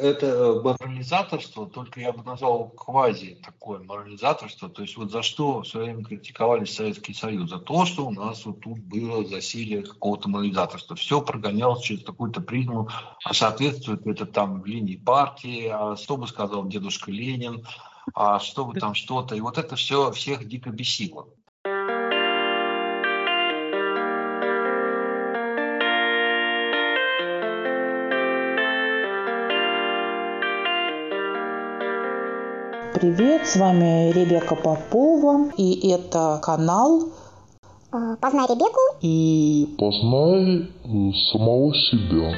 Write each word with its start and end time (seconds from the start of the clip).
это 0.00 0.60
морализаторство, 0.62 1.66
только 1.66 2.00
я 2.00 2.12
бы 2.12 2.22
назвал 2.22 2.68
квази 2.70 3.38
такое 3.44 3.80
морализаторство. 3.80 4.68
То 4.68 4.82
есть 4.82 4.96
вот 4.96 5.10
за 5.10 5.22
что 5.22 5.62
все 5.62 5.80
время 5.80 6.04
критиковали 6.04 6.64
Советский 6.64 7.14
Союз? 7.14 7.50
За 7.50 7.58
то, 7.58 7.84
что 7.86 8.06
у 8.06 8.10
нас 8.10 8.44
вот 8.44 8.60
тут 8.60 8.78
было 8.78 9.24
засилие 9.24 9.82
какого-то 9.82 10.28
морализаторства. 10.28 10.96
Все 10.96 11.20
прогонялось 11.20 11.82
через 11.82 12.04
какую-то 12.04 12.40
призму, 12.40 12.88
а 13.24 13.34
соответствует 13.34 14.06
это 14.06 14.26
там 14.26 14.60
в 14.60 14.66
линии 14.66 14.96
партии, 14.96 15.68
а 15.72 15.96
что 15.96 16.16
бы 16.16 16.26
сказал 16.26 16.66
дедушка 16.66 17.10
Ленин, 17.10 17.66
а 18.14 18.38
что 18.40 18.64
бы 18.64 18.78
там 18.78 18.94
что-то. 18.94 19.34
И 19.34 19.40
вот 19.40 19.58
это 19.58 19.76
все 19.76 20.10
всех 20.12 20.46
дико 20.46 20.70
бесило. 20.70 21.28
Привет! 33.04 33.46
С 33.46 33.56
вами 33.56 34.12
Ребека 34.12 34.54
Попова, 34.54 35.50
и 35.58 35.90
это 35.90 36.40
канал 36.42 37.12
а, 37.92 38.16
«Познай 38.16 38.46
Ребеку» 38.46 38.80
и 39.02 39.68
«Познай 39.78 40.62
э, 40.62 41.12
самого 41.30 41.74
себя». 41.74 42.32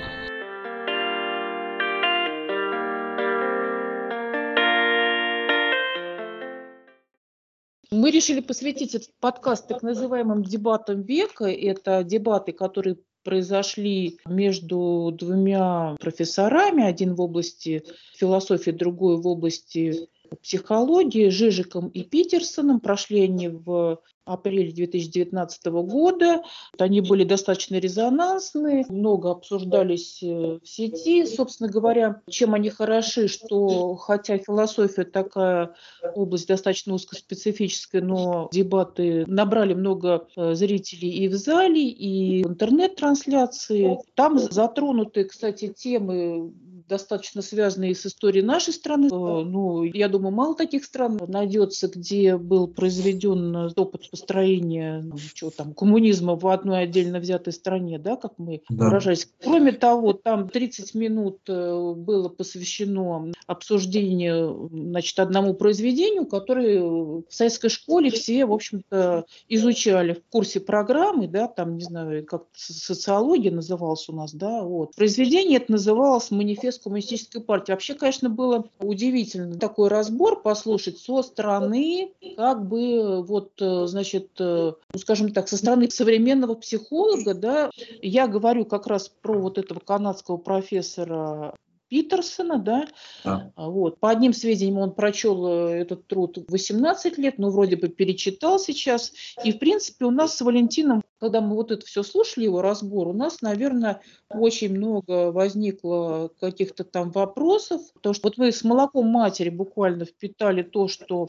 Мы 7.92 8.10
решили 8.10 8.40
посвятить 8.40 8.96
этот 8.96 9.10
подкаст 9.20 9.68
так 9.68 9.84
называемым 9.84 10.42
дебатам 10.42 11.02
века. 11.02 11.44
Это 11.44 12.02
дебаты, 12.02 12.50
которые 12.50 12.96
произошли 13.22 14.18
между 14.26 15.12
двумя 15.12 15.96
профессорами, 16.00 16.84
один 16.84 17.14
в 17.14 17.20
области 17.20 17.84
философии, 18.16 18.70
другой 18.70 19.16
в 19.16 19.26
области 19.26 20.08
психологии 20.42 21.28
Жижиком 21.28 21.88
и 21.88 22.02
Питерсоном. 22.02 22.80
Прошли 22.80 23.22
они 23.22 23.48
в 23.48 24.00
апреле 24.26 24.72
2019 24.72 25.66
года. 25.66 26.42
Они 26.78 27.00
были 27.00 27.24
достаточно 27.24 27.76
резонансные, 27.76 28.84
много 28.88 29.30
обсуждались 29.30 30.22
э, 30.22 30.58
в 30.62 30.68
сети. 30.68 31.24
Собственно 31.24 31.70
говоря, 31.70 32.22
чем 32.28 32.54
они 32.54 32.68
хороши, 32.68 33.28
что 33.28 33.94
хотя 33.94 34.38
философия 34.38 35.04
такая 35.04 35.74
область 36.14 36.48
достаточно 36.48 36.94
узкоспецифическая, 36.94 38.02
но 38.02 38.48
дебаты 38.52 39.24
набрали 39.26 39.74
много 39.74 40.26
э, 40.36 40.54
зрителей 40.54 41.10
и 41.10 41.28
в 41.28 41.34
зале, 41.34 41.88
и 41.88 42.42
в 42.42 42.48
интернет-трансляции. 42.48 43.98
Там 44.14 44.38
затронуты, 44.38 45.24
кстати, 45.24 45.68
темы 45.68 46.52
достаточно 46.88 47.42
связанные 47.42 47.94
с 47.94 48.06
историей 48.06 48.44
нашей 48.44 48.72
страны. 48.72 49.08
Ну, 49.10 49.82
я 49.84 50.08
думаю, 50.08 50.34
мало 50.34 50.54
таких 50.54 50.84
стран 50.84 51.20
найдется, 51.28 51.88
где 51.88 52.36
был 52.36 52.68
произведен 52.68 53.54
опыт 53.76 54.10
построения 54.10 55.02
ну, 55.02 55.16
что 55.18 55.50
там, 55.50 55.74
коммунизма 55.74 56.36
в 56.36 56.46
одной 56.48 56.82
отдельно 56.82 57.18
взятой 57.18 57.52
стране, 57.52 57.98
да, 57.98 58.16
как 58.16 58.38
мы 58.38 58.62
да. 58.68 58.86
выражались. 58.86 59.28
Кроме 59.42 59.72
того, 59.72 60.12
там 60.12 60.48
30 60.48 60.94
минут 60.94 61.40
э, 61.48 61.94
было 61.96 62.28
посвящено 62.28 63.32
обсуждению 63.46 64.68
значит, 64.72 65.18
одному 65.18 65.54
произведению, 65.54 66.26
которое 66.26 66.82
в 66.82 67.24
советской 67.28 67.68
школе 67.68 68.10
все, 68.10 68.46
в 68.46 68.52
общем-то, 68.52 69.26
изучали 69.48 70.14
в 70.14 70.22
курсе 70.30 70.60
программы, 70.60 71.28
да, 71.28 71.48
там, 71.48 71.76
не 71.76 71.84
знаю, 71.84 72.24
как 72.26 72.44
социология 72.54 73.50
называлась 73.50 74.08
у 74.08 74.12
нас, 74.12 74.32
да, 74.34 74.62
вот. 74.62 74.94
Произведение 74.94 75.58
это 75.58 75.72
называлось 75.72 76.30
«Манифест 76.30 76.75
Конгресс 76.76 76.78
Коммунистической 76.78 77.40
партии. 77.40 77.72
Вообще, 77.72 77.94
конечно, 77.94 78.28
было 78.28 78.68
удивительно 78.78 79.58
такой 79.58 79.88
разбор 79.88 80.42
послушать 80.42 80.98
со 80.98 81.22
стороны, 81.22 82.12
как 82.36 82.66
бы, 82.66 83.22
вот, 83.22 83.52
э, 83.60 83.86
значит, 83.86 84.30
э, 84.38 84.72
ну, 84.92 84.98
скажем 84.98 85.32
так, 85.32 85.48
со 85.48 85.56
стороны 85.56 85.90
современного 85.90 86.54
психолога, 86.54 87.34
да, 87.34 87.70
я 88.02 88.28
говорю 88.28 88.64
как 88.64 88.86
раз 88.86 89.08
про 89.08 89.38
вот 89.38 89.58
этого 89.58 89.80
канадского 89.80 90.36
профессора 90.36 91.54
Питерсона, 91.88 92.58
да, 92.58 92.88
да. 93.24 93.52
А, 93.54 93.70
вот. 93.70 94.00
По 94.00 94.10
одним 94.10 94.32
сведениям 94.32 94.78
он 94.78 94.92
прочел 94.92 95.46
э, 95.46 95.80
этот 95.80 96.06
труд 96.08 96.38
18 96.48 97.16
лет, 97.18 97.38
но 97.38 97.50
вроде 97.50 97.76
бы 97.76 97.88
перечитал 97.88 98.58
сейчас. 98.58 99.12
И, 99.44 99.52
в 99.52 99.58
принципе, 99.58 100.04
у 100.04 100.10
нас 100.10 100.36
с 100.36 100.40
Валентином, 100.40 101.02
когда 101.18 101.40
мы 101.40 101.54
вот 101.54 101.70
это 101.70 101.84
все 101.86 102.02
слушали, 102.02 102.44
его 102.44 102.62
разбор, 102.62 103.08
у 103.08 103.12
нас, 103.12 103.40
наверное, 103.40 104.02
очень 104.28 104.74
много 104.74 105.32
возникло 105.32 106.30
каких-то 106.40 106.84
там 106.84 107.10
вопросов. 107.10 107.80
То, 108.00 108.12
что 108.12 108.28
вот 108.28 108.36
вы 108.36 108.52
с 108.52 108.64
молоком 108.64 109.06
матери 109.06 109.48
буквально 109.48 110.04
впитали 110.04 110.62
то, 110.62 110.88
что 110.88 111.28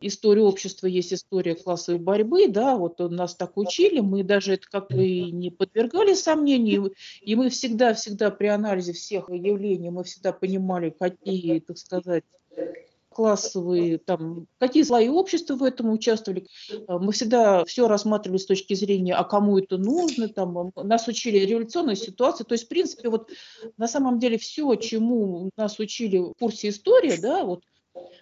история 0.00 0.42
общества 0.42 0.86
есть 0.86 1.12
история 1.12 1.54
классовой 1.54 2.00
борьбы, 2.00 2.48
да, 2.48 2.76
вот 2.76 2.98
нас 2.98 3.34
так 3.34 3.56
учили, 3.56 4.00
мы 4.00 4.22
даже 4.22 4.54
это 4.54 4.66
как 4.70 4.88
бы 4.88 5.30
не 5.30 5.50
подвергали 5.50 6.14
сомнению, 6.14 6.94
и 7.20 7.34
мы 7.34 7.50
всегда-всегда 7.50 8.30
при 8.30 8.46
анализе 8.46 8.92
всех 8.92 9.28
явлений, 9.28 9.90
мы 9.90 10.04
всегда 10.04 10.32
понимали, 10.32 10.90
какие, 10.90 11.60
так 11.60 11.78
сказать, 11.78 12.24
классовые, 13.18 13.98
там, 13.98 14.46
какие 14.58 14.84
слои 14.84 15.08
общества 15.08 15.56
в 15.56 15.64
этом 15.64 15.90
участвовали. 15.90 16.46
Мы 16.86 17.10
всегда 17.10 17.64
все 17.64 17.88
рассматривали 17.88 18.38
с 18.38 18.46
точки 18.46 18.74
зрения, 18.74 19.16
а 19.16 19.24
кому 19.24 19.58
это 19.58 19.76
нужно, 19.76 20.28
там, 20.28 20.70
нас 20.76 21.08
учили 21.08 21.38
революционной 21.38 21.96
ситуации. 21.96 22.44
То 22.44 22.52
есть, 22.52 22.66
в 22.66 22.68
принципе, 22.68 23.08
вот 23.08 23.28
на 23.76 23.88
самом 23.88 24.20
деле 24.20 24.38
все, 24.38 24.72
чему 24.76 25.50
нас 25.56 25.80
учили 25.80 26.18
в 26.18 26.34
курсе 26.38 26.68
истории, 26.68 27.16
да, 27.20 27.42
вот 27.42 27.64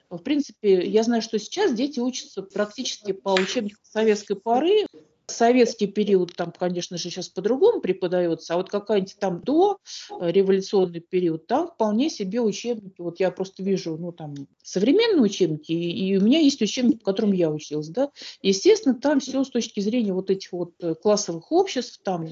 в 0.08 0.16
принципе, 0.16 0.88
я 0.88 1.02
знаю, 1.02 1.20
что 1.20 1.38
сейчас 1.38 1.74
дети 1.74 2.00
учатся 2.00 2.40
практически 2.40 3.12
по 3.12 3.34
учебникам 3.34 3.84
советской 3.84 4.36
поры. 4.36 4.86
Советский 5.28 5.88
период 5.88 6.37
там, 6.37 6.53
конечно 6.53 6.97
же, 6.97 7.10
сейчас 7.10 7.28
по-другому 7.28 7.81
преподается, 7.81 8.54
а 8.54 8.56
вот 8.59 8.70
какая-нибудь 8.70 9.16
там 9.19 9.41
до 9.41 9.78
э, 10.20 10.31
революционный 10.31 11.00
период, 11.00 11.48
там 11.48 11.69
вполне 11.69 12.10
себе 12.10 12.41
учебники. 12.41 13.00
Вот 13.00 13.19
я 13.19 13.32
просто 13.32 13.65
вижу, 13.65 13.97
ну, 13.97 14.12
там, 14.12 14.34
современные 14.62 15.22
учебники, 15.22 15.72
и, 15.72 16.09
и 16.09 16.16
у 16.16 16.22
меня 16.22 16.38
есть 16.38 16.62
учебник, 16.62 17.00
в 17.00 17.04
котором 17.04 17.32
я 17.32 17.50
училась, 17.50 17.88
да. 17.88 18.10
Естественно, 18.41 18.94
там 18.94 19.19
все 19.19 19.42
с 19.42 19.50
точки 19.50 19.81
зрения 19.81 20.12
вот 20.12 20.31
этих 20.31 20.53
вот 20.53 20.75
э, 20.81 20.94
классовых 20.94 21.50
обществ, 21.50 22.00
там 22.04 22.28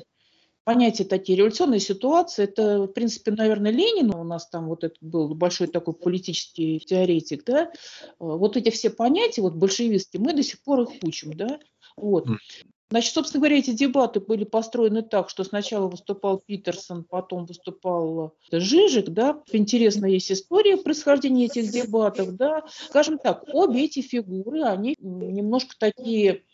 понятия 0.63 1.05
такие, 1.05 1.37
революционная 1.37 1.81
ситуация, 1.81 2.45
это, 2.45 2.85
в 2.85 2.89
принципе, 2.89 3.33
наверное, 3.33 3.71
Ленин 3.71 4.15
у 4.15 4.25
нас 4.25 4.49
там 4.49 4.69
вот 4.69 4.83
это 4.83 4.97
был 5.01 5.35
большой 5.35 5.67
такой 5.67 5.95
политический 5.95 6.81
теоретик, 6.81 7.45
да, 7.45 7.71
вот 8.19 8.57
эти 8.57 8.71
все 8.71 8.91
понятия, 8.91 9.43
вот 9.43 9.55
большевистские, 9.55 10.23
мы 10.23 10.33
до 10.33 10.43
сих 10.43 10.63
пор 10.63 10.83
их 10.83 10.91
учим, 11.03 11.35
да, 11.35 11.59
вот. 11.97 12.27
Значит, 12.95 13.15
собственно 13.15 13.41
говоря, 13.41 13.59
эти 13.59 13.73
дебаты 13.73 14.21
были 14.21 14.45
построены 14.45 15.03
так, 15.03 15.29
что 15.29 15.43
сначала 15.43 15.89
выступал 15.89 16.39
Питерсон, 16.39 17.03
потом 17.03 17.45
выступал 17.45 18.37
Жижик, 18.53 19.09
да. 19.09 19.43
Интересная 19.51 20.11
есть 20.11 20.31
история 20.31 20.77
происхождения 20.77 21.47
этих 21.47 21.73
дебатов, 21.73 22.37
да. 22.37 22.63
Скажем 22.87 23.19
так, 23.19 23.43
обе 23.53 23.87
эти 23.87 24.01
фигуры, 24.01 24.63
они 24.63 24.95
немножко 25.01 25.75
такие 25.77 26.45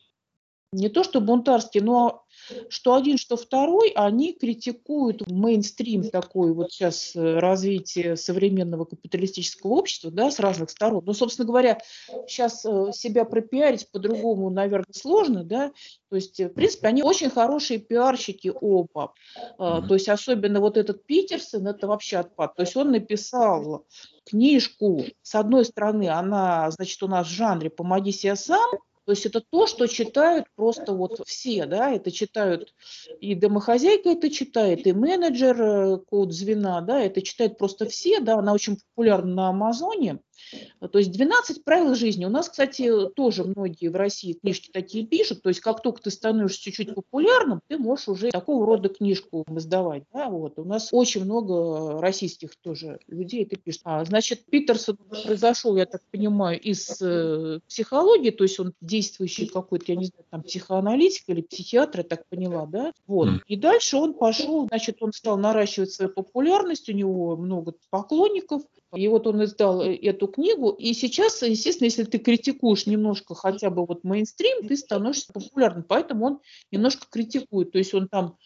не 0.73 0.89
то 0.89 1.03
что 1.03 1.21
бунтарские, 1.21 1.83
но 1.83 2.25
что 2.69 2.95
один, 2.95 3.19
что 3.19 3.37
второй, 3.37 3.91
они 3.91 4.33
критикуют 4.33 5.29
мейнстрим 5.29 6.09
такой 6.11 6.53
вот 6.53 6.73
сейчас 6.73 7.15
э, 7.15 7.39
развитие 7.39 8.17
современного 8.17 8.85
капиталистического 8.85 9.73
общества, 9.73 10.11
да, 10.11 10.31
с 10.31 10.39
разных 10.39 10.71
сторон. 10.71 11.05
Но, 11.05 11.13
собственно 11.13 11.47
говоря, 11.47 11.79
сейчас 12.27 12.65
э, 12.65 12.93
себя 12.93 13.25
пропиарить 13.25 13.91
по-другому, 13.91 14.51
наверное, 14.51 14.93
сложно, 14.93 15.45
да, 15.45 15.73
то 16.09 16.17
есть, 16.17 16.41
в 16.41 16.49
принципе, 16.51 16.89
они 16.89 17.03
очень 17.03 17.31
хорошие 17.31 17.79
пиарщики 17.79 18.53
оба. 18.61 19.15
Mm-hmm. 19.59 19.87
То 19.87 19.95
есть, 19.95 20.09
особенно 20.09 20.61
вот 20.61 20.77
этот 20.77 21.05
Питерсон, 21.05 21.67
это 21.69 21.87
вообще 21.87 22.19
отпад. 22.19 22.57
То 22.57 22.63
есть, 22.63 22.77
он 22.77 22.91
написал 22.91 23.87
книжку, 24.25 25.05
с 25.23 25.35
одной 25.35 25.65
стороны, 25.65 26.09
она, 26.09 26.71
значит, 26.71 27.01
у 27.03 27.09
нас 27.09 27.29
в 27.29 27.31
жанре 27.31 27.71
«Помоги 27.71 28.13
себе 28.13 28.35
сам», 28.35 28.71
то 29.05 29.13
есть 29.13 29.27
это 29.27 29.41
то, 29.41 29.67
что 29.67 29.87
читают 29.87 30.47
просто 30.55 30.93
вот 30.93 31.21
все, 31.27 31.67
да, 31.67 31.91
это 31.91 32.11
читают 32.11 32.75
и 33.21 33.35
домохозяйка 33.35 34.11
это 34.11 34.31
читает, 34.31 34.87
и 34.87 34.93
менеджер, 34.93 35.61
э, 35.61 35.99
код 35.99 36.33
звена, 36.33 36.81
да, 36.81 37.01
это 37.01 37.23
читают 37.23 37.59
просто 37.59 37.87
все, 37.87 38.21
да, 38.21 38.39
она 38.39 38.53
очень 38.53 38.77
популярна 38.77 39.35
на 39.35 39.49
Амазоне. 39.49 40.21
То 40.81 40.99
есть 40.99 41.13
12 41.13 41.65
правил 41.65 41.95
жизни. 41.95 42.25
У 42.25 42.31
нас, 42.31 42.49
кстати, 42.49 43.09
тоже 43.15 43.45
многие 43.45 43.89
в 43.89 43.97
России 43.97 44.33
книжки 44.33 44.71
такие 44.73 45.07
пишут. 45.07 45.43
То 45.43 45.49
есть 45.49 45.61
как 45.61 45.83
только 45.83 46.03
ты 46.03 46.11
становишься 46.11 46.63
чуть-чуть 46.63 46.95
популярным, 46.95 47.61
ты 47.69 47.79
можешь 47.79 48.09
уже 48.09 48.31
такого 48.31 48.67
рода 48.67 48.89
книжку 48.89 49.45
издавать. 49.49 50.05
Да? 50.13 50.29
Вот. 50.29 50.59
У 50.59 50.65
нас 50.65 50.89
очень 50.93 51.25
много 51.25 52.01
российских 52.01 52.57
тоже 52.57 52.99
людей 53.07 53.45
это 53.45 53.57
пишут. 53.57 53.83
А, 53.85 54.05
значит, 54.05 54.45
Питерсон 54.47 54.97
произошел, 54.97 55.77
я 55.77 55.87
так 55.87 56.03
понимаю, 56.11 56.61
из 56.61 57.01
э, 57.01 57.61
психологии, 57.69 58.31
то 58.31 58.45
есть 58.45 58.59
он 58.61 58.75
действующий 58.81 59.47
какой-то, 59.47 59.87
я 59.89 59.97
не 59.97 60.07
знаю, 60.07 60.25
там 60.31 60.43
психоаналитик 60.43 61.25
или 61.29 61.43
психиатр, 61.43 61.99
я 61.99 62.05
так 62.05 62.27
поняла, 62.29 62.67
да? 62.67 62.93
Вот. 63.07 63.29
И 63.47 63.57
дальше 63.57 63.97
он 63.97 64.15
пошел, 64.15 64.67
значит, 64.69 64.99
он 65.01 65.13
стал 65.13 65.39
наращивать 65.39 65.93
свою 65.93 66.11
популярность, 66.11 66.89
у 66.89 66.93
него 66.93 67.37
много 67.37 67.75
поклонников, 67.91 68.63
и 68.95 69.09
вот 69.09 69.27
он 69.27 69.45
издал 69.45 69.83
э, 69.83 69.95
эту 69.95 70.27
книгу, 70.27 70.71
и 70.71 70.93
сейчас, 70.95 71.43
естественно, 71.43 71.87
если 71.87 72.05
ты 72.05 72.19
критикуешь 72.19 72.87
немножко 72.87 73.35
хотя 73.35 73.71
бы 73.71 73.87
вот 73.87 74.05
мейнстрим, 74.05 74.67
ты 74.67 74.77
становишься 74.77 75.33
популярным, 75.33 75.85
поэтому 75.85 76.27
он 76.27 76.41
немножко 76.71 77.07
критикует, 77.11 77.73
то 77.73 77.79
есть 77.79 77.95
он 77.95 78.09
там 78.09 78.37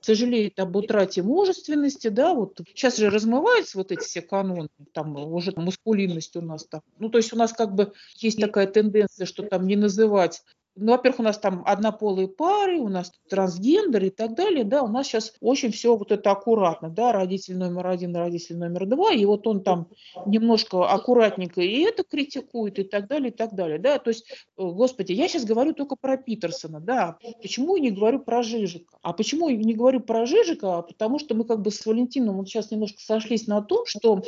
сожалеет 0.00 0.58
об 0.58 0.76
утрате 0.76 1.22
мужественности, 1.22 2.08
да, 2.08 2.34
вот 2.34 2.60
сейчас 2.74 2.96
же 2.96 3.10
размываются 3.10 3.78
вот 3.78 3.92
эти 3.92 4.00
все 4.00 4.22
каноны, 4.22 4.68
там 4.92 5.16
уже 5.16 5.52
мускулинность 5.56 6.36
у 6.36 6.40
нас 6.40 6.66
там, 6.66 6.80
ну, 6.98 7.10
то 7.10 7.18
есть 7.18 7.32
у 7.32 7.36
нас 7.36 7.52
как 7.52 7.74
бы 7.74 7.92
есть 8.16 8.40
такая 8.40 8.66
тенденция, 8.66 9.26
что 9.26 9.42
там 9.42 9.66
не 9.66 9.76
называть 9.76 10.42
ну, 10.80 10.92
во-первых, 10.92 11.20
у 11.20 11.22
нас 11.22 11.38
там 11.38 11.62
однополые 11.66 12.26
пары, 12.26 12.78
у 12.78 12.88
нас 12.88 13.12
трансгендер 13.28 14.04
и 14.04 14.10
так 14.10 14.34
далее, 14.34 14.64
да, 14.64 14.82
у 14.82 14.88
нас 14.88 15.06
сейчас 15.06 15.34
очень 15.40 15.70
все 15.70 15.94
вот 15.96 16.10
это 16.10 16.30
аккуратно, 16.30 16.88
да, 16.88 17.12
родитель 17.12 17.58
номер 17.58 17.88
один, 17.88 18.16
родитель 18.16 18.56
номер 18.56 18.86
два, 18.86 19.12
и 19.12 19.24
вот 19.24 19.46
он 19.46 19.62
там 19.62 19.88
немножко 20.26 20.88
аккуратненько 20.88 21.60
и 21.60 21.80
это 21.80 22.02
критикует 22.02 22.78
и 22.78 22.84
так 22.84 23.08
далее, 23.08 23.30
и 23.30 23.34
так 23.34 23.54
далее, 23.54 23.78
да, 23.78 23.98
то 23.98 24.08
есть, 24.08 24.26
э, 24.30 24.34
господи, 24.56 25.12
я 25.12 25.28
сейчас 25.28 25.44
говорю 25.44 25.74
только 25.74 25.96
про 25.96 26.16
Питерсона, 26.16 26.80
да, 26.80 27.18
почему 27.42 27.76
я 27.76 27.82
не 27.82 27.90
говорю 27.90 28.20
про 28.20 28.42
Жижика, 28.42 28.98
а 29.02 29.12
почему 29.12 29.48
я 29.48 29.56
не 29.56 29.74
говорю 29.74 30.00
про 30.00 30.24
Жижика, 30.24 30.82
потому 30.82 31.18
что 31.18 31.34
мы 31.34 31.44
как 31.44 31.60
бы 31.60 31.70
с 31.70 31.84
Валентином 31.84 32.38
вот 32.38 32.48
сейчас 32.48 32.70
немножко 32.70 33.00
сошлись 33.00 33.46
на 33.46 33.60
том, 33.60 33.84
что 33.86 34.22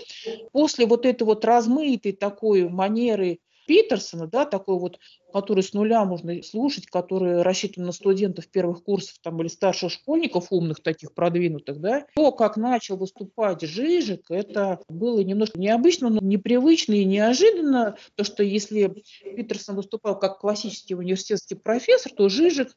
после 0.52 0.86
вот 0.86 1.06
этой 1.06 1.24
вот 1.24 1.44
размытой 1.44 2.12
такой 2.12 2.68
манеры 2.68 3.38
Питерсона, 3.72 4.26
да, 4.26 4.44
такой 4.44 4.78
вот, 4.78 4.98
который 5.32 5.62
с 5.62 5.72
нуля 5.72 6.04
можно 6.04 6.42
слушать, 6.42 6.88
который 6.88 7.40
рассчитан 7.40 7.86
на 7.86 7.92
студентов 7.92 8.46
первых 8.48 8.84
курсов 8.84 9.14
там, 9.22 9.40
или 9.40 9.48
старших 9.48 9.90
школьников, 9.90 10.48
умных 10.50 10.82
таких, 10.82 11.14
продвинутых, 11.14 11.80
да, 11.80 12.04
то, 12.14 12.32
как 12.32 12.58
начал 12.58 12.98
выступать 12.98 13.62
Жижик, 13.62 14.30
это 14.30 14.80
было 14.90 15.20
немножко 15.20 15.58
необычно, 15.58 16.10
но 16.10 16.20
непривычно 16.20 16.92
и 16.92 17.06
неожиданно, 17.06 17.96
то, 18.14 18.24
что 18.24 18.42
если 18.42 19.02
Питерсон 19.22 19.76
выступал 19.76 20.18
как 20.18 20.38
классический 20.38 20.94
университетский 20.94 21.54
профессор, 21.54 22.12
то 22.12 22.28
Жижик 22.28 22.76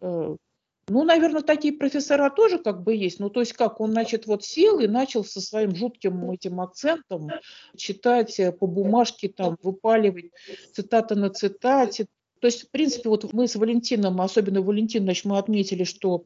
э, 0.00 0.36
ну, 0.90 1.04
наверное, 1.04 1.42
такие 1.42 1.72
профессора 1.72 2.30
тоже 2.30 2.58
как 2.58 2.82
бы 2.82 2.94
есть. 2.94 3.20
Ну, 3.20 3.30
то 3.30 3.40
есть 3.40 3.52
как, 3.52 3.80
он, 3.80 3.92
значит, 3.92 4.26
вот 4.26 4.44
сел 4.44 4.80
и 4.80 4.88
начал 4.88 5.24
со 5.24 5.40
своим 5.40 5.74
жутким 5.74 6.30
этим 6.32 6.60
акцентом 6.60 7.30
читать 7.76 8.40
э, 8.40 8.50
по 8.50 8.66
бумажке, 8.66 9.28
там, 9.28 9.56
выпаливать 9.62 10.32
цитата 10.72 11.14
на 11.14 11.30
цитате, 11.30 12.06
то 12.40 12.46
есть, 12.46 12.68
в 12.68 12.70
принципе, 12.70 13.08
вот 13.08 13.32
мы 13.32 13.46
с 13.46 13.56
Валентином, 13.56 14.20
особенно 14.20 14.62
Валентин, 14.62 15.02
значит, 15.04 15.26
мы 15.26 15.38
отметили, 15.38 15.84
что 15.84 16.24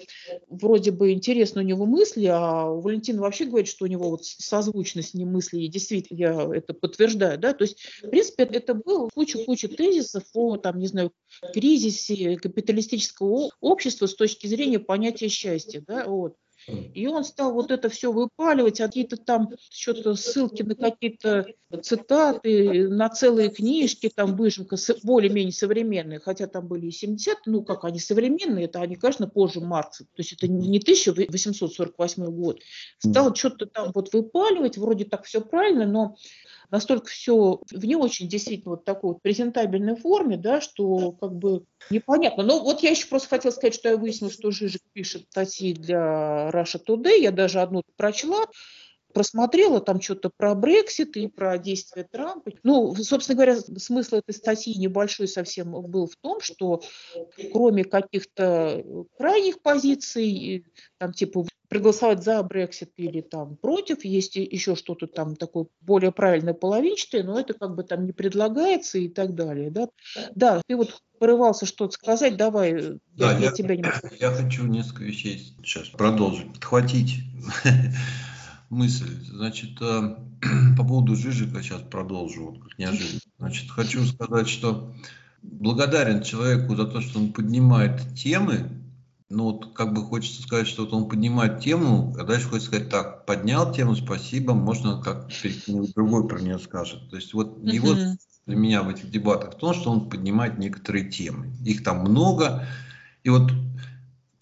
вроде 0.49 0.93
бы 0.93 1.13
интересно 1.13 1.61
у 1.61 1.65
него 1.65 1.87
мысли, 1.87 2.27
а 2.27 2.67
Валентин 2.67 3.19
вообще 3.19 3.47
говорит, 3.47 3.69
что 3.69 3.85
у 3.85 3.89
него 3.89 4.11
вот 4.11 4.25
созвучность 4.25 5.15
не 5.15 5.25
мысли, 5.25 5.61
и 5.61 5.69
действительно 5.69 6.17
я 6.17 6.49
это 6.55 6.73
подтверждаю, 6.73 7.39
да, 7.39 7.53
то 7.53 7.65
есть, 7.65 7.79
в 8.03 8.09
принципе, 8.09 8.45
это 8.45 8.75
было 8.75 9.09
куча-куча 9.13 9.69
тезисов 9.69 10.25
о, 10.35 10.57
там, 10.57 10.79
не 10.79 10.87
знаю, 10.87 11.13
кризисе 11.53 12.37
капиталистического 12.37 13.51
общества 13.61 14.07
с 14.07 14.15
точки 14.15 14.47
зрения 14.47 14.79
понятия 14.79 15.29
счастья, 15.29 15.83
да, 15.87 16.07
вот. 16.07 16.37
И 16.67 17.07
он 17.07 17.25
стал 17.25 17.53
вот 17.53 17.71
это 17.71 17.89
все 17.89 18.13
выпаливать, 18.13 18.81
а 18.81 18.87
какие-то 18.87 19.17
там 19.17 19.51
что-то 19.71 20.15
ссылки 20.15 20.63
на 20.63 20.75
какие-то 20.75 21.47
цитаты, 21.83 22.89
на 22.89 23.09
целые 23.09 23.51
книжки, 23.51 24.11
там 24.15 24.37
выжимка 24.37 24.77
более-менее 25.03 25.53
современные, 25.53 26.21
хотя 26.21 26.47
там 26.47 26.67
были 26.67 26.87
и 26.87 26.91
70, 26.91 27.39
ну 27.47 27.63
как 27.63 27.85
они 27.85 27.99
современные, 27.99 28.67
это 28.67 28.81
они, 28.81 28.97
конечно, 28.97 29.29
позже 29.29 29.61
Маркса, 29.61 30.05
то 30.05 30.19
есть 30.19 30.33
это 30.33 30.49
не 30.49 30.79
1848 30.79 32.25
год. 32.27 32.61
Стал 32.99 33.35
что-то 33.35 33.67
там 33.67 33.93
вот 33.95 34.13
выпаливать, 34.13 34.79
вроде 34.79 35.05
так 35.05 35.25
все 35.25 35.41
правильно, 35.41 35.87
но 35.87 36.17
настолько 36.75 37.07
все 37.07 37.61
в 37.71 37.85
не 37.85 37.95
очень 37.95 38.29
действительно 38.29 38.73
вот 38.73 38.85
такой 38.85 39.13
вот 39.13 39.23
презентабельной 39.23 39.95
форме, 39.95 40.37
да, 40.37 40.61
что 40.61 41.13
как 41.13 41.33
бы 41.33 41.63
непонятно. 41.89 42.43
Но 42.43 42.65
вот 42.65 42.83
я 42.83 42.91
еще 42.91 43.07
просто 43.07 43.29
хотела 43.29 43.53
сказать, 43.53 43.75
что 43.75 43.91
я 43.91 43.97
выяснила, 43.97 44.33
что 44.33 44.51
Жижик 44.51 44.83
пишет 44.93 45.27
статьи 45.31 45.73
для 45.73 46.51
Russia 46.53 46.81
Today, 46.85 47.21
я 47.21 47.31
даже 47.31 47.61
одну 47.61 47.85
прочла, 47.97 48.47
просмотрела 49.13 49.81
там 49.81 50.01
что-то 50.01 50.33
про 50.37 50.57
Брексит 50.57 51.17
и 51.17 51.29
про 51.29 51.59
действия 51.59 52.09
Трампа. 52.11 52.51
Ну, 52.65 52.93
собственно 52.97 53.37
говоря, 53.37 53.57
смысл 53.61 54.17
этой 54.17 54.35
статьи 54.35 54.77
небольшой 54.77 55.29
совсем 55.29 55.71
был 55.71 56.09
в 56.09 56.17
том, 56.17 56.41
что 56.41 56.83
кроме 57.53 57.85
каких-то 57.85 58.85
крайних 59.17 59.63
позиций, 59.63 60.67
там 60.99 61.13
типа 61.13 61.47
проголосовать 61.75 62.23
за 62.23 62.41
Брексит 62.45 62.93
или 62.97 63.21
там 63.21 63.57
против, 63.57 64.05
есть 64.05 64.37
еще 64.37 64.77
что-то 64.77 65.09
там 65.09 65.35
такое 65.35 65.67
более 65.81 66.13
правильное 66.13 66.55
половинчатое, 66.55 67.25
но 67.25 67.41
это 67.41 67.53
как 67.55 67.75
бы 67.75 67.83
там 67.83 68.07
не 68.07 68.13
предлагается 68.13 68.99
и 68.99 69.09
так 69.09 69.35
далее. 69.35 69.71
Да, 69.71 69.89
да 70.37 70.63
ты 70.69 70.77
вот 70.77 71.03
порывался 71.19 71.67
что-то 71.67 71.93
сказать, 71.93 72.37
давай, 72.37 73.01
да, 73.17 73.33
я, 73.33 73.39
я 73.39 73.51
тебя 73.51 73.75
немножко... 73.75 74.09
Я 74.21 74.31
хочу 74.31 74.67
несколько 74.67 75.03
вещей 75.03 75.39
сейчас 75.65 75.89
продолжить, 75.89 76.53
подхватить 76.53 77.25
мысль. 78.71 79.11
Значит, 79.33 79.71
э, 79.81 80.17
по 80.77 80.85
поводу 80.85 81.17
Жижика 81.17 81.61
сейчас 81.61 81.83
продолжу, 81.83 82.51
вот 82.51 82.63
как 82.63 82.79
неожиданно. 82.79 83.21
Значит, 83.41 83.69
хочу 83.69 84.05
сказать, 84.05 84.49
что 84.49 84.95
благодарен 85.43 86.23
человеку 86.23 86.77
за 86.77 86.87
то, 86.87 87.01
что 87.01 87.19
он 87.19 87.33
поднимает 87.33 88.15
темы, 88.15 88.71
ну 89.31 89.45
вот 89.45 89.75
как 89.75 89.93
бы 89.95 90.05
хочется 90.05 90.43
сказать, 90.43 90.67
что 90.67 90.85
вот 90.85 90.93
он 90.93 91.09
поднимает 91.09 91.61
тему, 91.61 92.15
а 92.19 92.25
дальше 92.25 92.49
хочется 92.49 92.69
сказать, 92.69 92.89
так, 92.91 93.27
поднял 93.27 93.73
тему, 93.73 93.97
спасибо, 93.97 94.55
можно 94.55 95.01
как 95.01 95.29
другой 95.95 96.29
про 96.29 96.41
нее 96.41 96.59
скажет. 96.59 97.11
То 97.11 97.17
есть 97.17 97.35
вот 97.35 97.59
uh-huh. 97.59 97.71
его 97.71 97.95
для 98.47 98.57
меня 98.57 98.83
в 98.83 98.89
этих 98.89 99.11
дебатах 99.11 99.55
в 99.55 99.59
том, 99.59 99.75
что 99.75 99.91
он 99.91 100.09
поднимает 100.11 100.59
некоторые 100.59 101.09
темы. 101.11 101.53
Их 101.65 101.83
там 101.83 102.01
много. 102.01 102.67
И 103.23 103.31
вот 103.31 103.51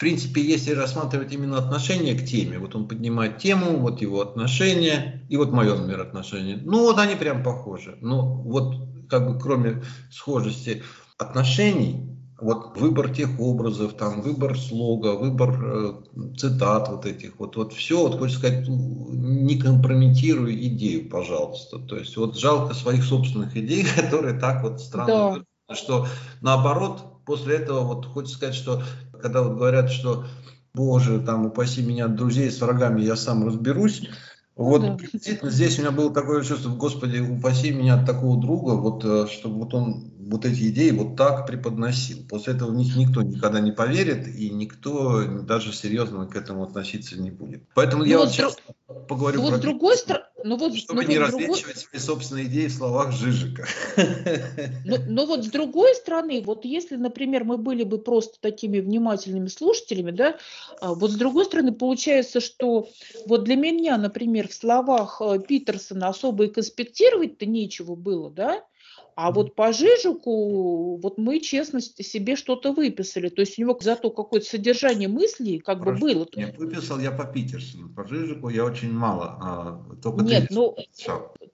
принципе, 0.03 0.43
если 0.43 0.73
рассматривать 0.73 1.33
именно 1.33 1.59
отношение 1.59 2.17
к 2.17 2.27
теме, 2.27 2.59
вот 2.59 2.75
он 2.75 2.89
поднимает 2.89 3.39
тему, 3.39 3.79
вот 3.79 4.03
его 4.03 4.21
отношения, 4.21 5.25
и 5.29 5.37
вот 5.37 5.53
мое, 5.53 5.77
например, 5.77 6.01
отношение, 6.01 6.59
ну 6.61 6.81
вот 6.81 6.99
они 6.99 7.15
прям 7.15 7.45
похожи. 7.45 7.97
Но 8.01 8.35
вот 8.43 8.75
как 9.09 9.31
бы 9.31 9.39
кроме 9.39 9.85
схожести 10.11 10.83
отношений, 11.19 12.12
вот 12.43 12.77
выбор 12.77 13.15
тех 13.15 13.39
образов, 13.39 13.95
там 13.95 14.21
выбор 14.21 14.59
слога, 14.59 15.15
выбор 15.15 15.59
э, 15.65 15.93
цитат 16.37 16.89
вот 16.89 17.07
этих, 17.07 17.39
вот, 17.39 17.57
вот 17.57 17.73
все, 17.73 18.07
вот 18.07 18.19
хочется 18.19 18.41
сказать, 18.41 18.69
не 18.69 19.59
компрометируй 19.59 20.55
идею, 20.67 21.09
пожалуйста. 21.09 21.79
То 21.79 21.97
есть 21.97 22.17
вот 22.17 22.37
жалко 22.37 22.75
своих 22.75 23.05
собственных 23.05 23.57
идей, 23.57 23.85
которые 23.97 24.39
так 24.39 24.63
вот 24.65 24.81
странно, 24.81 25.45
да. 25.69 25.75
что 25.75 26.07
наоборот, 26.41 27.25
после 27.25 27.57
этого 27.57 27.81
вот 27.81 28.07
хочется 28.07 28.37
сказать, 28.37 28.55
что 28.55 28.83
когда 29.21 29.43
вот 29.43 29.57
говорят, 29.57 29.91
что 29.91 30.25
Боже, 30.75 31.21
там, 31.21 31.47
упаси 31.47 31.83
меня 31.83 32.07
от 32.07 32.17
друзей 32.17 32.51
с 32.51 32.61
врагами, 32.61 33.03
я 33.03 33.15
сам 33.15 33.47
разберусь. 33.47 34.09
Ну 34.57 34.65
вот 34.65 34.83
да. 34.83 35.51
здесь 35.51 35.79
у 35.79 35.83
меня 35.83 35.93
было 35.93 36.13
такое 36.13 36.43
чувство, 36.43 36.71
Господи, 36.71 37.19
упаси 37.19 37.73
меня 37.73 37.95
от 37.95 38.07
такого 38.07 38.41
друга, 38.41 38.73
вот, 38.73 39.05
э, 39.05 39.27
чтобы 39.31 39.61
вот 39.61 39.75
он 39.75 40.13
вот 40.33 40.47
эти 40.47 40.71
идеи 40.71 40.91
вот 40.91 41.17
так 41.17 41.47
преподносил. 41.47 42.27
После 42.29 42.55
этого 42.55 42.71
в 42.71 42.75
них 42.75 42.97
никто 42.97 43.23
никогда 43.23 43.61
не 43.61 43.71
поверит, 43.71 44.27
и 44.27 44.51
никто 44.51 45.23
даже 45.43 45.73
серьезно 45.73 46.27
к 46.27 46.35
этому 46.35 46.65
относиться 46.65 47.21
не 47.21 47.31
будет. 47.31 47.63
Поэтому 47.75 48.03
ну 48.03 48.09
я 48.09 48.19
вот, 48.19 48.25
вот 48.25 48.33
сейчас 48.33 48.57
друг... 48.57 49.07
поговорю 49.07 49.43
ну, 49.43 49.49
про... 49.49 49.51
Вот 49.53 49.59
с 49.59 49.63
другой 49.63 49.97
стороны... 49.97 50.27
Ну, 50.45 50.57
вот, 50.57 50.77
чтобы 50.77 51.03
ну, 51.03 51.09
не 51.09 51.19
вот 51.19 51.27
развенчивать 51.27 51.75
другой... 51.75 51.83
свои 51.83 52.01
собственные 52.01 52.47
идеи 52.47 52.67
в 52.67 52.73
словах 52.73 53.13
Жижика. 53.13 53.65
Но, 54.85 54.97
но 55.07 55.27
вот 55.27 55.45
с 55.45 55.49
другой 55.49 55.95
стороны, 55.95 56.43
вот 56.45 56.65
если, 56.65 56.97
например, 56.97 57.45
мы 57.45 57.59
были 57.59 57.85
бы 57.85 57.99
просто 57.99 58.41
такими 58.41 58.81
внимательными 58.81 59.47
слушателями, 59.47 60.11
да, 60.11 60.37
а, 60.81 60.95
вот 60.95 61.13
с 61.13 61.15
другой 61.15 61.45
стороны 61.45 61.73
получается, 61.73 62.41
что 62.41 62.89
вот 63.27 63.45
для 63.45 63.55
меня, 63.55 63.97
например, 63.99 64.49
в 64.49 64.55
словах 64.55 65.21
э, 65.21 65.39
Питерсона 65.47 66.09
особо 66.09 66.47
и 66.47 66.49
конспектировать-то 66.49 67.47
нечего 67.47 67.95
было, 67.95 68.31
да, 68.31 68.65
а 69.15 69.31
вот 69.31 69.55
по 69.55 69.73
Жижику, 69.73 70.97
вот 70.97 71.19
мы 71.19 71.41
честно 71.41 71.81
себе 71.81 72.37
что-то 72.37 72.73
выписали. 72.73 73.29
То 73.29 73.41
есть 73.41 73.59
у 73.59 73.63
него 73.63 73.79
зато 73.81 74.11
какое-то 74.11 74.47
содержание 74.47 75.09
мыслей 75.09 75.59
как 75.59 75.81
Хорошо. 75.81 75.93
бы 75.93 76.15
было. 76.15 76.27
Нет, 76.35 76.57
выписал 76.59 76.99
я 76.99 77.11
по 77.11 77.25
Питерсону. 77.25 77.89
По 77.91 78.07
Жижику 78.07 78.49
я 78.49 78.65
очень 78.65 78.93
мало. 78.93 79.39
А, 79.41 79.97
только 80.03 80.25
Нет, 80.25 80.47
ну, 80.51 80.77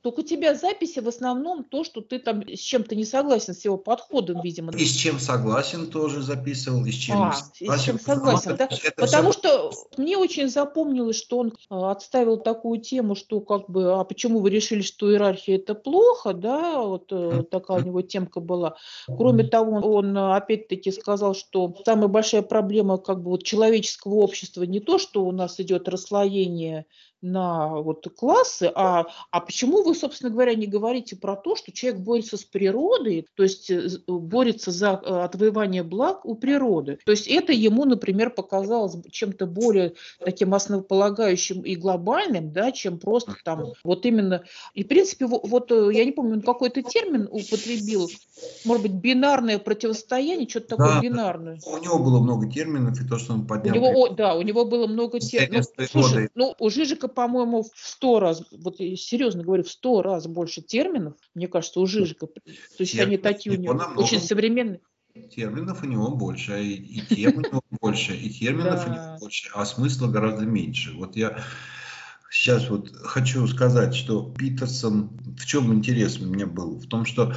только 0.02 0.20
у 0.20 0.22
тебя 0.22 0.54
записи 0.54 1.00
в 1.00 1.08
основном 1.08 1.64
то, 1.64 1.84
что 1.84 2.00
ты 2.00 2.18
там 2.18 2.42
с 2.48 2.60
чем-то 2.60 2.94
не 2.94 3.04
согласен 3.04 3.54
с 3.54 3.64
его 3.64 3.76
подходом, 3.76 4.40
видимо. 4.42 4.72
И 4.72 4.84
с 4.84 4.92
чем 4.92 5.18
согласен 5.18 5.88
тоже 5.88 6.22
записывал, 6.22 6.84
и 6.86 6.92
с 6.92 6.94
чем 6.94 7.22
а, 7.22 7.32
согласен. 7.32 7.78
С 7.78 7.82
чем 7.82 8.00
согласен, 8.00 8.56
да? 8.56 8.68
Потому 8.96 9.32
все... 9.32 9.40
что 9.40 9.72
мне 9.96 10.16
очень 10.16 10.48
запомнилось, 10.48 11.16
что 11.16 11.38
он 11.38 11.52
а, 11.68 11.90
отставил 11.90 12.38
такую 12.38 12.80
тему, 12.80 13.14
что 13.14 13.40
как 13.40 13.68
бы, 13.68 13.98
а 13.98 14.04
почему 14.04 14.40
вы 14.40 14.50
решили, 14.50 14.82
что 14.82 15.10
иерархия 15.10 15.56
это 15.56 15.74
плохо, 15.74 16.32
да, 16.32 16.80
вот 16.80 17.10
mm-hmm. 17.10 17.44
такая 17.44 17.78
у 17.78 17.84
него 17.84 18.02
темка 18.02 18.40
была. 18.40 18.76
Кроме 19.06 19.44
того, 19.44 19.78
он 19.78 20.16
опять-таки 20.16 20.92
сказал, 20.92 21.34
что 21.34 21.74
самая 21.84 22.08
большая 22.08 22.42
проблема 22.42 22.98
как 22.98 23.22
бы 23.22 23.30
вот 23.30 23.42
человеческого 23.42 24.14
общества 24.14 24.62
не 24.62 24.80
то, 24.80 24.98
что 24.98 25.24
у 25.24 25.32
нас 25.32 25.58
идет 25.60 25.88
расслоение 25.88 26.86
на 27.20 27.68
вот 27.80 28.06
классы, 28.16 28.70
а, 28.74 29.06
а 29.30 29.40
почему 29.40 29.82
вы, 29.82 29.94
собственно 29.94 30.30
говоря, 30.30 30.54
не 30.54 30.66
говорите 30.66 31.16
про 31.16 31.36
то, 31.36 31.56
что 31.56 31.72
человек 31.72 32.00
борется 32.00 32.36
с 32.36 32.44
природой, 32.44 33.26
то 33.34 33.42
есть 33.42 33.70
э, 33.70 33.88
борется 34.06 34.70
за 34.70 35.00
э, 35.02 35.20
отвоевание 35.22 35.82
благ 35.82 36.24
у 36.24 36.34
природы. 36.34 36.98
То 37.04 37.10
есть 37.12 37.26
это 37.26 37.52
ему, 37.52 37.84
например, 37.84 38.30
показалось 38.30 38.96
чем-то 39.10 39.46
более 39.46 39.94
таким 40.24 40.54
основополагающим 40.54 41.62
и 41.62 41.74
глобальным, 41.74 42.52
да, 42.52 42.70
чем 42.72 42.98
просто 42.98 43.36
там 43.44 43.72
вот 43.82 44.06
именно. 44.06 44.44
И, 44.74 44.84
в 44.84 44.88
принципе, 44.88 45.26
вот, 45.26 45.72
э, 45.72 45.90
я 45.92 46.04
не 46.04 46.12
помню, 46.12 46.40
какой-то 46.42 46.82
термин 46.82 47.28
употребил, 47.30 48.08
может 48.64 48.82
быть, 48.82 48.92
бинарное 48.92 49.58
противостояние, 49.58 50.48
что-то 50.48 50.76
такое 50.76 50.94
да, 50.94 51.00
бинарное. 51.00 51.58
У 51.66 51.78
него 51.78 51.98
было 51.98 52.20
много 52.20 52.48
терминов, 52.48 53.00
и 53.00 53.06
то, 53.06 53.18
что 53.18 53.32
он 53.32 53.46
поднял. 53.46 53.74
У 53.74 53.78
него, 53.78 54.08
да, 54.08 54.34
у 54.34 54.42
него 54.42 54.64
было 54.64 54.86
много 54.86 55.18
терминов. 55.18 55.66
Ну, 55.76 55.84
слушай, 55.86 56.28
ну, 56.34 56.54
у 56.58 56.70
Жижика 56.70 57.07
по-моему, 57.08 57.62
в 57.62 57.70
сто 57.74 58.20
раз, 58.20 58.42
вот 58.52 58.80
я 58.80 58.96
серьезно 58.96 59.42
говорю, 59.42 59.64
в 59.64 59.70
сто 59.70 60.02
раз 60.02 60.26
больше 60.26 60.62
терминов, 60.62 61.14
мне 61.34 61.48
кажется, 61.48 61.80
у 61.80 61.86
Жижика. 61.86 62.26
То 62.26 62.42
есть 62.78 62.92
Термин, 62.92 63.08
они 63.08 63.18
такие 63.18 63.56
у 63.56 63.60
него 63.60 63.80
очень 63.96 64.20
современные. 64.20 64.80
Терминов 65.34 65.82
у 65.82 65.86
него 65.86 66.14
больше, 66.14 66.62
и, 66.62 66.74
и 66.74 67.14
тем 67.14 67.38
у 67.38 67.40
него 67.40 67.62
больше, 67.80 68.14
и 68.14 68.30
терминов 68.30 68.86
у 68.86 68.90
него 68.90 69.16
больше, 69.20 69.50
а 69.54 69.64
смысла 69.64 70.06
гораздо 70.08 70.44
меньше. 70.44 70.92
Вот 70.92 71.16
я 71.16 71.42
сейчас 72.30 72.68
вот 72.68 72.90
хочу 72.94 73.46
сказать, 73.46 73.94
что 73.94 74.32
Питерсон, 74.38 75.10
в 75.38 75.46
чем 75.46 75.72
интерес 75.74 76.18
у 76.20 76.26
меня 76.26 76.46
был? 76.46 76.78
В 76.78 76.86
том, 76.86 77.04
что 77.04 77.34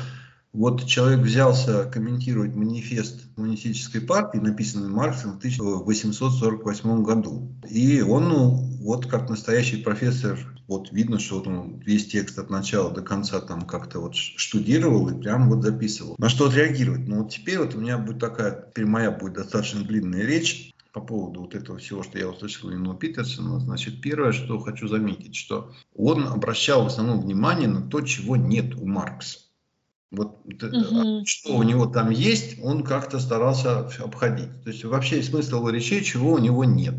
вот 0.53 0.85
человек 0.85 1.19
взялся 1.19 1.85
комментировать 1.85 2.55
манифест 2.55 3.21
коммунистической 3.35 4.01
партии, 4.01 4.37
написанный 4.37 4.89
Марксом 4.89 5.33
в 5.33 5.37
1848 5.37 7.03
году. 7.03 7.55
И 7.69 8.01
он, 8.01 8.29
ну, 8.29 8.49
вот 8.81 9.05
как 9.05 9.29
настоящий 9.29 9.77
профессор, 9.77 10.37
вот 10.67 10.91
видно, 10.91 11.19
что 11.19 11.37
вот 11.37 11.47
он 11.47 11.79
весь 11.79 12.07
текст 12.07 12.37
от 12.37 12.49
начала 12.49 12.91
до 12.91 13.01
конца 13.01 13.39
там 13.41 13.61
как-то 13.61 13.99
вот 13.99 14.15
штудировал 14.15 15.09
и 15.09 15.19
прям 15.19 15.49
вот 15.49 15.63
записывал. 15.63 16.15
На 16.17 16.29
что 16.29 16.47
отреагировать? 16.47 17.07
Ну 17.07 17.23
вот 17.23 17.31
теперь 17.31 17.59
вот 17.59 17.75
у 17.75 17.79
меня 17.79 17.97
будет 17.97 18.19
такая, 18.19 18.67
теперь 18.69 18.85
моя 18.85 19.11
будет 19.11 19.33
достаточно 19.33 19.81
длинная 19.81 20.25
речь 20.25 20.73
по 20.93 20.99
поводу 20.99 21.41
вот 21.41 21.55
этого 21.55 21.77
всего, 21.77 22.03
что 22.03 22.19
я 22.19 22.27
услышал 22.27 22.69
у 22.69 22.71
Нила 22.71 22.95
Питерсона, 22.95 23.59
значит, 23.59 24.01
первое, 24.01 24.33
что 24.33 24.59
хочу 24.59 24.87
заметить, 24.87 25.35
что 25.35 25.71
он 25.95 26.27
обращал 26.27 26.83
в 26.83 26.87
основном 26.87 27.21
внимание 27.21 27.69
на 27.69 27.81
то, 27.81 28.01
чего 28.01 28.35
нет 28.35 28.75
у 28.75 28.85
Маркса. 28.85 29.39
Вот 30.11 30.39
угу. 30.45 31.25
что 31.25 31.55
у 31.55 31.63
него 31.63 31.85
там 31.85 32.09
есть, 32.09 32.59
он 32.61 32.83
как-то 32.83 33.19
старался 33.19 33.87
обходить. 33.99 34.63
То 34.63 34.69
есть 34.69 34.83
вообще 34.83 35.23
смысл 35.23 35.57
его 35.57 35.69
речей, 35.69 36.03
чего 36.03 36.33
у 36.33 36.37
него 36.37 36.65
нет. 36.65 36.95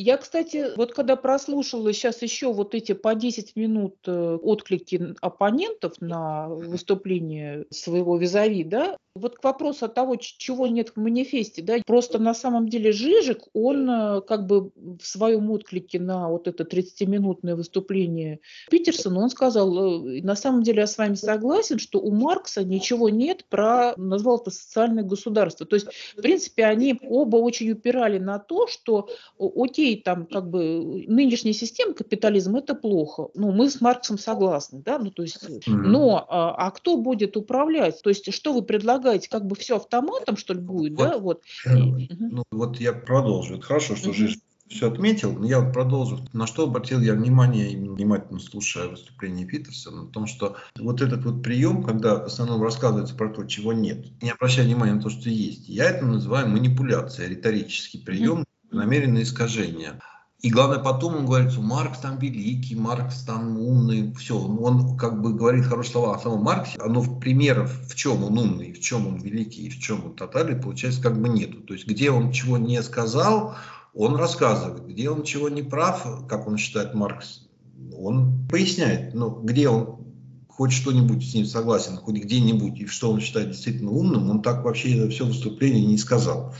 Я, 0.00 0.16
кстати, 0.16 0.76
вот 0.76 0.94
когда 0.94 1.16
прослушала 1.16 1.92
сейчас 1.92 2.22
еще 2.22 2.52
вот 2.52 2.76
эти 2.76 2.92
по 2.92 3.16
10 3.16 3.56
минут 3.56 3.96
э, 4.06 4.38
отклики 4.40 5.16
оппонентов 5.20 5.94
на 6.00 6.48
выступление 6.48 7.66
своего 7.70 8.16
визави, 8.16 8.62
да, 8.62 8.96
вот 9.16 9.38
к 9.38 9.42
вопросу 9.42 9.86
от 9.86 9.94
того, 9.94 10.14
чего 10.14 10.68
нет 10.68 10.90
в 10.90 11.00
манифесте, 11.00 11.62
да, 11.62 11.78
просто 11.84 12.20
на 12.20 12.32
самом 12.32 12.68
деле 12.68 12.92
Жижик, 12.92 13.48
он 13.52 13.90
э, 13.90 14.20
как 14.20 14.46
бы 14.46 14.70
в 14.76 15.02
своем 15.02 15.50
отклике 15.50 15.98
на 15.98 16.28
вот 16.28 16.46
это 16.46 16.62
30-минутное 16.62 17.56
выступление 17.56 18.38
Питерсона, 18.70 19.18
он 19.18 19.30
сказал, 19.30 20.06
э, 20.06 20.22
на 20.22 20.36
самом 20.36 20.62
деле 20.62 20.82
я 20.82 20.86
с 20.86 20.96
вами 20.96 21.14
согласен, 21.14 21.80
что 21.80 21.98
у 21.98 22.12
Маркса 22.12 22.62
ничего 22.62 23.08
нет 23.08 23.44
про, 23.48 23.94
назвал 23.96 24.38
это 24.38 24.52
социальное 24.52 25.02
государство. 25.02 25.66
То 25.66 25.74
есть, 25.74 25.88
в 26.16 26.22
принципе, 26.22 26.66
они 26.66 27.00
оба 27.02 27.38
очень 27.38 27.72
упирали 27.72 28.18
на 28.18 28.38
то, 28.38 28.68
что 28.68 29.08
окей, 29.38 29.87
там 29.96 30.26
как 30.26 30.50
бы 30.50 31.04
нынешняя 31.06 31.54
система 31.54 31.94
капитализма 31.94 32.60
это 32.60 32.74
плохо. 32.74 33.28
Ну, 33.34 33.52
мы 33.52 33.70
с 33.70 33.80
Марксом 33.80 34.18
согласны, 34.18 34.82
да, 34.84 34.98
ну 34.98 35.10
то 35.10 35.22
есть, 35.22 35.38
но 35.66 36.26
а, 36.28 36.54
а 36.66 36.70
кто 36.70 36.96
будет 36.96 37.36
управлять? 37.36 38.00
То 38.02 38.10
есть, 38.10 38.32
что 38.32 38.52
вы 38.52 38.62
предлагаете, 38.62 39.28
как 39.28 39.46
бы 39.46 39.56
все 39.56 39.76
автоматом, 39.76 40.36
что 40.36 40.54
ли, 40.54 40.60
будет, 40.60 40.98
вот, 40.98 41.08
да, 41.08 41.18
вот. 41.18 41.42
Ну, 41.66 42.42
вот 42.50 42.80
я 42.80 42.92
продолжу. 42.92 43.54
Это 43.54 43.62
хорошо, 43.62 43.96
что 43.96 44.10
угу. 44.10 44.16
жизнь 44.16 44.40
все 44.68 44.90
отметил, 44.90 45.32
но 45.32 45.46
я 45.46 45.60
вот 45.60 45.72
продолжу. 45.72 46.20
На 46.32 46.46
что 46.46 46.64
обратил 46.64 47.00
я 47.00 47.14
внимание, 47.14 47.76
внимательно 47.76 48.38
слушая 48.38 48.88
выступление 48.88 49.46
Питерсона, 49.46 50.04
на 50.04 50.08
том, 50.08 50.26
что 50.26 50.56
вот 50.78 51.00
этот 51.00 51.24
вот 51.24 51.42
прием, 51.42 51.82
когда 51.82 52.16
в 52.16 52.26
основном 52.26 52.62
рассказывается 52.62 53.14
про 53.14 53.30
то, 53.30 53.44
чего 53.44 53.72
нет, 53.72 54.06
не 54.22 54.30
обращая 54.30 54.66
внимания 54.66 54.94
на 54.94 55.02
то, 55.02 55.10
что 55.10 55.30
есть, 55.30 55.68
я 55.68 55.84
это 55.84 56.04
называю 56.04 56.48
манипуляция, 56.48 57.28
риторический 57.28 57.98
прием, 57.98 58.44
намеренное 58.70 59.22
искажение. 59.22 60.00
И 60.40 60.50
главное, 60.50 60.78
потом 60.78 61.16
он 61.16 61.26
говорит, 61.26 61.50
что 61.50 61.62
Маркс 61.62 61.98
там 61.98 62.18
великий, 62.18 62.76
Маркс 62.76 63.22
там 63.22 63.58
умный, 63.58 64.14
все. 64.14 64.38
Он 64.38 64.96
как 64.96 65.20
бы 65.20 65.34
говорит 65.34 65.64
хорошие 65.64 65.92
слова 65.92 66.14
о 66.14 66.18
самом 66.20 66.42
Марксе, 66.44 66.78
но 66.78 67.02
примеров, 67.02 67.72
в 67.88 67.96
чем 67.96 68.22
он 68.22 68.38
умный, 68.38 68.72
в 68.72 68.80
чем 68.80 69.08
он 69.08 69.16
великий 69.16 69.66
и 69.66 69.70
в 69.70 69.80
чем 69.80 70.04
он 70.04 70.14
тотальный, 70.14 70.54
получается 70.54 71.02
как 71.02 71.20
бы 71.20 71.28
нету. 71.28 71.60
То 71.62 71.74
есть 71.74 71.88
где 71.88 72.12
он 72.12 72.30
чего 72.30 72.56
не 72.56 72.80
сказал, 72.84 73.56
он 73.94 74.14
рассказывает. 74.14 74.86
Где 74.86 75.10
он 75.10 75.24
чего 75.24 75.48
не 75.48 75.62
прав, 75.62 76.06
как 76.28 76.46
он 76.46 76.56
считает 76.56 76.94
Маркс, 76.94 77.48
он 77.92 78.46
поясняет. 78.48 79.14
Но 79.14 79.30
где 79.30 79.68
он 79.68 80.06
хоть 80.46 80.72
что-нибудь 80.72 81.28
с 81.28 81.34
ним 81.34 81.46
согласен, 81.46 81.96
хоть 81.96 82.16
где-нибудь, 82.16 82.78
и 82.80 82.86
что 82.86 83.10
он 83.10 83.20
считает 83.20 83.50
действительно 83.50 83.90
умным, 83.90 84.30
он 84.30 84.42
так 84.42 84.64
вообще 84.64 84.96
это 84.96 85.10
все 85.10 85.26
выступление 85.26 85.84
не 85.84 85.98
сказал. 85.98 86.54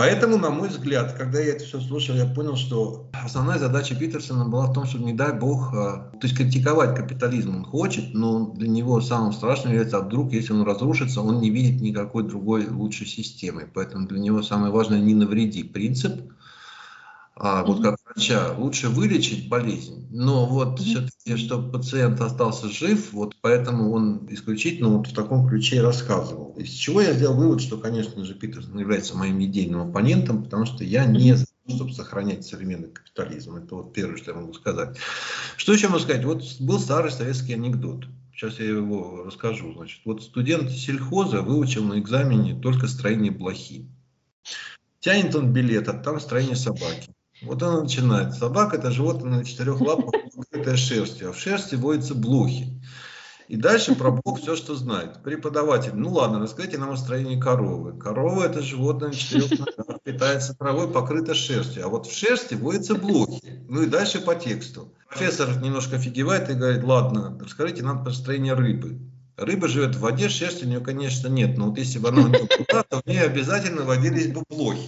Поэтому, 0.00 0.38
на 0.38 0.48
мой 0.48 0.70
взгляд, 0.70 1.12
когда 1.12 1.40
я 1.40 1.52
это 1.52 1.62
все 1.62 1.78
слушал, 1.78 2.14
я 2.14 2.24
понял, 2.24 2.56
что 2.56 3.10
основная 3.12 3.58
задача 3.58 3.94
Питерсона 3.94 4.46
была 4.46 4.64
в 4.64 4.72
том, 4.72 4.86
чтобы, 4.86 5.04
не 5.04 5.12
дай 5.12 5.34
бог, 5.34 5.74
а, 5.74 6.10
то 6.18 6.20
есть 6.22 6.34
критиковать 6.34 6.96
капитализм 6.96 7.54
он 7.54 7.64
хочет, 7.66 8.14
но 8.14 8.46
для 8.46 8.66
него 8.66 9.02
самым 9.02 9.34
страшным 9.34 9.74
является, 9.74 9.98
а 9.98 10.00
вдруг, 10.00 10.32
если 10.32 10.54
он 10.54 10.62
разрушится, 10.62 11.20
он 11.20 11.40
не 11.40 11.50
видит 11.50 11.82
никакой 11.82 12.22
другой 12.22 12.66
лучшей 12.66 13.06
системы. 13.06 13.68
Поэтому 13.74 14.08
для 14.08 14.20
него 14.20 14.40
самое 14.42 14.72
важное 14.72 15.00
не 15.00 15.14
навреди 15.14 15.64
принцип, 15.64 16.32
а 17.36 17.62
вот 17.62 17.82
как 17.82 17.99
врача 18.14 18.52
лучше 18.56 18.88
вылечить 18.88 19.48
болезнь, 19.48 20.06
но 20.10 20.46
вот 20.46 20.80
все-таки, 20.80 21.36
чтобы 21.36 21.72
пациент 21.72 22.20
остался 22.20 22.68
жив, 22.68 23.12
вот 23.12 23.36
поэтому 23.40 23.92
он 23.92 24.26
исключительно 24.30 24.88
вот 24.88 25.06
в 25.06 25.14
таком 25.14 25.48
ключе 25.48 25.80
рассказывал. 25.80 26.54
Из 26.58 26.70
чего 26.70 27.00
я 27.00 27.12
сделал 27.12 27.36
вывод, 27.36 27.60
что, 27.60 27.78
конечно 27.78 28.24
же, 28.24 28.34
Питерсон 28.34 28.78
является 28.78 29.16
моим 29.16 29.42
идейным 29.42 29.88
оппонентом, 29.88 30.44
потому 30.44 30.66
что 30.66 30.84
я 30.84 31.04
не 31.04 31.34
за 31.34 31.46
то, 31.46 31.74
чтобы 31.76 31.92
сохранять 31.92 32.46
современный 32.46 32.90
капитализм. 32.90 33.56
Это 33.56 33.76
вот 33.76 33.92
первое, 33.92 34.16
что 34.16 34.32
я 34.32 34.36
могу 34.38 34.52
сказать. 34.54 34.96
Что 35.56 35.72
еще 35.72 35.88
могу 35.88 36.00
сказать? 36.00 36.24
Вот 36.24 36.42
был 36.60 36.78
старый 36.78 37.10
советский 37.10 37.54
анекдот. 37.54 38.06
Сейчас 38.34 38.58
я 38.58 38.66
его 38.66 39.24
расскажу. 39.24 39.72
Значит, 39.74 40.00
вот 40.04 40.22
студент 40.22 40.70
сельхоза 40.70 41.42
выучил 41.42 41.84
на 41.84 41.98
экзамене 41.98 42.58
только 42.58 42.88
строение 42.88 43.30
блохи. 43.30 43.86
Тянет 45.00 45.34
он 45.34 45.52
билет, 45.52 45.88
а 45.88 45.94
там 45.94 46.20
строение 46.20 46.56
собаки. 46.56 47.10
Вот 47.42 47.62
она 47.62 47.82
начинает. 47.82 48.34
Собака– 48.34 48.76
это 48.78 48.90
животное 48.90 49.38
на 49.38 49.44
четырех 49.44 49.80
лапах, 49.80 50.12
покрытое 50.36 50.76
шерстью, 50.76 51.30
а 51.30 51.32
в 51.32 51.38
шерсти 51.38 51.74
водятся 51.74 52.14
блохи. 52.14 52.80
И 53.48 53.56
дальше 53.56 53.96
про 53.96 54.12
блох 54.12 54.40
все, 54.40 54.54
что 54.54 54.76
знает. 54.76 55.24
Преподаватель, 55.24 55.92
ну 55.94 56.10
ладно, 56.10 56.38
расскажите 56.38 56.78
нам 56.78 56.90
о 56.90 56.96
строении 56.96 57.40
коровы. 57.40 57.98
Корова– 57.98 58.44
это 58.44 58.62
животное 58.62 59.08
на 59.08 59.14
четырех 59.14 59.58
ногах, 59.58 60.00
питается 60.04 60.54
травой, 60.56 60.88
покрыто 60.88 61.34
шерстью. 61.34 61.84
А 61.84 61.88
вот 61.88 62.06
в 62.06 62.14
шерсти 62.14 62.54
водятся 62.54 62.94
блохи. 62.94 63.64
Ну 63.68 63.82
и 63.82 63.86
дальше 63.86 64.20
по 64.20 64.36
тексту. 64.36 64.94
Профессор 65.08 65.60
немножко 65.60 65.96
офигевает 65.96 66.48
и 66.48 66.54
говорит, 66.54 66.84
ладно, 66.84 67.36
расскажите 67.40 67.82
нам 67.82 68.04
про 68.04 68.12
строение 68.12 68.52
рыбы. 68.54 69.00
Рыба 69.36 69.66
живет 69.66 69.96
в 69.96 70.00
воде, 70.00 70.28
шерсти 70.28 70.64
у 70.64 70.68
нее, 70.68 70.80
конечно, 70.80 71.26
нет. 71.26 71.58
Но 71.58 71.70
вот 71.70 71.78
если 71.78 71.98
бы 71.98 72.10
она 72.10 72.22
у 72.22 72.28
нее 72.28 72.46
была, 72.68 72.82
то 72.84 73.00
в 73.00 73.06
ней 73.06 73.20
обязательно 73.20 73.82
водились 73.82 74.28
бы 74.28 74.44
блохи. 74.48 74.86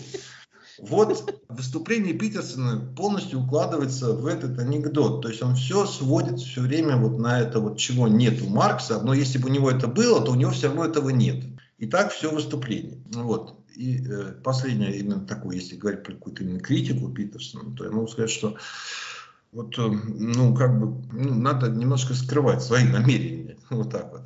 Вот 0.83 1.41
выступление 1.49 2.13
Питерсона 2.13 2.81
полностью 2.97 3.41
укладывается 3.41 4.15
в 4.15 4.27
этот 4.27 4.59
анекдот. 4.59 5.23
То 5.23 5.29
есть 5.29 5.41
он 5.41 5.55
все 5.55 5.87
сводит 5.87 6.41
все 6.41 6.61
время 6.61 6.97
вот 6.97 7.21
на 7.21 7.39
это 7.41 7.61
вот 7.61 7.79
чего 7.79 8.09
нет 8.09 8.43
у 8.43 8.49
Маркса, 8.49 9.01
но 9.01 9.15
если 9.15 9.39
бы 9.39 9.49
у 9.49 9.53
него 9.53 9.71
это 9.71 9.87
было, 9.87 10.21
то 10.21 10.33
у 10.33 10.35
него 10.35 10.51
все 10.51 10.67
равно 10.67 10.85
этого 10.85 11.11
нет. 11.11 11.45
И 11.79 11.87
так 11.87 12.11
все 12.11 12.33
выступление. 12.33 13.01
Вот. 13.13 13.61
И 13.77 14.05
э, 14.05 14.35
последнее 14.43 14.99
именно 14.99 15.21
такое, 15.21 15.55
если 15.55 15.77
говорить 15.77 16.03
про 16.03 16.15
какую-то 16.15 16.43
именно 16.43 16.59
критику 16.59 17.09
Питерсона, 17.11 17.77
то 17.77 17.85
я 17.85 17.93
могу 17.93 18.09
сказать, 18.09 18.31
что 18.31 18.57
вот, 19.53 19.79
э, 19.79 19.83
ну, 19.83 20.53
как 20.53 20.81
бы, 20.81 21.01
ну, 21.13 21.35
надо 21.35 21.69
немножко 21.69 22.15
скрывать 22.15 22.61
свои 22.61 22.85
намерения. 22.85 23.57
Вот 23.71 23.91
так 23.91 24.11
вот. 24.11 24.23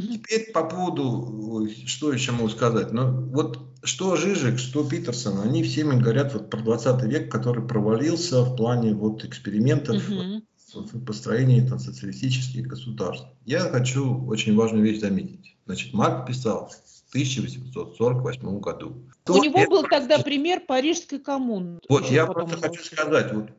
Теперь 0.00 0.52
по 0.52 0.64
поводу, 0.64 1.68
что 1.86 2.12
еще 2.12 2.32
могу 2.32 2.48
сказать. 2.50 2.92
Ну, 2.92 3.30
вот 3.30 3.60
что 3.82 4.16
Жижик, 4.16 4.58
что 4.58 4.86
Питерсон, 4.86 5.40
они 5.40 5.62
всеми 5.62 5.98
говорят 5.98 6.34
вот 6.34 6.50
про 6.50 6.60
20 6.60 7.02
век, 7.04 7.32
который 7.32 7.66
провалился 7.66 8.42
в 8.42 8.56
плане 8.56 8.94
вот 8.94 9.24
экспериментов 9.24 10.08
uh 10.08 10.42
в 10.74 11.04
построении 11.04 11.66
там, 11.66 11.78
социалистических 11.78 12.66
государств. 12.66 13.26
Я 13.46 13.60
хочу 13.60 14.26
очень 14.26 14.54
важную 14.54 14.84
вещь 14.84 15.00
заметить. 15.00 15.56
Значит, 15.64 15.94
Марк 15.94 16.26
писал 16.26 16.68
в 16.68 17.08
1848 17.10 18.60
году. 18.60 19.08
У 19.28 19.42
него 19.42 19.64
был 19.70 19.84
тогда 19.84 20.18
пример 20.18 20.60
Парижской 20.66 21.18
коммуны. 21.18 21.78
Вот 21.88 22.10
я 22.10 22.26
просто 22.26 22.58
хочу 22.58 22.84
сказать, 22.84 23.32
вот 23.32 23.50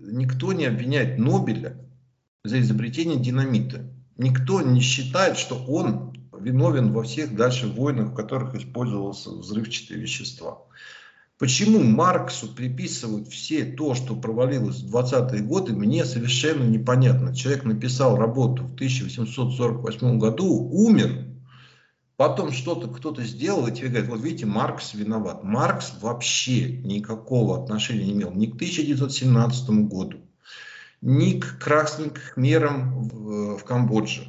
никто 0.00 0.52
не 0.52 0.64
обвиняет 0.64 1.18
Нобеля 1.18 1.78
за 2.42 2.60
изобретение 2.60 3.18
динамита. 3.20 3.88
Никто 4.16 4.62
не 4.62 4.80
считает, 4.80 5.36
что 5.36 5.56
он 5.56 6.14
виновен 6.38 6.92
во 6.92 7.02
всех 7.02 7.34
дальше 7.34 7.66
войнах, 7.66 8.10
в 8.10 8.14
которых 8.14 8.54
использовался 8.54 9.30
взрывчатые 9.30 10.00
вещества. 10.00 10.58
Почему 11.36 11.82
Марксу 11.82 12.46
приписывают 12.54 13.26
все 13.26 13.64
то, 13.64 13.94
что 13.94 14.14
провалилось 14.14 14.82
в 14.82 14.96
20-е 14.96 15.42
годы, 15.42 15.72
мне 15.72 16.04
совершенно 16.04 16.62
непонятно. 16.62 17.34
Человек 17.34 17.64
написал 17.64 18.16
работу 18.16 18.62
в 18.62 18.74
1848 18.74 20.18
году, 20.20 20.46
умер, 20.46 21.26
потом 22.16 22.52
что-то 22.52 22.86
кто-то 22.86 23.24
сделал, 23.24 23.66
и 23.66 23.72
тебе 23.72 23.88
говорят, 23.88 24.08
вот 24.10 24.22
видите, 24.22 24.46
Маркс 24.46 24.94
виноват. 24.94 25.42
Маркс 25.42 25.94
вообще 26.00 26.78
никакого 26.78 27.60
отношения 27.60 28.04
не 28.04 28.12
имел 28.12 28.30
ни 28.30 28.46
к 28.46 28.54
1917 28.54 29.70
году, 29.88 30.18
ни 31.04 31.38
к 31.38 31.58
красным 31.58 32.12
мерам 32.34 33.08
в, 33.08 33.58
в 33.58 33.64
Камбодже. 33.64 34.24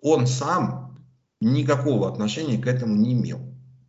Он 0.00 0.26
сам 0.26 0.98
никакого 1.40 2.08
отношения 2.08 2.58
к 2.58 2.66
этому 2.66 2.96
не 2.96 3.14
имел. 3.14 3.40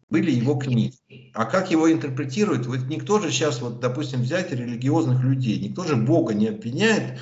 Были 0.09 0.31
его 0.31 0.55
книги. 0.55 0.95
А 1.33 1.45
как 1.45 1.69
его 1.69 1.91
интерпретируют? 1.91 2.65
Вот 2.65 2.87
никто 2.87 3.19
же 3.19 3.31
сейчас, 3.31 3.61
вот, 3.61 3.79
допустим, 3.79 4.21
взять 4.21 4.51
религиозных 4.51 5.23
людей, 5.23 5.59
никто 5.59 5.83
же 5.83 5.95
Бога 5.95 6.33
не 6.33 6.47
обвиняет 6.47 7.19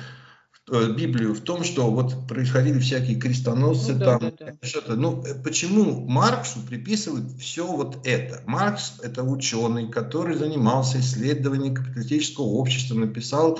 Э, 0.70 0.92
Библию 0.92 1.34
в 1.34 1.40
том, 1.40 1.64
что 1.64 1.90
вот 1.90 2.28
происходили 2.28 2.78
всякие 2.78 3.18
крестоносцы, 3.18 3.94
ну, 3.94 3.98
да, 3.98 4.18
там 4.18 4.32
да, 4.38 4.46
да. 4.46 4.66
что-то. 4.66 4.94
Ну, 4.94 5.24
э, 5.24 5.34
почему 5.42 6.06
Марксу 6.06 6.60
приписывают 6.60 7.32
все 7.40 7.66
вот 7.66 8.06
это? 8.06 8.42
Маркс– 8.46 9.00
это 9.02 9.24
ученый, 9.24 9.90
который 9.90 10.36
занимался 10.36 11.00
исследованием 11.00 11.74
капиталистического 11.74 12.44
общества, 12.44 12.94
написал 12.94 13.58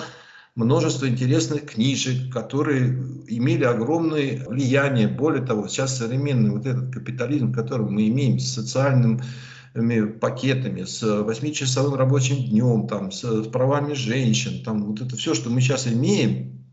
множество 0.55 1.09
интересных 1.09 1.67
книжек, 1.67 2.33
которые 2.33 2.91
имели 3.27 3.65
огромное 3.65 4.45
влияние. 4.47 5.09
Более 5.09 5.45
того, 5.45 5.69
сейчас 5.69 5.97
современный 5.97 6.51
вот 6.51 6.67
этот 6.67 6.93
капитализм, 6.93 7.53
который 7.53 7.89
мы 7.89 8.09
имеем 8.09 8.39
с 8.39 8.53
социальным 8.53 9.21
пакетами, 10.21 10.85
с 10.85 11.03
восьмичасовым 11.03 11.95
рабочим 11.95 12.37
днем, 12.45 12.87
там, 12.87 13.11
с, 13.11 13.49
правами 13.49 13.95
женщин, 13.95 14.63
там, 14.63 14.85
вот 14.85 15.01
это 15.01 15.17
все, 15.17 15.33
что 15.33 15.49
мы 15.49 15.63
сейчас 15.63 15.87
имеем, 15.87 16.67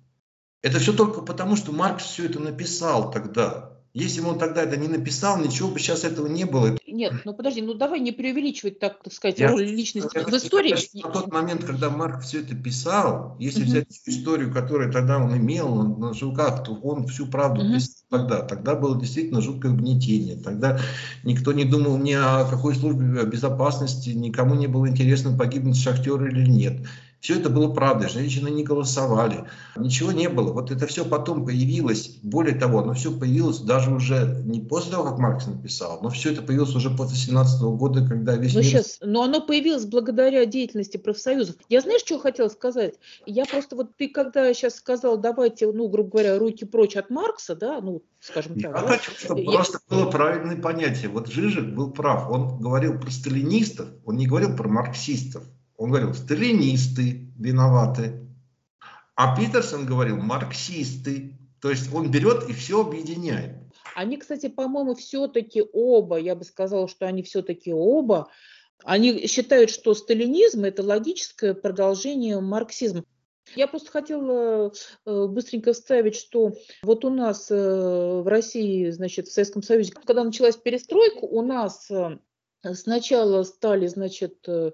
это 0.61 0.79
все 0.79 0.91
только 0.91 1.21
потому, 1.21 1.55
что 1.55 1.71
Маркс 1.71 2.03
все 2.03 2.25
это 2.25 2.39
написал 2.39 3.11
тогда. 3.11 3.68
Если 3.93 4.21
бы 4.21 4.29
он 4.29 4.37
тогда 4.37 4.61
это 4.63 4.77
не 4.77 4.87
написал, 4.87 5.39
ничего 5.39 5.69
бы 5.69 5.79
сейчас 5.79 6.03
этого 6.03 6.27
не 6.27 6.45
было. 6.45 6.77
Нет, 6.85 7.13
ну 7.25 7.33
подожди, 7.33 7.61
ну 7.61 7.73
давай 7.73 7.99
не 7.99 8.11
преувеличивать, 8.11 8.79
так, 8.79 9.01
так 9.01 9.11
сказать, 9.11 9.39
я, 9.39 9.49
роль 9.49 9.65
личности 9.65 10.15
я, 10.15 10.25
в 10.25 10.33
истории. 10.33 10.75
На 11.01 11.09
тот 11.09 11.31
момент, 11.31 11.63
когда 11.63 11.89
Марк 11.89 12.21
все 12.21 12.41
это 12.41 12.55
писал, 12.55 13.35
если 13.39 13.63
uh-huh. 13.63 13.65
взять 13.65 13.87
историю, 14.05 14.53
которую 14.53 14.91
тогда 14.91 15.17
он 15.17 15.35
имел 15.35 15.73
на 15.75 16.13
руках, 16.13 16.63
то 16.63 16.73
он 16.73 17.07
всю 17.07 17.25
правду 17.25 17.61
uh-huh. 17.61 17.75
писал 17.75 17.95
тогда. 18.09 18.41
Тогда 18.41 18.75
было 18.75 18.99
действительно 18.99 19.41
жуткое 19.41 19.71
гнетение. 19.71 20.35
Тогда 20.35 20.79
никто 21.23 21.51
не 21.51 21.65
думал 21.65 21.97
ни 21.97 22.13
о 22.13 22.45
какой 22.45 22.75
службе 22.75 23.25
безопасности, 23.25 24.09
никому 24.09 24.53
не 24.53 24.67
было 24.67 24.87
интересно, 24.87 25.35
погибнуть 25.35 25.81
шахтер 25.81 26.23
или 26.25 26.47
нет. 26.47 26.85
Все 27.19 27.37
это 27.37 27.49
было 27.49 27.73
правдой, 27.73 28.09
женщины 28.09 28.49
не 28.49 28.63
голосовали, 28.63 29.45
ничего 29.75 30.13
не 30.13 30.29
было. 30.29 30.53
Вот 30.53 30.71
это 30.71 30.87
все 30.87 31.03
потом 31.03 31.45
появилось, 31.45 32.17
более 32.23 32.55
того, 32.55 32.79
оно 32.79 32.93
все 32.93 33.11
появилось 33.11 33.59
даже 33.59 33.91
уже 33.91 34.41
не 34.45 34.61
после 34.61 34.91
того, 34.91 35.03
как 35.03 35.19
Маркс 35.19 35.47
написал, 35.47 35.99
но 36.01 36.09
все 36.09 36.31
это 36.31 36.41
появилось 36.41 36.73
уже 36.75 36.89
после 36.89 37.17
17 37.17 37.61
года, 37.61 38.07
когда 38.07 38.35
весь 38.35 38.53
но 38.53 38.61
мир... 38.61 38.69
Сейчас, 38.69 38.99
но 39.01 39.23
оно 39.23 39.41
появилось 39.41 39.85
благодаря 39.85 40.45
деятельности 40.45 40.95
профсоюзов. 40.95 41.55
Я 41.67 41.81
знаешь, 41.81 42.01
что 42.01 42.19
хотела 42.19 42.47
сказать? 42.47 42.95
Я 43.25 43.45
просто 43.45 43.75
вот 43.75 43.97
ты 43.97 44.07
когда 44.07 44.53
сейчас 44.53 44.75
сказал, 44.75 45.17
давайте, 45.17 45.69
ну, 45.71 45.89
грубо 45.89 46.11
говоря, 46.11 46.39
руки 46.39 46.63
прочь 46.63 46.95
от 46.95 47.09
Маркса, 47.09 47.53
да, 47.55 47.81
ну, 47.81 48.01
скажем 48.21 48.59
так. 48.59 48.75
Я 48.75 48.81
да? 48.81 48.87
хочу, 48.87 49.11
чтобы 49.11 49.41
я... 49.41 49.51
просто 49.51 49.79
было 49.89 50.09
правильное 50.09 50.55
понятие. 50.55 51.09
Вот 51.09 51.27
Жижик 51.27 51.65
был 51.75 51.91
прав, 51.91 52.29
он 52.29 52.59
говорил 52.59 52.97
про 52.97 53.11
сталинистов, 53.11 53.89
он 54.05 54.15
не 54.15 54.25
говорил 54.25 54.55
про 54.55 54.69
марксистов. 54.69 55.43
Он 55.79 55.91
говорил, 55.91 56.13
сталинисты 56.13 57.31
виноваты. 57.37 58.27
А 59.15 59.35
Питерсон 59.35 59.85
говорил, 59.85 60.17
марксисты. 60.17 61.39
То 61.61 61.69
есть 61.69 61.93
он 61.93 62.11
берет 62.11 62.49
и 62.49 62.53
все 62.53 62.81
объединяет. 62.81 63.55
Они, 63.95 64.17
кстати, 64.17 64.49
по-моему, 64.49 64.93
все-таки 64.95 65.63
оба, 65.71 66.17
я 66.17 66.35
бы 66.35 66.43
сказала, 66.43 66.89
что 66.89 67.07
они 67.07 67.23
все-таки 67.23 67.73
оба, 67.73 68.29
они 68.83 69.25
считают, 69.27 69.69
что 69.69 69.93
сталинизм– 69.93 70.63
это 70.65 70.83
логическое 70.83 71.53
продолжение 71.53 72.41
марксизма. 72.41 73.05
Я 73.55 73.67
просто 73.67 73.89
хотела 73.89 74.73
э, 75.05 75.27
быстренько 75.27 75.71
вставить, 75.71 76.15
что 76.15 76.53
вот 76.83 77.05
у 77.05 77.09
нас 77.09 77.49
э, 77.49 77.55
в 77.55 78.27
России, 78.27 78.89
значит, 78.89 79.27
в 79.27 79.31
Советском 79.31 79.63
Союзе, 79.63 79.93
когда 79.93 80.25
началась 80.25 80.57
перестройка, 80.57 81.23
у 81.23 81.41
нас 81.41 81.89
э, 81.89 82.19
Сначала 82.73 83.43
стали, 83.43 83.87
значит, 83.87 84.39
э, 84.47 84.71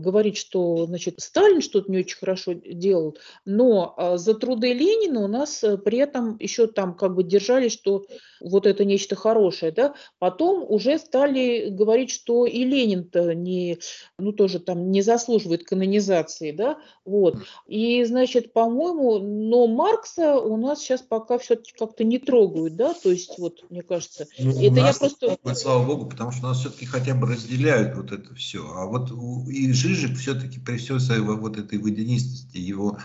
говорить, 0.00 0.36
что, 0.36 0.86
значит, 0.86 1.20
Сталин 1.20 1.60
что-то 1.60 1.90
не 1.90 1.98
очень 1.98 2.18
хорошо 2.18 2.54
делал, 2.54 3.16
но 3.44 3.94
а, 3.96 4.18
за 4.18 4.34
труды 4.34 4.72
Ленина 4.72 5.20
у 5.20 5.28
нас 5.28 5.62
э, 5.62 5.78
при 5.78 5.98
этом 5.98 6.36
еще 6.40 6.66
там 6.66 6.94
как 6.94 7.14
бы 7.14 7.22
держали, 7.22 7.68
что 7.68 8.06
вот 8.40 8.66
это 8.66 8.84
нечто 8.84 9.14
хорошее, 9.14 9.70
да. 9.70 9.94
Потом 10.18 10.64
уже 10.68 10.98
стали 10.98 11.68
говорить, 11.68 12.10
что 12.10 12.44
и 12.44 12.64
Ленин-то 12.64 13.34
не, 13.34 13.78
ну 14.18 14.32
тоже 14.32 14.58
там 14.58 14.90
не 14.90 15.02
заслуживает 15.02 15.64
канонизации, 15.64 16.50
да, 16.50 16.78
вот. 17.04 17.36
И, 17.68 18.02
значит, 18.02 18.52
по-моему, 18.52 19.18
но 19.20 19.68
Маркса 19.68 20.38
у 20.40 20.56
нас 20.56 20.80
сейчас 20.80 21.02
пока 21.02 21.38
все-таки 21.38 21.72
как-то 21.78 22.02
не 22.02 22.18
трогают, 22.18 22.74
да, 22.74 22.94
то 22.94 23.12
есть 23.12 23.38
вот, 23.38 23.64
мне 23.70 23.82
кажется, 23.82 24.26
ну, 24.40 24.50
это 24.50 24.80
я 24.80 24.92
просто... 24.92 25.38
Слава 25.54 25.86
богу, 25.86 26.06
потому 26.06 26.32
что 26.32 26.46
у 26.46 26.48
нас 26.48 26.58
все-таки 26.58 26.84
хотя 26.84 27.14
бы 27.14 27.27
разделяют 27.28 27.96
вот 27.96 28.12
это 28.12 28.34
все. 28.34 28.66
А 28.74 28.86
вот 28.86 29.12
и 29.48 29.72
Жижик 29.72 30.16
все-таки 30.16 30.58
при 30.58 30.76
всей 30.78 31.00
своей 31.00 31.20
вот 31.20 31.56
этой 31.58 31.78
водянистости 31.78 32.58
его 32.58 32.98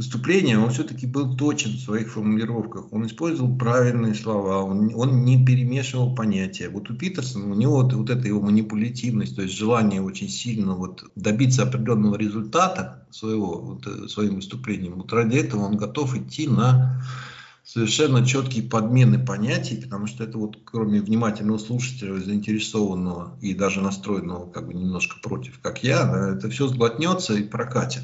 выступления, 0.00 0.58
он 0.58 0.70
все-таки 0.70 1.06
был 1.06 1.36
точен 1.36 1.72
в 1.72 1.80
своих 1.80 2.10
формулировках. 2.10 2.90
Он 2.90 3.06
использовал 3.06 3.54
правильные 3.58 4.14
слова, 4.14 4.62
он, 4.62 4.92
он 4.94 5.24
не 5.26 5.44
перемешивал 5.44 6.14
понятия. 6.14 6.70
Вот 6.70 6.88
у 6.88 6.96
Питерсона, 6.96 7.52
у 7.52 7.54
него 7.54 7.82
вот, 7.82 7.92
вот 7.92 8.08
эта 8.08 8.26
его 8.26 8.40
манипулятивность, 8.40 9.36
то 9.36 9.42
есть 9.42 9.54
желание 9.54 10.00
очень 10.00 10.30
сильно 10.30 10.74
вот 10.74 11.04
добиться 11.16 11.64
определенного 11.64 12.16
результата 12.16 13.06
своего, 13.10 13.60
вот, 13.60 13.86
э, 13.86 14.08
своим 14.08 14.36
выступлением, 14.36 14.94
вот 14.94 15.12
ради 15.12 15.36
этого 15.36 15.66
он 15.66 15.76
готов 15.76 16.16
идти 16.16 16.48
на 16.48 17.02
совершенно 17.72 18.26
четкие 18.26 18.64
подмены 18.64 19.24
понятий, 19.24 19.76
потому 19.76 20.08
что 20.08 20.24
это 20.24 20.38
вот 20.38 20.58
кроме 20.64 21.00
внимательного 21.00 21.58
слушателя, 21.58 22.18
заинтересованного 22.18 23.38
и 23.40 23.54
даже 23.54 23.80
настроенного 23.80 24.50
как 24.50 24.66
бы 24.66 24.74
немножко 24.74 25.20
против, 25.22 25.60
как 25.60 25.84
я, 25.84 26.32
это 26.36 26.50
все 26.50 26.66
сглотнется 26.66 27.34
и 27.34 27.44
прокатит. 27.44 28.02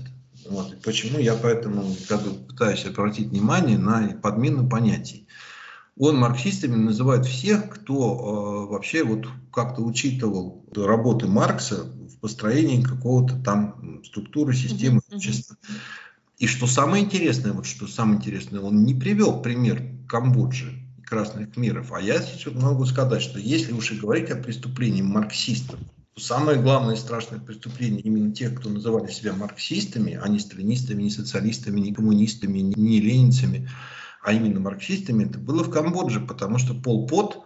Вот. 0.49 0.73
И 0.73 0.77
почему 0.77 1.19
я 1.19 1.35
поэтому 1.35 1.85
как 2.09 2.23
бы, 2.23 2.31
пытаюсь 2.47 2.87
обратить 2.87 3.31
внимание 3.31 3.77
на 3.77 4.17
подмену 4.23 4.69
понятий. 4.69 5.27
Он 5.99 6.17
марксистами 6.17 6.77
называет 6.77 7.27
всех, 7.27 7.69
кто 7.69 8.67
э, 8.69 8.71
вообще 8.71 9.03
вот 9.03 9.27
как-то 9.53 9.83
учитывал 9.83 10.65
работы 10.77 11.27
Маркса 11.27 11.83
в 11.85 12.21
построении 12.21 12.83
какого-то 12.83 13.43
там 13.43 14.03
структуры, 14.05 14.55
системы 14.55 15.01
общества. 15.11 15.57
И 16.39 16.47
что 16.47 16.67
самое 16.67 17.05
интересное, 17.05 17.53
вот 17.53 17.67
что 17.67 17.87
самое 17.87 18.19
интересное, 18.19 18.61
он 18.61 18.85
не 18.85 18.95
привел 18.95 19.41
пример 19.41 19.83
Камбоджи 20.07 20.73
и 20.99 21.03
красных 21.03 21.57
миров. 21.57 21.93
А 21.93 22.01
я 22.01 22.21
сейчас 22.21 22.55
могу 22.55 22.85
сказать, 22.85 23.23
что 23.23 23.39
если 23.39 23.73
уж 23.73 23.93
и 23.93 23.97
говорить 23.97 24.31
о 24.31 24.37
преступлении 24.37 25.03
марксистов, 25.03 25.81
то 26.15 26.21
самое 26.21 26.61
главное 26.61 26.95
и 26.95 26.99
страшное 26.99 27.41
преступление 27.41 28.01
именно 28.01 28.33
тех, 28.33 28.55
кто 28.55 28.69
называли 28.69 29.11
себя 29.11 29.33
марксистами, 29.33 30.19
а 30.23 30.29
не 30.29 30.39
сталинистами, 30.39 31.03
не 31.03 31.11
социалистами, 31.11 31.81
не 31.81 31.95
коммунистами, 31.95 32.59
не 32.59 33.01
ленинцами, 33.01 33.69
а 34.23 34.33
именно 34.33 34.61
марксистами, 34.61 35.25
это 35.25 35.39
было 35.39 35.63
в 35.63 35.71
Камбодже, 35.71 36.21
потому 36.21 36.59
что 36.59 36.75
Пол 36.75 37.07
Пот 37.07 37.45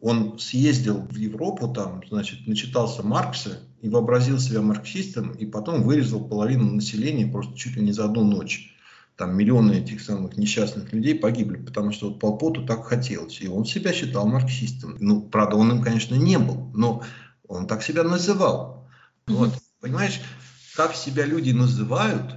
он 0.00 0.38
съездил 0.38 1.06
в 1.10 1.16
Европу, 1.16 1.68
там, 1.68 2.02
значит, 2.08 2.46
начитался 2.46 3.02
Маркса 3.02 3.60
и 3.80 3.88
вообразил 3.88 4.38
себя 4.38 4.60
марксистом, 4.62 5.32
и 5.32 5.44
потом 5.46 5.82
вырезал 5.82 6.26
половину 6.26 6.72
населения 6.72 7.26
просто 7.26 7.56
чуть 7.56 7.76
ли 7.76 7.82
не 7.82 7.92
за 7.92 8.04
одну 8.04 8.24
ночь. 8.24 8.74
там 9.16 9.36
миллионы 9.36 9.72
этих 9.72 10.00
самых 10.00 10.36
несчастных 10.36 10.92
людей 10.92 11.16
погибли, 11.16 11.56
потому 11.56 11.90
что 11.90 12.08
вот 12.08 12.20
Полпоту 12.20 12.64
так 12.64 12.86
хотелось. 12.86 13.40
И 13.40 13.48
он 13.48 13.64
себя 13.64 13.92
считал 13.92 14.28
марксистом. 14.28 14.96
Ну, 15.00 15.22
правда, 15.22 15.56
он 15.56 15.72
им, 15.72 15.82
конечно, 15.82 16.14
не 16.14 16.38
был, 16.38 16.70
но 16.74 17.02
он 17.48 17.66
так 17.66 17.82
себя 17.82 18.04
называл. 18.04 18.86
Вот, 19.26 19.50
понимаешь, 19.80 20.20
как 20.76 20.94
себя 20.94 21.26
люди 21.26 21.50
называют, 21.50 22.36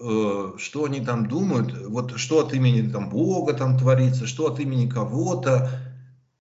э, 0.00 0.52
что 0.56 0.84
они 0.84 1.00
там 1.00 1.26
думают, 1.26 1.74
вот 1.88 2.16
что 2.18 2.46
от 2.46 2.54
имени 2.54 2.88
там, 2.88 3.10
Бога 3.10 3.54
там 3.54 3.76
творится, 3.76 4.28
что 4.28 4.46
от 4.46 4.60
имени 4.60 4.88
кого-то. 4.88 5.91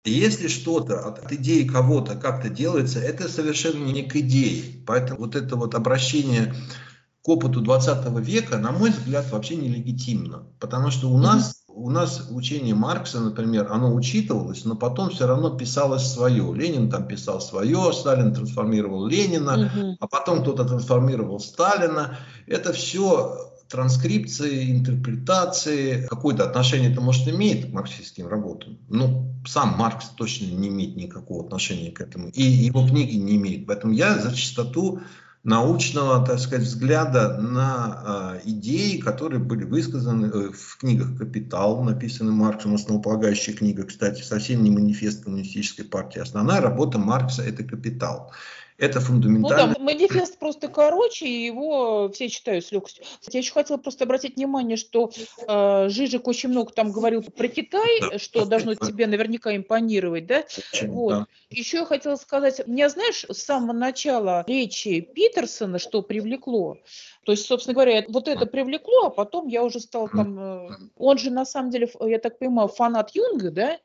Если 0.05 0.49
что-то 0.49 1.07
от, 1.07 1.21
от 1.21 1.33
идеи 1.33 1.63
кого-то 1.63 2.17
как-то 2.17 2.49
делается, 2.49 2.99
это 2.99 3.29
совершенно 3.29 3.85
не 3.85 4.03
к 4.03 4.17
идее. 4.17 4.83
Поэтому 4.85 5.21
вот 5.21 5.37
это 5.37 5.55
вот 5.55 5.77
обращение 5.77 6.53
к 7.23 7.29
опыту 7.29 7.61
20 7.61 8.09
века, 8.19 8.59
на 8.59 8.73
мой 8.73 8.91
взгляд, 8.91 9.31
вообще 9.31 9.55
нелегитимно. 9.55 10.45
Потому 10.59 10.91
что 10.91 11.09
у 11.09 11.19
нас, 11.19 11.63
у 11.69 11.89
нас 11.89 12.27
учение 12.31 12.75
Маркса, 12.75 13.21
например, 13.21 13.69
оно 13.71 13.95
учитывалось, 13.95 14.65
но 14.65 14.75
потом 14.75 15.11
все 15.11 15.29
равно 15.29 15.57
писалось 15.57 16.13
свое. 16.13 16.53
Ленин 16.53 16.91
там 16.91 17.07
писал 17.07 17.41
свое, 17.41 17.93
Сталин 17.93 18.35
трансформировал 18.35 19.07
Ленина, 19.07 19.71
угу. 19.73 19.97
а 20.01 20.09
потом 20.09 20.43
кто-то 20.43 20.65
трансформировал 20.65 21.39
Сталина. 21.39 22.19
Это 22.49 22.73
все 22.73 23.52
транскрипции, 23.73 24.71
интерпретации, 24.71 26.07
какое-то 26.07 26.45
отношение 26.45 26.93
это 26.93 27.01
может 27.01 27.27
иметь 27.27 27.71
к 27.71 27.73
марксистским 27.73 28.29
работам. 28.29 28.79
Но 28.89 29.27
сам 29.47 29.77
Маркс 29.79 30.09
точно 30.11 30.45
не 30.47 30.69
имеет 30.69 30.95
никакого 30.95 31.45
отношения 31.45 31.91
к 31.91 32.01
этому. 32.03 32.29
И 32.29 32.43
его 32.43 32.87
книги 32.87 33.17
не 33.17 33.37
имеют. 33.37 33.67
Поэтому 33.67 33.95
я 33.95 34.19
за 34.19 34.35
чистоту 34.35 35.01
научного, 35.43 36.25
так 36.25 36.39
сказать, 36.39 36.67
взгляда 36.67 37.39
на 37.39 38.41
э, 38.45 38.49
идеи, 38.51 38.99
которые 38.99 39.41
были 39.41 39.65
высказаны 39.65 40.27
э, 40.27 40.51
в 40.53 40.77
книгах 40.77 41.17
«Капитал», 41.17 41.83
написанный 41.83 42.33
Марксом, 42.33 42.75
основополагающая 42.75 43.55
книга, 43.55 43.85
кстати, 43.85 44.23
совсем 44.23 44.63
не 44.63 44.71
манифест 44.71 45.25
коммунистической 45.25 45.85
партии. 45.85 46.21
Основная 46.21 46.61
работа 46.61 46.99
Маркса– 46.99 47.43
это 47.45 47.65
«Капитал». 47.65 48.33
Это 48.83 48.99
фундаментально. 48.99 49.67
Ну 49.69 49.75
да, 49.75 49.81
манифест 49.81 50.41
просто 50.41 50.67
короче, 50.67 51.25
и 51.25 51.47
его 51.47 52.11
все 52.13 52.29
читают 52.29 52.67
с 52.67 52.73
легкостью. 52.73 53.05
Я 53.31 53.39
еще 53.39 53.53
хотела 53.53 53.77
просто 53.77 54.03
обратить 54.03 54.35
внимание, 54.35 54.77
что 54.77 55.13
э, 55.47 55.89
Жижик 55.89 56.27
очень 56.27 56.49
много 56.49 56.73
там 56.73 56.91
говорил 56.91 57.23
про 57.23 57.47
Китай, 57.47 58.01
да. 58.01 58.19
что 58.19 58.45
должно 58.45 58.75
тебе 58.75 59.07
наверняка 59.07 59.55
импонировать, 59.55 60.27
да? 60.27 60.45
вот. 60.83 61.11
да. 61.11 61.27
Еще 61.49 61.77
я 61.79 61.85
хотела 61.85 62.17
сказать, 62.17 62.67
меня, 62.67 62.89
знаешь, 62.89 63.25
с 63.29 63.39
самого 63.39 63.73
начала 63.73 64.45
речи 64.49 65.01
Питерсона, 65.01 65.79
что 65.79 66.03
привлекло, 66.03 66.79
то 67.25 67.31
есть, 67.31 67.47
собственно 67.47 67.75
говоря, 67.75 68.05
вот 68.09 68.27
это 68.27 68.47
привлекло, 68.47 69.07
а 69.07 69.11
потом 69.11 69.47
я 69.47 69.63
уже 69.63 69.79
стал 69.79 70.09
там... 70.09 70.39
Э, 70.39 70.69
он 70.97 71.19
же, 71.19 71.31
на 71.31 71.45
самом 71.45 71.71
деле, 71.71 71.89
я 72.01 72.19
так 72.19 72.37
понимаю, 72.41 72.67
фанат 72.67 73.15
Юнга, 73.15 73.53
да? 73.53 73.79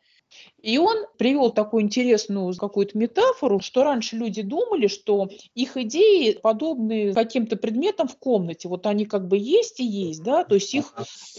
И 0.67 0.77
он 0.79 1.05
привел 1.17 1.51
такую 1.51 1.83
интересную 1.83 2.53
какую-то 2.53 2.97
метафору, 2.97 3.61
что 3.61 3.85
раньше 3.85 4.17
люди 4.17 4.41
думали, 4.41 4.87
что 4.87 5.29
их 5.55 5.77
идеи 5.77 6.33
подобны 6.33 7.13
каким-то 7.13 7.55
предметам 7.55 8.09
в 8.09 8.17
комнате. 8.17 8.67
Вот 8.67 8.85
они 8.85 9.05
как 9.05 9.29
бы 9.29 9.37
есть 9.37 9.79
и 9.79 9.85
есть, 9.85 10.23
да, 10.23 10.43
то 10.43 10.55
есть 10.55 10.73
их 10.73 10.93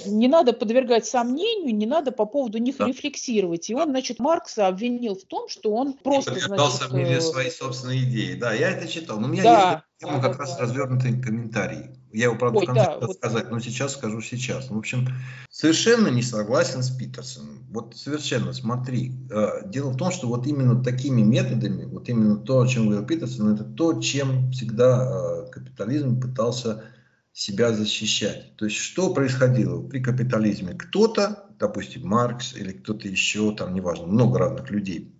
не 0.06 0.28
надо 0.28 0.54
подвергать 0.54 1.04
сомнению, 1.04 1.76
не 1.76 1.84
надо 1.84 2.10
по 2.10 2.24
поводу 2.24 2.56
них 2.56 2.78
да. 2.78 2.86
рефлексировать. 2.86 3.68
И 3.68 3.74
он, 3.74 3.90
значит, 3.90 4.18
Маркса 4.18 4.66
обвинил 4.66 5.14
в 5.14 5.24
том, 5.24 5.50
что 5.50 5.74
он 5.74 5.92
просто, 5.92 6.34
значит... 6.40 6.72
сомнению 6.72 7.18
э, 7.18 7.20
свои 7.20 7.50
собственные 7.50 8.04
идеи. 8.04 8.32
Да, 8.32 8.54
я 8.54 8.70
это 8.70 8.88
читал. 8.88 9.20
Но 9.20 9.26
у 9.26 9.30
меня 9.30 9.42
да. 9.42 9.84
есть 10.00 10.22
как 10.22 10.22
да, 10.22 10.38
раз 10.38 10.58
развернутый 10.58 11.20
комментарий. 11.20 11.90
Я 12.12 12.24
его, 12.24 12.36
правда, 12.36 12.60
Ой, 12.60 12.64
в 12.64 12.66
конце 12.66 12.84
да, 12.84 12.98
вот... 13.06 13.16
сказать, 13.16 13.50
но 13.50 13.60
сейчас 13.60 13.92
скажу 13.92 14.22
сейчас. 14.22 14.70
В 14.70 14.78
общем, 14.78 15.08
совершенно 15.50 16.08
не 16.08 16.22
согласен 16.22 16.82
с 16.82 16.90
Питерсоном. 16.90 17.66
Вот 17.70 17.96
совершенно, 17.96 18.52
смотри. 18.52 19.12
Э, 19.30 19.68
дело 19.68 19.90
в 19.90 19.96
том, 19.96 20.10
что 20.10 20.28
вот 20.28 20.46
именно 20.46 20.82
такими 20.82 21.22
методами, 21.22 21.84
вот 21.84 22.08
именно 22.08 22.36
то, 22.36 22.66
чем 22.66 22.88
говорил 22.88 23.06
Питерсон, 23.06 23.54
это 23.54 23.64
то, 23.64 24.00
чем 24.00 24.50
всегда 24.52 25.46
э, 25.46 25.50
капитализм 25.50 26.20
пытался 26.20 26.84
себя 27.32 27.72
защищать. 27.72 28.56
То 28.56 28.64
есть, 28.64 28.76
что 28.76 29.12
происходило 29.12 29.86
при 29.86 30.00
капитализме? 30.00 30.74
Кто-то, 30.74 31.46
допустим, 31.58 32.06
Маркс 32.06 32.56
или 32.56 32.72
кто-то 32.72 33.06
еще, 33.06 33.54
там, 33.54 33.74
неважно, 33.74 34.06
много 34.06 34.38
разных 34.38 34.70
людей, 34.70 35.14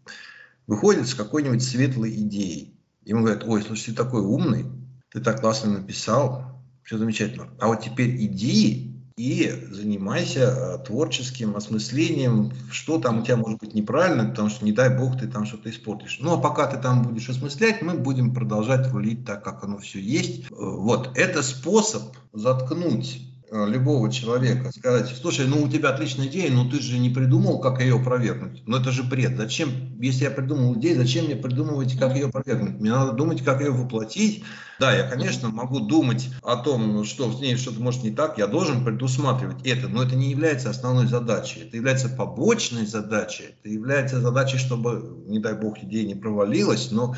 выходит 0.67 1.07
с 1.07 1.15
какой-нибудь 1.15 1.63
светлой 1.63 2.15
идеей. 2.15 2.81
Ему 3.05 3.23
говорят, 3.23 3.45
ой, 3.47 3.63
слушай, 3.63 3.91
ты 3.91 3.95
такой 3.95 4.23
умный, 4.23 4.67
ты 5.11 5.21
так 5.21 5.41
классно 5.41 5.79
написал, 5.79 6.63
все 6.83 6.99
замечательно. 6.99 7.49
А 7.59 7.69
вот 7.69 7.83
теперь 7.83 8.17
иди 8.25 8.88
и 9.19 9.67
занимайся 9.71 10.41
э, 10.41 10.87
творческим 10.87 11.57
осмыслением, 11.57 12.53
что 12.71 12.99
там 12.99 13.21
у 13.21 13.23
тебя 13.23 13.37
может 13.37 13.59
быть 13.59 13.75
неправильно, 13.75 14.25
потому 14.25 14.49
что, 14.49 14.65
не 14.65 14.73
дай 14.73 14.97
бог, 14.97 15.19
ты 15.19 15.27
там 15.27 15.45
что-то 15.45 15.71
испортишь. 15.71 16.19
Ну, 16.21 16.35
а 16.35 16.39
пока 16.39 16.69
ты 16.69 16.79
там 16.79 17.03
будешь 17.03 17.29
осмыслять, 17.29 17.83
мы 17.83 17.95
будем 17.95 18.33
продолжать 18.33 18.91
рулить 18.93 19.25
так, 19.25 19.43
как 19.45 19.65
оно 19.65 19.79
все 19.79 20.01
есть. 20.01 20.45
Э, 20.51 20.55
вот, 20.55 21.11
это 21.17 21.43
способ 21.43 22.17
заткнуть 22.33 23.28
любого 23.51 24.11
человека, 24.13 24.71
сказать, 24.73 25.09
слушай, 25.21 25.47
ну 25.47 25.63
у 25.63 25.69
тебя 25.69 25.91
отличная 25.91 26.27
идея, 26.27 26.51
но 26.51 26.69
ты 26.69 26.81
же 26.81 26.99
не 26.99 27.11
придумал, 27.11 27.61
как 27.61 27.81
ее 27.81 27.97
опровергнуть. 27.97 28.63
Ну 28.67 28.77
это 28.77 28.91
же 28.91 29.03
бред. 29.03 29.37
Зачем, 29.37 29.71
если 30.01 30.25
я 30.25 30.31
придумал 30.31 30.75
идею, 30.79 30.99
зачем 30.99 31.27
мне 31.27 31.37
придумывать, 31.37 31.99
как 31.99 32.15
ее 32.15 32.27
опровергнуть? 32.27 32.81
Мне 32.81 32.91
надо 32.91 33.13
думать, 33.13 33.43
как 33.43 33.61
ее 33.61 33.71
воплотить. 33.71 34.45
Да, 34.79 34.95
я, 34.95 35.09
конечно, 35.09 35.49
могу 35.49 35.81
думать 35.81 36.29
о 36.43 36.57
том, 36.57 37.05
что 37.05 37.33
с 37.33 37.41
ней 37.41 37.57
что-то 37.57 37.81
может 37.81 38.05
не 38.05 38.13
так, 38.13 38.39
я 38.39 38.47
должен 38.47 38.85
предусматривать 38.85 39.67
это, 39.67 39.89
но 39.89 40.05
это 40.05 40.15
не 40.15 40.31
является 40.31 40.71
основной 40.71 41.07
задачей. 41.07 41.63
Это 41.63 41.77
является 41.77 42.09
побочной 42.09 42.87
задачей, 42.87 43.57
это 43.59 43.73
является 43.73 44.21
задачей, 44.21 44.59
чтобы, 44.59 45.25
не 45.27 45.41
дай 45.41 45.55
бог, 45.55 45.79
идея 45.83 46.07
не 46.07 46.15
провалилась, 46.15 46.93
но 46.93 47.17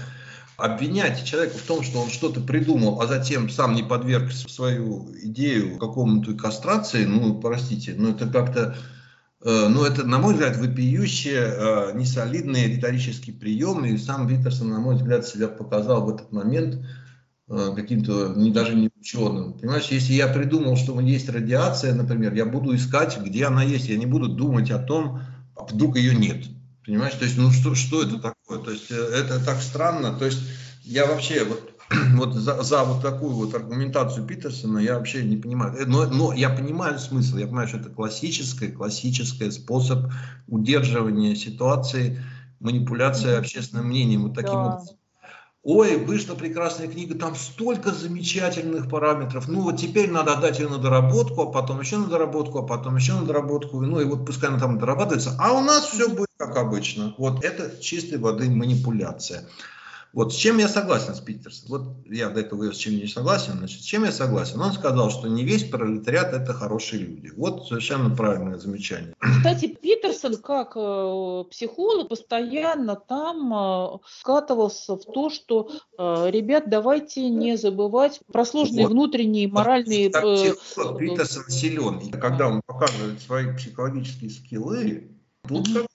обвинять 0.61 1.25
человека 1.25 1.59
в 1.59 1.63
том, 1.63 1.83
что 1.83 2.01
он 2.01 2.11
что-то 2.11 2.41
придумал, 2.41 3.01
а 3.01 3.07
затем 3.07 3.49
сам 3.49 3.75
не 3.75 3.83
подверг 3.83 4.33
свою 4.33 5.09
идею 5.23 5.79
какому-то 5.79 6.35
кастрации, 6.35 7.05
ну, 7.05 7.41
простите, 7.41 7.95
ну, 7.97 8.11
это 8.11 8.27
как-то, 8.27 8.77
э, 9.43 9.69
ну, 9.69 9.85
это, 9.85 10.05
на 10.07 10.19
мой 10.19 10.35
взгляд, 10.35 10.57
вопиющие, 10.57 11.41
э, 11.41 11.93
несолидные 11.95 12.69
риторические 12.69 13.35
приемы, 13.35 13.91
и 13.91 13.99
сам 13.99 14.27
Виттерсон, 14.27 14.71
на 14.71 14.81
мой 14.81 14.97
взгляд, 14.97 15.27
себя 15.27 15.49
показал 15.49 16.05
в 16.05 16.15
этот 16.15 16.33
момент 16.33 16.85
э, 17.49 17.73
каким-то 17.75 18.35
не 18.37 18.51
даже 18.51 18.75
не 18.75 18.91
ученым. 19.01 19.55
Понимаешь, 19.55 19.89
если 19.91 20.13
я 20.13 20.29
придумал, 20.29 20.77
что 20.77 20.99
есть 21.01 21.29
радиация, 21.29 21.95
например, 21.95 22.35
я 22.35 22.47
буду 22.47 22.75
искать, 22.75 23.19
где 23.19 23.47
она 23.47 23.63
есть, 23.63 23.89
я 23.89 23.97
не 23.97 24.07
буду 24.07 24.29
думать 24.29 24.71
о 24.71 24.79
том, 24.79 25.21
а 25.57 25.65
вдруг 25.65 25.97
ее 25.97 26.15
нет. 26.15 26.45
Понимаешь, 26.91 27.15
то 27.15 27.25
есть, 27.25 27.39
ну 27.39 27.53
что, 27.53 27.77
что 27.77 28.03
это 28.03 28.19
такое? 28.19 28.59
То 28.59 28.73
есть, 28.73 28.91
э, 28.91 28.95
это 28.97 29.39
так 29.45 29.61
странно. 29.63 30.13
То 30.13 30.25
есть, 30.25 30.41
я 30.83 31.07
вообще 31.07 31.45
вот, 31.45 31.73
вот 32.17 32.35
за, 32.35 32.61
за 32.65 32.83
вот 32.83 33.01
такую 33.01 33.31
вот 33.31 33.55
аргументацию 33.55 34.27
Питерсона 34.27 34.81
я 34.81 34.99
вообще 34.99 35.23
не 35.23 35.37
понимаю. 35.37 35.73
Э, 35.75 35.87
но, 35.87 36.07
но 36.07 36.33
я 36.33 36.51
понимаю 36.51 36.99
смысл, 36.99 37.37
я 37.37 37.47
понимаю, 37.47 37.69
что 37.69 37.77
это 37.77 37.91
классический, 37.91 38.73
классический 38.73 39.53
способ 39.53 40.11
удерживания 40.49 41.37
ситуации, 41.37 42.21
манипуляция 42.59 43.39
общественным 43.39 43.87
мнением 43.87 44.25
вот 44.25 44.35
таким 44.35 44.55
да. 44.55 44.67
образом. 44.75 44.97
Ой, 45.63 45.97
вышла 45.97 46.35
прекрасная 46.35 46.89
книга, 46.89 47.17
там 47.17 47.37
столько 47.37 47.93
замечательных 47.93 48.91
параметров. 48.91 49.47
Ну 49.47 49.61
вот 49.61 49.77
теперь 49.77 50.11
надо 50.11 50.33
отдать 50.33 50.59
ее 50.59 50.69
на 50.69 50.79
доработку, 50.79 51.43
а 51.43 51.53
потом 51.53 51.79
еще 51.79 51.99
на 51.99 52.09
доработку, 52.09 52.59
а 52.59 52.67
потом 52.67 52.97
еще 52.97 53.13
на 53.13 53.27
доработку. 53.27 53.81
Ну 53.81 54.01
и 54.01 54.05
вот 54.05 54.27
пускай 54.27 54.51
она 54.51 54.59
там 54.59 54.79
дорабатывается. 54.81 55.37
А 55.39 55.53
у 55.53 55.61
нас 55.61 55.85
все 55.85 56.09
будет 56.09 56.30
как 56.41 56.57
обычно. 56.57 57.15
Вот 57.19 57.45
это 57.45 57.71
чистой 57.83 58.17
воды 58.17 58.49
манипуляция. 58.49 59.45
Вот 60.15 60.33
с 60.33 60.37
чем 60.37 60.57
я 60.59 60.69
согласен 60.69 61.15
с 61.15 61.21
Питерсом? 61.21 61.69
Вот 61.69 61.83
я 62.07 62.31
до 62.31 62.41
этого 62.41 62.57
говорил, 62.57 62.75
с 62.75 62.79
чем 62.79 62.95
не 62.95 63.07
согласен. 63.07 63.59
Значит, 63.59 63.83
с 63.83 63.85
чем 63.85 64.05
я 64.05 64.11
согласен? 64.11 64.59
Он 64.59 64.73
сказал, 64.73 65.11
что 65.11 65.29
не 65.29 65.45
весь 65.45 65.65
пролетариат– 65.65 66.33
это 66.33 66.55
хорошие 66.55 67.03
люди. 67.03 67.31
Вот 67.37 67.69
совершенно 67.69 68.09
правильное 68.09 68.59
замечание. 68.59 69.15
Кстати, 69.21 69.67
Питерсон, 69.67 70.39
как 70.39 70.73
э, 70.77 71.45
психолог, 71.51 72.09
постоянно 72.09 72.97
там 72.97 73.55
э, 73.55 73.99
скатывался 74.09 74.97
в 74.97 75.05
то, 75.05 75.29
что, 75.29 75.71
э, 75.99 76.31
ребят, 76.31 76.71
давайте 76.71 77.29
не 77.29 77.57
забывать 77.57 78.21
про 78.33 78.47
сложные 78.47 78.87
вот. 78.87 78.93
внутренние 78.93 79.47
моральные... 79.47 80.11
Вот, 80.11 80.41
психолог, 80.41 80.99
Питерсон 80.99 81.45
силен. 81.51 81.99
И 81.99 82.11
когда 82.11 82.49
он 82.49 82.63
показывает 82.67 83.21
свои 83.21 83.55
психологические 83.55 84.31
скиллы, 84.31 85.20
Вот 85.51 85.69
как, 85.69 85.87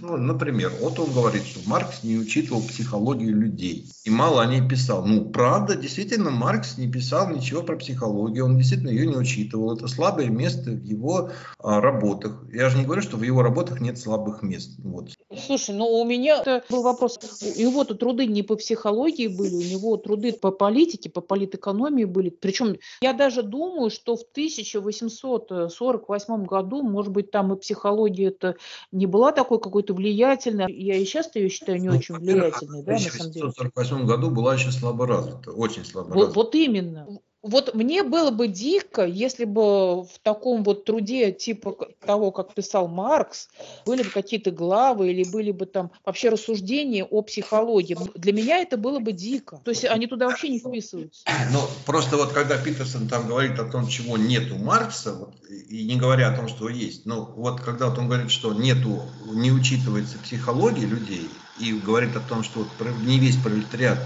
ну, 0.00 0.16
например, 0.16 0.72
вот 0.80 0.98
он 0.98 1.12
говорит, 1.12 1.44
что 1.44 1.60
Маркс 1.66 2.02
не 2.02 2.16
учитывал 2.16 2.62
психологию 2.62 3.36
людей. 3.36 3.86
И 4.04 4.10
мало 4.10 4.42
о 4.42 4.46
ней 4.46 4.66
писал. 4.66 5.04
Ну, 5.04 5.30
правда, 5.30 5.76
действительно, 5.76 6.30
Маркс 6.30 6.78
не 6.78 6.90
писал 6.90 7.30
ничего 7.30 7.62
про 7.62 7.76
психологию, 7.76 8.44
он 8.44 8.56
действительно 8.56 8.90
ее 8.90 9.06
не 9.06 9.16
учитывал. 9.16 9.74
Это 9.74 9.88
слабое 9.88 10.28
место 10.28 10.70
в 10.70 10.84
его 10.84 11.30
а, 11.58 11.80
работах. 11.80 12.44
Я 12.52 12.68
же 12.68 12.78
не 12.78 12.84
говорю, 12.84 13.02
что 13.02 13.16
в 13.16 13.22
его 13.22 13.42
работах 13.42 13.80
нет 13.80 13.98
слабых 13.98 14.42
мест. 14.42 14.78
Вот. 14.78 15.10
Слушай, 15.46 15.74
ну 15.74 15.86
у 15.86 16.04
меня 16.04 16.62
был 16.70 16.82
вопрос. 16.82 17.18
У 17.42 17.60
него-то 17.60 17.94
труды 17.94 18.26
не 18.26 18.42
по 18.42 18.56
психологии 18.56 19.28
были, 19.28 19.54
у 19.54 19.62
него 19.62 19.96
труды 19.96 20.32
по 20.32 20.50
политике, 20.50 21.10
по 21.10 21.20
политэкономии 21.20 22.04
были. 22.04 22.30
Причем 22.30 22.76
я 23.00 23.12
даже 23.12 23.42
думаю, 23.42 23.90
что 23.90 24.16
в 24.16 24.22
1848 24.32 26.44
году, 26.44 26.82
может 26.82 27.12
быть, 27.12 27.30
там 27.30 27.52
и 27.52 27.58
психология 27.58 28.28
это 28.28 28.56
не 28.98 29.06
была 29.06 29.32
такой 29.32 29.60
какой-то 29.60 29.94
влиятельной. 29.94 30.70
Я 30.70 30.96
и 30.96 31.04
сейчас 31.04 31.34
ее 31.34 31.48
считаю 31.48 31.80
не 31.80 31.88
ну, 31.88 31.96
очень 31.96 32.16
влиятельной, 32.16 32.82
да, 32.82 32.92
на 32.92 32.98
самом 32.98 33.32
деле. 33.32 33.46
В 33.46 33.58
1848 33.58 34.06
году 34.06 34.30
была 34.30 34.54
еще 34.54 34.70
слабо 34.72 35.06
развита, 35.06 35.52
очень 35.52 35.84
слабо 35.84 36.08
вот, 36.08 36.14
развита. 36.14 36.34
Вот 36.34 36.54
именно. 36.54 37.08
Вот 37.48 37.74
мне 37.74 38.02
было 38.02 38.30
бы 38.30 38.46
дико, 38.46 39.04
если 39.04 39.44
бы 39.44 40.04
в 40.04 40.18
таком 40.22 40.62
вот 40.62 40.84
труде 40.84 41.32
типа 41.32 41.76
того, 42.04 42.30
как 42.30 42.54
писал 42.54 42.88
Маркс, 42.88 43.48
были 43.86 44.02
бы 44.02 44.10
какие-то 44.10 44.50
главы 44.50 45.10
или 45.10 45.28
были 45.28 45.50
бы 45.50 45.66
там 45.66 45.90
вообще 46.04 46.28
рассуждения 46.28 47.04
о 47.04 47.22
психологии. 47.22 47.96
Для 48.14 48.32
меня 48.32 48.58
это 48.58 48.76
было 48.76 48.98
бы 48.98 49.12
дико. 49.12 49.60
То 49.64 49.70
есть 49.70 49.84
они 49.84 50.06
туда 50.06 50.26
вообще 50.26 50.48
не 50.48 50.58
вписываются. 50.58 51.24
Ну, 51.50 51.60
просто 51.86 52.16
вот 52.18 52.32
когда 52.32 52.58
Питерсон 52.58 53.08
там 53.08 53.26
говорит 53.26 53.58
о 53.58 53.64
том, 53.64 53.88
чего 53.88 54.18
нет 54.18 54.52
у 54.52 54.58
Маркса, 54.58 55.14
вот, 55.14 55.34
и 55.48 55.84
не 55.84 55.96
говоря 55.96 56.28
о 56.28 56.36
том, 56.36 56.46
что 56.46 56.68
есть, 56.68 57.06
ну, 57.06 57.24
вот 57.24 57.60
когда 57.60 57.88
вот 57.88 57.98
он 57.98 58.06
говорит, 58.06 58.30
что 58.30 58.52
нету, 58.52 59.02
не 59.32 59.50
учитывается 59.50 60.18
психология 60.18 60.84
людей, 60.84 61.28
и 61.58 61.72
говорит 61.72 62.16
о 62.16 62.20
том, 62.20 62.42
что 62.44 62.60
вот 62.60 62.68
не 63.02 63.18
весь 63.18 63.36
пролетариат 63.36 63.98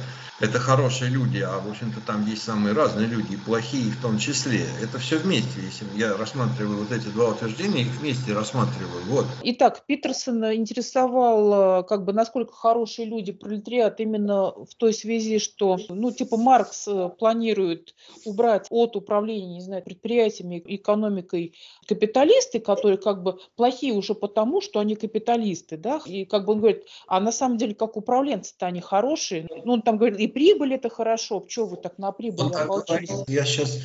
это 0.42 0.58
хорошие 0.58 1.08
люди, 1.08 1.38
а 1.38 1.60
в 1.60 1.70
общем-то 1.70 2.00
там 2.04 2.26
есть 2.26 2.42
самые 2.42 2.74
разные 2.74 3.06
люди, 3.06 3.34
и 3.34 3.36
плохие 3.36 3.92
в 3.92 4.02
том 4.02 4.18
числе. 4.18 4.66
Это 4.82 4.98
все 4.98 5.18
вместе, 5.18 5.60
если 5.62 5.86
я 5.96 6.16
рассматриваю 6.16 6.78
вот 6.78 6.90
эти 6.90 7.06
два 7.06 7.28
утверждения, 7.28 7.82
их 7.82 7.92
вместе 8.00 8.32
рассматриваю. 8.32 9.04
Вот. 9.06 9.26
Итак, 9.44 9.84
Питерсон 9.86 10.52
интересовал, 10.52 11.82
э, 11.82 11.84
как 11.84 12.04
бы, 12.04 12.12
насколько 12.12 12.52
хорошие 12.52 13.06
люди 13.06 13.30
пролетариат 13.30 14.00
именно 14.00 14.50
в 14.50 14.74
той 14.76 14.92
связи, 14.92 15.38
что, 15.38 15.78
ну, 15.88 16.10
типа 16.10 16.36
Маркс 16.36 16.88
э, 16.88 17.10
планирует 17.16 17.94
убрать 18.24 18.66
от 18.68 18.96
управления, 18.96 19.54
не 19.54 19.60
знаю, 19.60 19.84
предприятиями, 19.84 20.60
экономикой 20.66 21.54
капиталисты, 21.86 22.58
которые 22.58 22.96
как 22.96 23.22
бы 23.22 23.38
плохие 23.54 23.92
уже 23.92 24.14
потому, 24.16 24.60
что 24.60 24.80
они 24.80 24.96
капиталисты, 24.96 25.76
да, 25.76 26.00
и 26.04 26.24
как 26.24 26.46
бы 26.46 26.54
он 26.54 26.58
говорит, 26.58 26.84
а 27.06 27.20
на 27.20 27.30
самом 27.30 27.58
деле 27.58 27.76
как 27.76 27.96
управленцы-то 27.96 28.66
они 28.66 28.80
хорошие, 28.80 29.46
ну, 29.64 29.74
он 29.74 29.82
там 29.82 29.98
говорит, 29.98 30.18
и 30.18 30.31
прибыль 30.32 30.74
это 30.74 30.88
хорошо. 30.88 31.40
Почему 31.40 31.66
вы 31.66 31.76
так 31.76 31.98
на 31.98 32.12
прибыль 32.12 32.44
ну, 32.44 32.58
ополчились? 32.58 33.10
Я 33.28 33.44
сейчас 33.44 33.78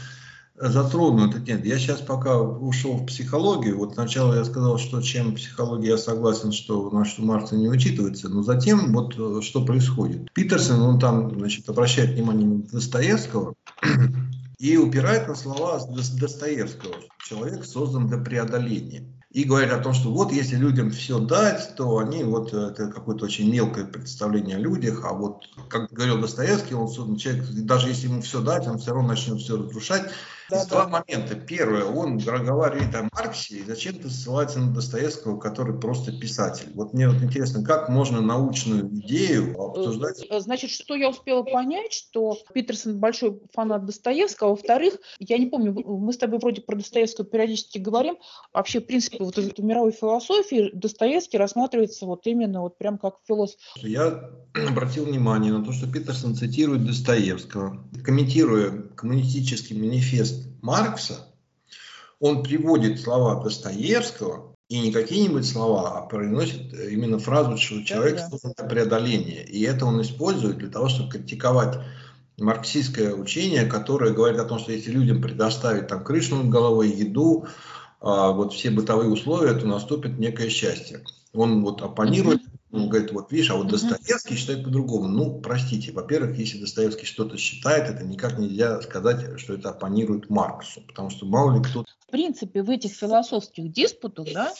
затрону 0.55 1.29
этот 1.29 1.47
нет. 1.47 1.65
Я 1.65 1.77
сейчас 1.77 2.01
пока 2.01 2.39
ушел 2.41 2.93
в 2.93 3.05
психологию. 3.05 3.77
Вот 3.77 3.93
сначала 3.93 4.35
я 4.35 4.43
сказал, 4.43 4.77
что 4.77 5.01
чем 5.01 5.35
психология 5.35 5.89
я 5.89 5.97
согласен, 5.97 6.51
что 6.51 6.89
на 6.89 7.05
что 7.05 7.21
Маркса 7.21 7.55
не 7.55 7.69
учитывается, 7.69 8.29
но 8.29 8.41
затем 8.41 8.93
вот 8.93 9.15
э, 9.17 9.41
что 9.41 9.63
происходит. 9.63 10.31
Питерсон, 10.33 10.81
он 10.81 10.99
там, 10.99 11.31
значит, 11.37 11.69
обращает 11.69 12.11
внимание 12.11 12.47
на 12.47 12.63
Достоевского 12.63 13.53
и 14.59 14.77
упирает 14.77 15.27
на 15.27 15.35
слова 15.35 15.79
Достоевского. 16.19 16.95
Человек 17.27 17.65
создан 17.65 18.07
для 18.07 18.17
преодоления 18.17 19.05
и 19.37 19.43
говорит 19.43 19.71
о 19.71 19.77
том, 19.77 19.93
что 19.93 20.09
вот 20.09 20.31
если 20.31 20.55
людям 20.55 20.89
все 20.89 21.19
дать, 21.19 21.75
то 21.75 21.99
они 21.99 22.23
вот 22.23 22.55
э, 22.55 22.69
это 22.71 22.87
какое-то 22.87 23.25
очень 23.25 23.51
мелкое 23.51 23.85
представление 23.85 24.55
о 24.55 24.59
людях, 24.59 25.01
а 25.05 25.13
вот 25.13 25.47
как 25.69 25.93
говорил 25.93 26.19
Достоевский, 26.19 26.73
он 26.73 27.17
человек, 27.17 27.45
даже 27.51 27.89
если 27.89 28.07
ему 28.07 28.21
все 28.21 28.41
дать, 28.41 28.65
он 28.65 28.79
все 28.79 28.95
равно 28.95 29.09
начнет 29.09 29.39
все 29.39 29.55
разрушать, 29.55 30.09
да, 30.49 30.57
Есть 30.57 30.69
да. 30.69 30.85
два 30.85 30.87
момента. 30.87 31.35
Первое, 31.35 31.85
он 31.85 32.17
говорит 32.17 32.95
о 32.95 33.07
Марксе 33.13 33.57
и 33.57 33.63
зачем-то 33.63 34.09
ссылается 34.09 34.59
на 34.59 34.73
Достоевского, 34.73 35.39
который 35.39 35.77
просто 35.79 36.11
писатель. 36.11 36.71
Вот 36.73 36.93
мне 36.93 37.09
вот 37.09 37.21
интересно, 37.21 37.63
как 37.63 37.89
можно 37.89 38.21
научную 38.21 38.87
идею 38.87 39.59
обсуждать? 39.59 40.25
Э, 40.29 40.39
значит, 40.39 40.69
что 40.69 40.95
я 40.95 41.09
успела 41.09 41.43
понять, 41.43 41.93
что 41.93 42.37
Питерсон 42.53 42.99
большой 42.99 43.41
фанат 43.53 43.85
Достоевского. 43.85 44.49
Во-вторых, 44.49 44.95
я 45.19 45.37
не 45.37 45.47
помню, 45.47 45.73
мы 45.73 46.13
с 46.13 46.17
тобой 46.17 46.39
вроде 46.39 46.61
про 46.61 46.75
Достоевского 46.75 47.25
периодически 47.25 47.77
говорим. 47.77 48.17
Вообще, 48.53 48.79
в 48.79 48.85
принципе, 48.85 49.23
вот 49.23 49.35
в 49.35 49.63
мировой 49.63 49.91
философии 49.91 50.71
Достоевский 50.73 51.37
рассматривается 51.37 52.05
вот 52.05 52.25
именно 52.25 52.61
вот 52.61 52.77
прям 52.77 52.97
как 52.97 53.15
философ. 53.27 53.59
Я 53.75 54.29
обратил 54.53 55.05
внимание 55.05 55.51
на 55.51 55.63
то, 55.63 55.71
что 55.71 55.91
Питерсон 55.91 56.35
цитирует 56.35 56.85
Достоевского, 56.85 57.85
комментируя 58.03 58.83
коммунистический 58.95 59.75
манифест 59.75 60.36
Маркса, 60.61 61.27
он 62.19 62.43
приводит 62.43 62.99
слова 62.99 63.43
Достоевского 63.43 64.55
и 64.69 64.79
не 64.79 64.91
какие-нибудь 64.91 65.47
слова, 65.47 65.97
а 65.97 66.01
произносит 66.01 66.73
именно 66.73 67.19
фразу, 67.19 67.57
что 67.57 67.83
человек 67.83 68.19
создан 68.19 68.53
для 68.57 68.67
преодоления. 68.67 69.43
И 69.43 69.61
это 69.61 69.85
он 69.85 70.01
использует 70.01 70.57
для 70.57 70.69
того, 70.69 70.89
чтобы 70.89 71.11
критиковать 71.11 71.77
марксистское 72.37 73.13
учение, 73.15 73.65
которое 73.65 74.13
говорит 74.13 74.39
о 74.39 74.45
том, 74.45 74.59
что 74.59 74.71
если 74.71 74.91
людям 74.91 75.21
предоставить 75.21 75.87
там 75.87 76.03
крышу 76.03 76.35
над 76.35 76.49
головой, 76.49 76.89
еду, 76.89 77.47
а, 77.99 78.31
вот 78.31 78.53
все 78.53 78.69
бытовые 78.69 79.09
условия, 79.09 79.53
то 79.53 79.65
наступит 79.65 80.19
некое 80.19 80.49
счастье. 80.49 81.03
Он 81.33 81.63
вот 81.63 81.81
оппонирует 81.81 82.41
он 82.77 82.89
говорит, 82.89 83.11
вот 83.11 83.31
видишь, 83.31 83.51
а 83.51 83.55
вот 83.55 83.67
Достоевский 83.67 84.35
считает 84.35 84.63
по-другому. 84.63 85.07
Ну, 85.07 85.39
простите, 85.41 85.91
во-первых, 85.91 86.37
если 86.37 86.59
Достоевский 86.59 87.05
что-то 87.05 87.37
считает, 87.37 87.89
это 87.89 88.03
никак 88.03 88.37
нельзя 88.37 88.81
сказать, 88.81 89.39
что 89.39 89.53
это 89.53 89.69
оппонирует 89.69 90.29
Марксу, 90.29 90.81
потому 90.81 91.09
что 91.09 91.25
мало 91.25 91.55
ли 91.55 91.63
кто 91.63 91.83
в 92.07 92.11
принципе, 92.11 92.63
в 92.63 92.69
этих 92.69 92.93
философских 92.93 93.69
диспутах, 93.69 94.27
да, 94.33 94.53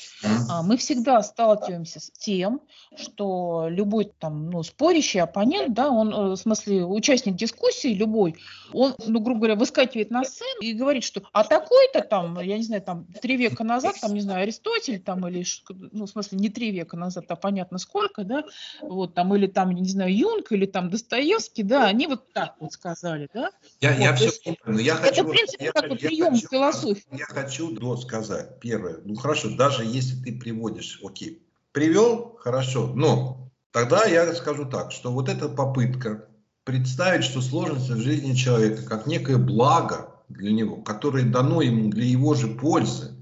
а, 0.49 0.61
мы 0.63 0.75
всегда 0.75 1.23
сталкиваемся 1.23 2.01
с 2.01 2.11
тем, 2.11 2.59
что 2.97 3.67
любой 3.69 4.11
там, 4.19 4.49
ну, 4.49 4.63
спорящий 4.63 5.21
оппонент, 5.21 5.73
да, 5.73 5.89
он, 5.89 6.13
э, 6.13 6.31
в 6.31 6.35
смысле, 6.35 6.83
участник 6.83 7.35
дискуссии 7.35 7.93
любой, 7.93 8.35
он, 8.73 8.95
ну, 9.05 9.21
грубо 9.21 9.39
говоря, 9.39 9.55
выскакивает 9.55 10.11
на 10.11 10.25
сцену 10.25 10.59
и 10.59 10.73
говорит, 10.73 11.05
что 11.05 11.23
а 11.31 11.45
такой-то 11.45 12.01
там, 12.01 12.37
я 12.41 12.57
не 12.57 12.63
знаю, 12.63 12.81
там, 12.81 13.05
три 13.21 13.37
века 13.37 13.63
назад, 13.63 13.95
там, 14.01 14.13
не 14.13 14.21
знаю, 14.21 14.43
Аристотель, 14.43 14.99
там, 14.99 15.25
или, 15.25 15.45
ну, 15.69 16.05
в 16.05 16.09
смысле, 16.09 16.39
не 16.39 16.49
три 16.49 16.71
века 16.71 16.97
назад, 16.97 17.27
а 17.29 17.37
понятно 17.37 17.77
сколько, 18.07 18.23
да, 18.23 18.43
вот, 18.81 19.13
там, 19.13 19.35
или 19.35 19.47
там, 19.47 19.71
не 19.71 19.89
знаю, 19.89 20.15
Юнг, 20.15 20.51
или 20.51 20.65
там 20.65 20.89
Достоевский, 20.89 21.63
да, 21.63 21.85
они 21.85 22.07
вот 22.07 22.31
так 22.33 22.55
вот 22.59 22.73
сказали, 22.73 23.29
да. 23.33 23.51
Я, 23.81 23.91
вот, 23.91 23.99
я 23.99 24.15
все 24.15 24.31
понимаю, 24.63 24.85
я 24.85 24.95
хочу... 24.95 25.21
Это, 25.21 25.23
в 25.23 25.29
принципе, 25.31 25.65
я, 25.65 25.71
как 25.71 25.89
вот 25.89 25.99
прием 25.99 26.33
хочу, 26.33 26.47
философии. 26.47 27.17
Я 27.17 27.25
хочу 27.25 27.97
сказать. 27.97 28.59
Первое, 28.59 28.99
ну 29.03 29.15
хорошо, 29.15 29.49
даже 29.55 29.83
если 29.83 30.15
ты 30.23 30.37
приводишь, 30.37 30.99
окей, 31.03 31.43
привел, 31.71 32.37
хорошо, 32.39 32.91
но 32.95 33.49
тогда 33.71 34.05
я 34.05 34.33
скажу 34.33 34.65
так, 34.65 34.91
что 34.91 35.11
вот 35.11 35.29
эта 35.29 35.49
попытка 35.49 36.27
представить, 36.63 37.23
что 37.23 37.41
сложности 37.41 37.91
в 37.91 38.01
жизни 38.01 38.33
человека 38.33 38.83
как 38.83 39.07
некое 39.07 39.37
благо 39.37 40.13
для 40.27 40.51
него, 40.51 40.77
которое 40.77 41.23
дано 41.23 41.61
ему 41.61 41.89
для 41.89 42.03
его 42.03 42.33
же 42.33 42.47
пользы 42.47 43.15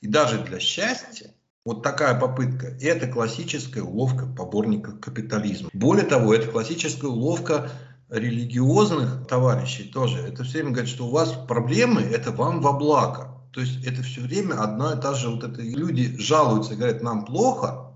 и 0.00 0.06
даже 0.06 0.42
для 0.44 0.58
счастья, 0.60 1.34
вот 1.66 1.82
такая 1.82 2.18
попытка– 2.18 2.68
это 2.80 3.08
классическая 3.08 3.82
уловка 3.82 4.24
поборника 4.24 4.92
капитализма. 4.92 5.68
Более 5.72 6.06
того, 6.06 6.32
это 6.32 6.46
классическая 6.46 7.08
уловка 7.08 7.72
религиозных 8.08 9.26
товарищей 9.26 9.82
тоже. 9.82 10.18
Это 10.18 10.44
все 10.44 10.58
время 10.58 10.70
говорит, 10.70 10.88
что 10.88 11.08
у 11.08 11.10
вас 11.10 11.32
проблемы– 11.48 12.02
это 12.02 12.30
вам 12.30 12.60
во 12.60 12.72
благо. 12.72 13.42
То 13.52 13.60
есть 13.60 13.84
это 13.84 14.04
все 14.04 14.20
время 14.20 14.62
одна 14.62 14.92
и 14.92 15.00
та 15.00 15.14
же, 15.14 15.28
вот 15.28 15.42
это 15.42 15.60
люди 15.60 16.16
жалуются, 16.18 16.76
говорят, 16.76 17.02
нам 17.02 17.24
плохо, 17.24 17.92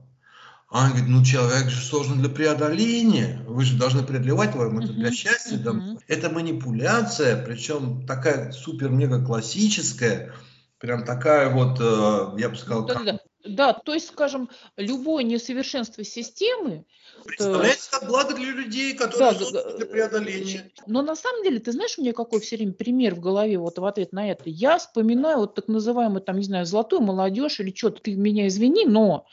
а 0.69 0.85
он 0.85 0.89
говорит, 0.89 1.09
ну 1.09 1.23
человек 1.23 1.69
же 1.69 1.81
создан 1.81 2.19
для 2.19 2.29
преодоления, 2.29 3.41
вы 3.47 3.65
же 3.65 3.77
должны 3.77 4.03
преодолевать 4.03 4.57
вам 4.57 4.81
это 4.81 4.93
для 4.93 5.13
счастья. 5.13 5.59
Да? 5.59 5.97
Это 6.09 6.29
манипуляция, 6.29 7.41
причем 7.41 8.05
такая 8.05 8.51
супер-мега 8.51 9.25
классическая, 9.25 10.33
прям 10.79 11.05
такая 11.05 11.51
вот, 11.51 11.79
э, 11.81 12.41
я 12.41 12.49
бы 12.49 12.57
сказал, 12.57 12.87
да, 12.87 13.21
да, 13.55 13.73
то 13.73 13.95
есть, 13.95 14.09
скажем, 14.09 14.51
любое 14.77 15.25
несовершенство 15.25 16.05
системы... 16.05 16.85
Представляется 17.25 17.91
как 17.91 18.09
благо 18.09 18.35
для 18.35 18.51
людей, 18.51 18.95
которые 18.95 19.35
да, 19.53 19.77
для 19.77 19.87
преодоления. 19.87 20.73
Но 20.87 21.03
на 21.03 21.15
самом 21.15 21.43
деле, 21.43 21.59
ты 21.59 21.73
знаешь, 21.73 21.99
у 21.99 22.03
меня 22.03 22.13
какой 22.15 22.41
все 22.41 22.57
время 22.57 22.73
пример 22.73 23.15
в 23.15 23.21
голове 23.21 23.59
вот 23.59 23.79
в 23.79 23.85
ответ 23.85 24.13
на 24.13 24.31
это? 24.31 24.45
Я 24.47 24.79
вспоминаю 24.79 25.39
вот 25.39 25.55
так 25.55 25.69
называемую, 25.69 26.23
там, 26.23 26.39
не 26.39 26.45
знаю, 26.45 26.65
золотую 26.65 27.03
молодежь 27.03 27.61
или 27.61 27.75
что-то, 27.75 28.01
ты 28.01 28.15
меня 28.15 28.49
извини, 28.49 28.87
но 28.87 29.27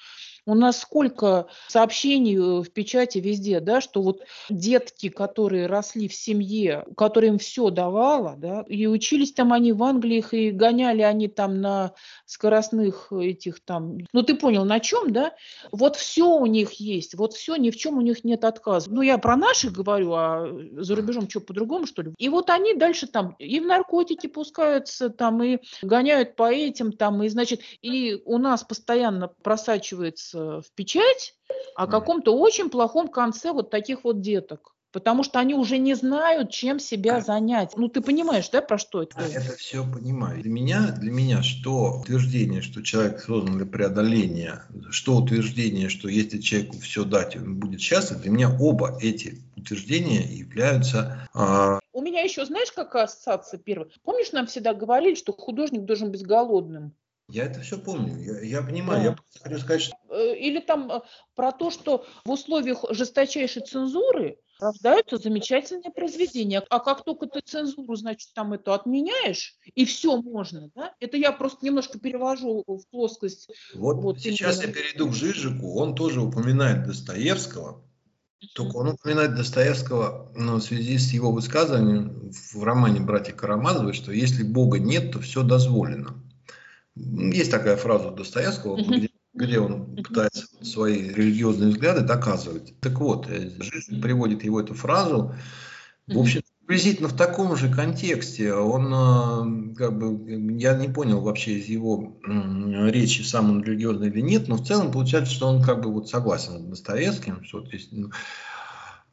У 0.48 0.56
нас 0.56 0.80
сколько 0.80 1.48
сообщений 1.68 2.38
э, 2.38 2.62
в 2.62 2.72
печати 2.72 3.18
везде, 3.18 3.60
да, 3.60 3.82
что 3.82 4.02
вот 4.02 4.22
детки, 4.50 5.10
которые 5.10 5.68
росли 5.68 6.08
в 6.08 6.14
семье, 6.14 6.86
которым 6.96 7.38
все 7.38 7.70
давало, 7.70 8.36
да, 8.38 8.64
и 8.70 8.88
учились 8.88 9.34
там 9.34 9.52
они 9.52 9.74
в 9.74 9.84
Англии, 9.84 10.24
и 10.32 10.52
гоняли 10.52 11.02
они 11.02 11.28
там 11.28 11.60
на 11.60 11.92
скоростных 12.26 13.12
этих 13.12 13.60
там, 13.60 13.98
ну 14.14 14.24
ты 14.24 14.36
понял, 14.36 14.64
на 14.64 14.80
чем, 14.80 15.12
да? 15.12 15.34
Вот 15.74 15.98
все 15.98 16.30
у 16.30 16.46
них 16.46 16.72
есть, 16.74 17.16
вот 17.16 17.34
все, 17.34 17.58
ни 17.58 17.70
в 17.70 17.76
чем 17.76 17.98
у 17.98 18.02
них 18.02 18.24
нет 18.24 18.46
отказа. 18.46 18.90
Ну 18.90 19.02
я 19.02 19.18
про 19.18 19.36
наших 19.36 19.74
говорю, 19.74 20.14
а 20.14 20.48
за 20.78 20.96
рубежом 20.96 21.30
что, 21.30 21.42
по-другому, 21.42 21.88
что 21.88 22.04
ли? 22.04 22.14
И 22.18 22.30
вот 22.30 22.50
они 22.50 22.74
дальше 22.74 23.08
там 23.08 23.36
и 23.38 23.60
в 23.60 23.66
наркотики 23.66 24.28
пускаются, 24.28 25.10
там, 25.10 25.44
и 25.44 25.58
гоняют 25.82 26.38
по 26.38 26.50
этим, 26.50 26.94
там, 26.94 27.22
и, 27.22 27.28
значит, 27.28 27.60
и 27.82 28.22
у 28.24 28.38
нас 28.38 28.64
постоянно 28.64 29.28
просачивается 29.28 30.37
в 30.38 30.66
печать 30.76 31.36
о 31.76 31.88
каком-то 31.88 32.38
очень 32.38 32.70
плохом 32.70 33.08
конце 33.08 33.52
вот 33.52 33.70
таких 33.70 34.04
вот 34.04 34.22
деток 34.22 34.78
потому 34.98 35.22
что 35.24 35.40
они 35.40 35.54
уже 35.54 35.78
не 35.78 35.94
знают, 35.94 36.50
чем 36.50 36.80
себя 36.80 37.22
занять. 37.22 37.78
Ну, 37.78 37.88
ты 37.88 38.02
понимаешь, 38.02 38.50
да, 38.50 38.62
про 38.62 38.80
что 38.80 39.04
это? 39.04 39.22
Это 39.22 39.56
все 39.56 39.84
понимаю. 39.84 40.42
Для 40.42 40.50
меня, 40.50 40.92
для 40.92 41.12
меня 41.12 41.44
что 41.44 42.00
утверждение, 42.02 42.64
что 42.64 42.82
человек 42.82 43.20
создан 43.20 43.58
для 43.58 43.68
преодоления, 43.68 44.64
что 44.90 45.18
утверждение, 45.18 45.90
что 45.90 46.08
если 46.10 46.40
человеку 46.40 46.78
все 46.80 47.04
дать, 47.04 47.36
он 47.36 47.60
будет 47.60 47.80
счастлив, 47.80 48.22
для 48.22 48.32
меня 48.32 48.50
оба 48.60 48.98
эти 49.00 49.44
утверждения 49.56 50.24
являются... 50.24 51.30
А... 51.34 51.80
У 51.94 52.02
меня 52.02 52.22
еще, 52.22 52.44
знаешь, 52.46 52.72
какая 52.72 53.04
ассоциация 53.04 53.60
первая? 53.60 53.90
Помнишь, 54.04 54.32
нам 54.32 54.48
всегда 54.48 54.74
говорили, 54.74 55.14
что 55.14 55.32
художник 55.32 55.84
должен 55.84 56.12
быть 56.12 56.26
голодным? 56.26 56.96
Я 57.30 57.44
это 57.44 57.60
все 57.60 57.78
помню, 57.78 58.18
я, 58.22 58.42
я 58.42 58.62
понимаю, 58.62 59.04
да. 59.04 59.18
я 59.36 59.42
хочу 59.42 59.60
сказать, 59.62 59.82
что... 59.82 59.98
Э, 60.10 60.34
или 60.38 60.62
там 60.62 60.90
э, 60.90 61.02
про 61.36 61.52
то, 61.52 61.70
что 61.72 62.06
в 62.24 62.32
условиях 62.32 62.86
жесточайшей 62.90 63.64
цензуры 63.64 64.38
рождаются 64.62 65.18
замечательные 65.18 65.92
произведения. 65.92 66.64
А 66.70 66.80
как 66.80 67.04
только 67.04 67.28
ты 67.28 67.42
цензуру, 67.42 67.96
значит, 67.96 68.30
там 68.34 68.54
это 68.54 68.74
отменяешь, 68.74 69.58
и 69.76 69.84
все 69.84 70.22
можно, 70.22 70.72
да? 70.74 70.96
Это 71.02 71.18
я 71.18 71.34
просто 71.34 71.66
немножко 71.66 72.00
перевожу 72.00 72.64
в 72.66 72.82
плоскость. 72.90 73.50
Вот, 73.76 73.98
вот 73.98 74.22
сейчас 74.22 74.60
именно. 74.60 74.70
я 74.70 74.74
перейду 74.74 75.10
к 75.10 75.14
Жижику, 75.14 75.76
он 75.76 75.96
тоже 75.96 76.22
упоминает 76.22 76.86
Достоевского, 76.86 77.84
только 78.54 78.78
он 78.78 78.90
упоминает 78.90 79.36
Достоевского 79.36 80.32
ну, 80.34 80.56
в 80.56 80.64
связи 80.64 80.98
с 80.98 81.12
его 81.12 81.34
высказыванием 81.34 82.32
в 82.32 82.64
романе 82.64 83.02
«Братья 83.02 83.34
Карамазовы», 83.34 83.92
что 83.92 84.14
если 84.14 84.44
Бога 84.44 84.80
нет, 84.80 85.12
то 85.12 85.20
все 85.20 85.44
дозволено. 85.44 86.24
Есть 87.34 87.52
такая 87.52 87.78
фраза 87.78 88.12
Достоевского, 88.12 88.78
где 88.82 89.10
где 89.38 89.60
он 89.60 89.96
пытается 89.96 90.48
свои 90.64 91.10
религиозные 91.10 91.70
взгляды 91.70 92.02
доказывать. 92.02 92.74
Так 92.80 93.00
вот, 93.00 93.30
э, 93.30 93.52
жизнь 93.60 94.02
приводит 94.02 94.44
его 94.44 94.60
эту 94.60 94.74
фразу, 94.74 95.36
в 96.08 96.18
общем, 96.18 96.42
приблизительно 96.66 97.08
в 97.08 97.16
таком 97.16 97.56
же 97.56 97.72
контексте. 97.72 98.54
Он, 98.54 99.74
э, 99.74 99.76
как 99.76 99.98
бы, 99.98 100.60
я 100.60 100.76
не 100.76 100.88
понял 100.88 101.22
вообще 101.22 101.60
из 101.60 101.68
его 101.68 102.18
речи, 102.90 103.22
сам 103.22 103.52
он 103.52 103.64
религиозный 103.64 104.08
или 104.08 104.22
нет, 104.22 104.48
но 104.48 104.56
в 104.56 104.66
целом 104.66 104.92
получается, 104.92 105.34
что 105.34 105.48
он 105.48 105.62
как 105.62 105.82
бы 105.82 105.94
вот 105.94 106.10
согласен 106.10 106.60
с 106.60 106.64
Достоевским, 106.64 107.44
что 107.44 107.64
здесь, 107.66 107.90
ну, 107.92 108.10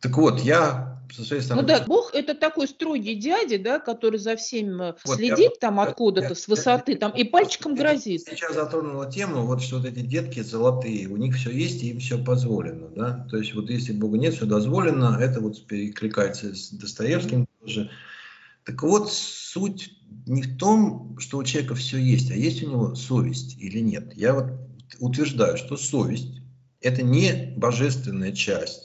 так 0.04 0.18
вот, 0.18 0.40
я 0.40 1.00
со 1.10 1.24
своей 1.24 1.40
стороны... 1.40 1.62
Ну 1.62 1.68
да, 1.68 1.82
Бог 1.86 2.10
это 2.12 2.34
такой 2.34 2.68
строгий 2.68 3.14
дядя, 3.14 3.58
да, 3.58 3.78
который 3.78 4.18
за 4.18 4.36
всем 4.36 4.82
э, 4.82 4.94
вот 5.02 5.16
следит 5.16 5.38
я, 5.38 5.58
там 5.58 5.80
откуда-то, 5.80 6.34
с 6.34 6.46
высоты, 6.46 6.92
я, 6.92 6.98
там, 6.98 7.12
и 7.12 7.24
пальчиком 7.24 7.74
грозит. 7.74 8.20
Сейчас 8.20 8.52
затронула 8.52 9.10
тему, 9.10 9.46
вот 9.46 9.62
что 9.62 9.78
вот 9.78 9.86
эти 9.86 10.00
детки 10.00 10.40
золотые, 10.40 11.08
у 11.08 11.16
них 11.16 11.36
все 11.36 11.50
есть, 11.50 11.82
и 11.82 11.88
им 11.88 12.00
все 12.00 12.22
позволено, 12.22 12.90
да, 12.94 13.26
то 13.30 13.38
есть 13.38 13.54
вот 13.54 13.70
если 13.70 13.94
Бога 13.94 14.18
нет, 14.18 14.34
все 14.34 14.44
дозволено, 14.44 15.16
это 15.18 15.40
вот 15.40 15.66
перекликается 15.66 16.54
с 16.54 16.68
Достоевским 16.68 17.46
тоже. 17.62 17.90
Так 18.66 18.82
вот, 18.82 19.10
суть 19.10 19.90
не 20.26 20.42
в 20.42 20.58
том, 20.58 21.16
что 21.18 21.38
у 21.38 21.44
человека 21.44 21.76
все 21.76 21.96
есть, 21.96 22.30
а 22.30 22.34
есть 22.34 22.62
у 22.62 22.68
него 22.68 22.94
совесть 22.94 23.56
или 23.58 23.78
нет. 23.78 24.12
Я 24.14 24.34
вот 24.34 24.52
утверждаю, 24.98 25.56
что 25.56 25.78
совесть– 25.78 26.42
это 26.82 27.00
не 27.00 27.54
божественная 27.56 28.32
часть 28.32 28.83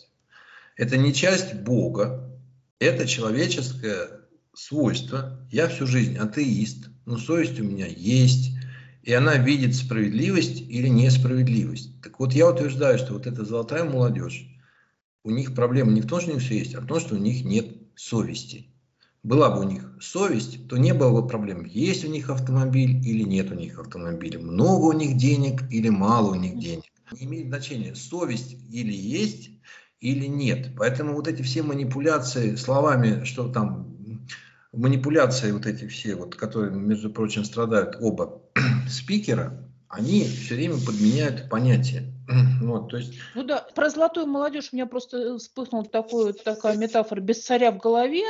это 0.79 0.95
не 0.95 1.13
часть 1.13 1.55
Бога, 1.55 2.39
это 2.79 3.05
человеческое 3.05 4.21
свойство. 4.53 5.45
Я 5.51 5.67
всю 5.67 5.85
жизнь 5.85 6.17
атеист, 6.17 6.87
но 7.05 7.17
совесть 7.17 7.59
у 7.59 7.65
меня 7.65 7.85
есть, 7.85 8.51
и 9.03 9.11
она 9.11 9.35
видит 9.35 9.75
справедливость 9.75 10.61
или 10.61 10.87
несправедливость. 10.87 12.01
Так 12.01 12.17
вот, 12.21 12.31
я 12.31 12.49
утверждаю, 12.49 12.97
что 12.97 13.11
вот 13.11 13.27
эта 13.27 13.43
золотая 13.43 13.83
молодежь, 13.83 14.47
у 15.25 15.31
них 15.31 15.53
проблема 15.53 15.91
не 15.91 15.99
в 15.99 16.07
том, 16.07 16.21
что 16.21 16.31
у 16.31 16.33
них 16.35 16.43
все 16.43 16.59
есть, 16.59 16.75
а 16.75 16.79
в 16.79 16.87
том, 16.87 17.01
что 17.01 17.15
у 17.15 17.19
них 17.19 17.43
нет 17.43 17.75
совести. 17.97 18.67
Была 19.21 19.49
бы 19.49 19.59
у 19.59 19.69
них 19.69 19.97
совесть, 19.99 20.69
то 20.69 20.77
не 20.77 20.93
было 20.93 21.21
бы 21.21 21.27
проблем, 21.27 21.65
есть 21.65 22.05
у 22.05 22.07
них 22.07 22.29
автомобиль 22.29 23.05
или 23.05 23.23
нет 23.23 23.51
у 23.51 23.55
них 23.55 23.79
автомобиля, 23.79 24.39
много 24.39 24.85
у 24.85 24.93
них 24.93 25.17
денег 25.17 25.69
или 25.69 25.89
мало 25.89 26.31
у 26.31 26.35
них 26.35 26.57
денег. 26.57 26.85
Не 27.11 27.25
имеет 27.25 27.47
значения, 27.47 27.95
совесть 27.95 28.55
или 28.71 28.93
есть, 28.93 29.49
или 29.99 30.25
нет. 30.25 30.69
Поэтому 30.77 31.13
вот 31.13 31.27
эти 31.27 31.41
все 31.41 31.63
манипуляции 31.63 32.55
словами, 32.55 33.23
что 33.25 33.49
там 33.49 33.89
манипуляции 34.71 35.51
вот 35.51 35.65
эти 35.65 35.87
все, 35.87 36.15
вот, 36.15 36.35
которые, 36.35 36.71
между 36.71 37.09
прочим, 37.09 37.43
страдают 37.43 37.97
оба 37.99 38.41
спикера, 38.89 39.65
они 39.87 40.23
все 40.25 40.55
время 40.55 40.75
подменяют 40.85 41.49
понятие. 41.49 42.13
Вот, 42.61 42.89
то 42.89 42.97
есть... 42.97 43.13
Ну 43.33 43.43
да, 43.43 43.65
про 43.73 43.89
золотую 43.89 44.27
молодежь 44.27 44.69
у 44.71 44.75
меня 44.75 44.85
просто 44.85 45.39
вспыхнула 45.39 45.85
такой, 45.85 46.33
такая 46.33 46.77
метафора 46.77 47.21
без 47.21 47.43
царя 47.43 47.71
в 47.71 47.79
голове. 47.79 48.23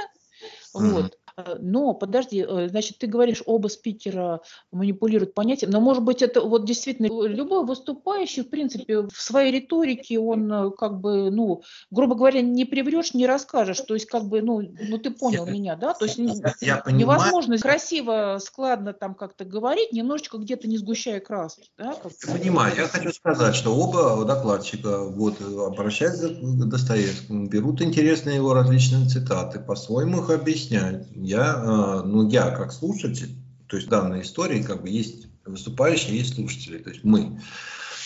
Вот. 0.74 1.18
Э, 1.46 1.56
но 1.60 1.94
подожди, 1.94 2.46
э, 2.48 2.68
значит, 2.70 2.98
ты 2.98 3.08
говоришь, 3.08 3.44
оба 3.46 3.68
спикера 3.68 4.42
манипулируют 4.72 5.34
понятием, 5.34 5.72
но 5.72 5.80
может 5.80 6.04
быть 6.04 6.22
это 6.22 6.42
вот 6.42 6.66
действительно 6.66 7.08
любой 7.28 7.66
выступающий, 7.66 8.42
в 8.42 8.50
принципе, 8.50 9.02
в 9.02 9.22
своей 9.22 9.52
риторике 9.52 10.20
он 10.20 10.52
э, 10.52 10.72
как 10.72 11.00
бы, 11.00 11.30
ну, 11.32 11.64
грубо 11.92 12.16
говоря, 12.16 12.42
не 12.42 12.66
приврешь, 12.66 13.14
не 13.14 13.28
расскажешь, 13.28 13.82
то 13.82 13.94
есть 13.94 14.08
как 14.08 14.26
бы, 14.26 14.42
ну, 14.42 14.62
ну 14.62 14.98
ты 14.98 15.12
понял 15.12 15.46
я, 15.46 15.52
меня, 15.52 15.76
да, 15.76 15.94
то 15.94 16.06
есть 16.06 16.18
я 16.18 16.84
невозможно 16.88 17.54
понимаю. 17.54 17.62
красиво, 17.62 18.38
складно 18.42 18.94
там 18.94 19.16
как-то 19.16 19.46
говорить, 19.46 19.92
немножечко 19.92 20.38
где-то 20.38 20.68
не 20.68 20.78
сгущая 20.78 21.20
краски, 21.20 21.70
да? 21.78 21.96
Я 22.26 22.34
понимаю, 22.34 22.76
я 22.76 22.88
хочу 22.88 23.12
сказать, 23.12 23.56
что 23.56 23.76
оба 23.76 24.26
докладчика 24.26 25.04
вот 25.04 25.42
обращаются 25.42 26.30
к 26.30 26.70
Достоевскому, 26.70 27.48
берут 27.48 27.82
интересные 27.82 28.36
его 28.36 28.54
различные 28.54 29.08
цитаты, 29.08 29.60
по-своему 29.60 30.22
их 30.22 30.30
объясняют, 30.30 31.08
я, 31.30 31.54
а, 31.56 32.04
ну, 32.04 32.28
я 32.28 32.50
как 32.50 32.72
слушатель, 32.72 33.30
то 33.68 33.76
есть 33.76 33.88
в 33.88 33.92
данной 33.92 34.22
истории 34.22 34.64
как 34.64 34.82
бы 34.82 34.90
есть 34.90 35.28
выступающие, 35.46 36.18
есть 36.18 36.34
слушатели, 36.36 36.80
то 36.80 36.90
есть 36.90 37.04
мы. 37.04 37.40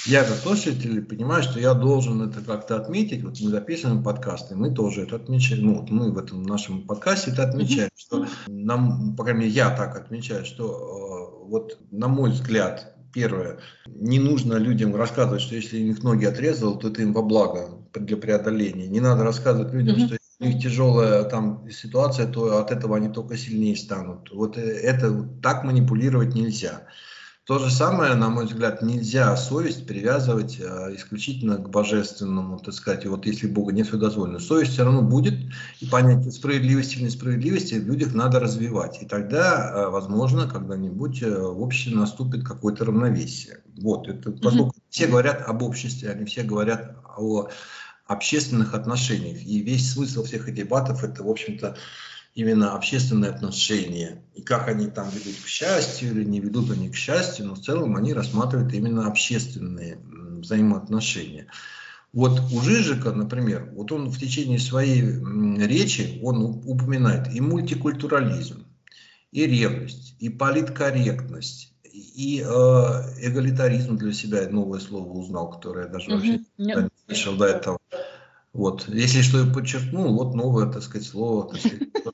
Я 0.06 0.26
как 0.26 0.36
слушатель 0.36 1.02
понимаю, 1.02 1.42
что 1.44 1.58
я 1.62 1.74
должен 1.74 2.22
это 2.22 2.42
как-то 2.42 2.76
отметить. 2.76 3.24
Вот 3.24 3.40
мы 3.40 3.50
записываем 3.50 4.04
подкасты, 4.04 4.56
мы 4.58 4.74
тоже 4.74 5.04
это 5.04 5.16
отмечаем. 5.16 5.66
Ну, 5.66 5.76
вот 5.80 5.90
мы 5.90 6.12
в 6.12 6.18
этом 6.18 6.44
нашем 6.44 6.82
подкасте 6.82 7.32
это 7.32 7.48
отмечаем, 7.48 7.90
что 7.96 8.26
нам, 8.48 9.16
по 9.16 9.24
крайней 9.24 9.46
мере, 9.46 9.52
я 9.54 9.70
так 9.70 9.96
отмечаю, 9.96 10.46
что 10.46 10.66
э, 10.66 11.50
вот 11.50 11.80
на 11.92 12.10
мой 12.10 12.32
взгляд, 12.32 12.94
первое, 13.14 13.60
не 13.88 14.20
нужно 14.20 14.56
людям 14.56 14.94
рассказывать, 14.94 15.42
что 15.42 15.56
если 15.56 15.78
их 15.78 16.04
ноги 16.04 16.26
отрезал, 16.26 16.78
то 16.78 16.90
это 16.90 17.02
им 17.02 17.14
во 17.14 17.22
благо 17.22 17.70
для 17.94 18.18
преодоления. 18.18 18.88
Не 18.88 19.00
надо 19.00 19.24
рассказывать 19.24 19.72
людям, 19.72 19.96
mm-hmm. 19.96 20.08
что 20.08 20.16
у 20.16 20.23
них 20.44 20.62
тяжелая 20.62 21.24
там 21.24 21.70
ситуация, 21.70 22.28
то 22.28 22.60
от 22.60 22.72
этого 22.72 22.98
они 22.98 23.10
только 23.10 23.38
сильнее 23.38 23.76
станут. 23.76 24.32
Вот 24.32 24.58
э, 24.58 24.62
это 24.62 25.24
так 25.42 25.64
манипулировать 25.64 26.36
нельзя. 26.36 26.88
То 27.46 27.60
же 27.60 27.70
самое, 27.70 28.16
на 28.16 28.30
мой 28.30 28.46
взгляд, 28.46 28.82
нельзя 28.82 29.36
совесть 29.36 29.86
привязывать 29.86 30.62
а, 30.62 30.96
исключительно 30.96 31.58
к 31.58 31.70
божественному, 31.70 32.58
так 32.60 32.74
сказать, 32.74 33.06
вот 33.06 33.26
если 33.26 33.48
Бога 33.48 33.74
нет, 33.74 33.88
все 33.88 33.98
дозволено. 33.98 34.40
Совесть 34.40 34.72
все 34.72 34.86
равно 34.86 35.02
будет, 35.02 35.34
и 35.82 35.86
понятие 35.86 36.32
справедливости 36.32 36.96
или 36.96 37.04
несправедливости 37.04 37.74
в 37.76 37.86
людях 37.86 38.14
надо 38.14 38.40
развивать. 38.40 39.02
И 39.02 39.06
тогда, 39.06 39.88
а, 39.88 39.90
возможно, 39.90 40.48
когда-нибудь 40.48 41.22
э, 41.22 41.38
в 41.38 41.62
обществе 41.62 41.98
наступит 41.98 42.46
какое-то 42.46 42.86
равновесие. 42.86 43.62
Вот, 43.78 44.08
это, 44.08 44.32
поскольку 44.32 44.70
mm-hmm. 44.70 44.84
все 44.90 45.08
говорят 45.08 45.44
об 45.46 45.64
обществе, 45.64 46.12
они 46.12 46.24
все 46.24 46.44
говорят 46.44 46.96
о 47.18 47.50
общественных 48.06 48.74
отношениях. 48.74 49.42
И 49.44 49.60
весь 49.62 49.92
смысл 49.92 50.24
всех 50.24 50.48
этих 50.48 50.56
дебатов– 50.56 51.04
это, 51.06 51.24
в 51.24 51.30
общем-то, 51.30 51.78
именно 52.36 52.74
общественные 52.74 53.32
отношения. 53.32 54.24
И 54.34 54.42
как 54.42 54.68
они 54.68 54.88
там 54.88 55.10
ведут 55.10 55.36
к 55.44 55.48
счастью 55.48 56.12
или 56.12 56.24
не 56.24 56.40
ведут 56.40 56.72
они 56.72 56.90
к 56.90 56.96
счастью, 56.96 57.48
но 57.48 57.56
в 57.56 57.62
целом 57.62 57.96
они 57.96 58.14
рассматривают 58.14 58.74
именно 58.74 59.08
общественные 59.08 60.00
взаимоотношения. 60.40 61.48
Вот 62.12 62.40
у 62.52 62.62
Жижика, 62.62 63.12
например, 63.12 63.72
вот 63.74 63.92
он 63.92 64.10
в 64.10 64.20
течение 64.20 64.60
своей 64.60 65.02
речи, 65.66 66.20
он 66.22 66.44
упоминает 66.44 67.34
и 67.34 67.42
мультикультурализм, 67.42 68.66
и 69.32 69.46
ревность, 69.48 70.16
и 70.20 70.30
политкорректность, 70.30 71.73
и 72.14 72.42
э, 72.42 72.46
эгалитаризм 73.22 73.98
для 73.98 74.14
себя 74.14 74.48
новое 74.50 74.80
слово 74.80 75.10
узнал, 75.10 75.50
которое 75.50 75.86
я 75.86 75.92
даже 75.92 76.12
вообще 76.12 76.42
не 76.58 76.90
слышал 77.06 77.36
до 77.36 77.46
этого. 77.46 77.80
Вот. 78.54 78.88
Если 78.88 79.22
что 79.22 79.40
я 79.40 79.52
подчеркнул, 79.52 80.16
вот 80.16 80.36
новое, 80.36 80.72
так 80.72 80.84
сказать, 80.84 81.08
слово. 81.08 81.50
Так 81.50 81.60
сказать, 81.60 81.80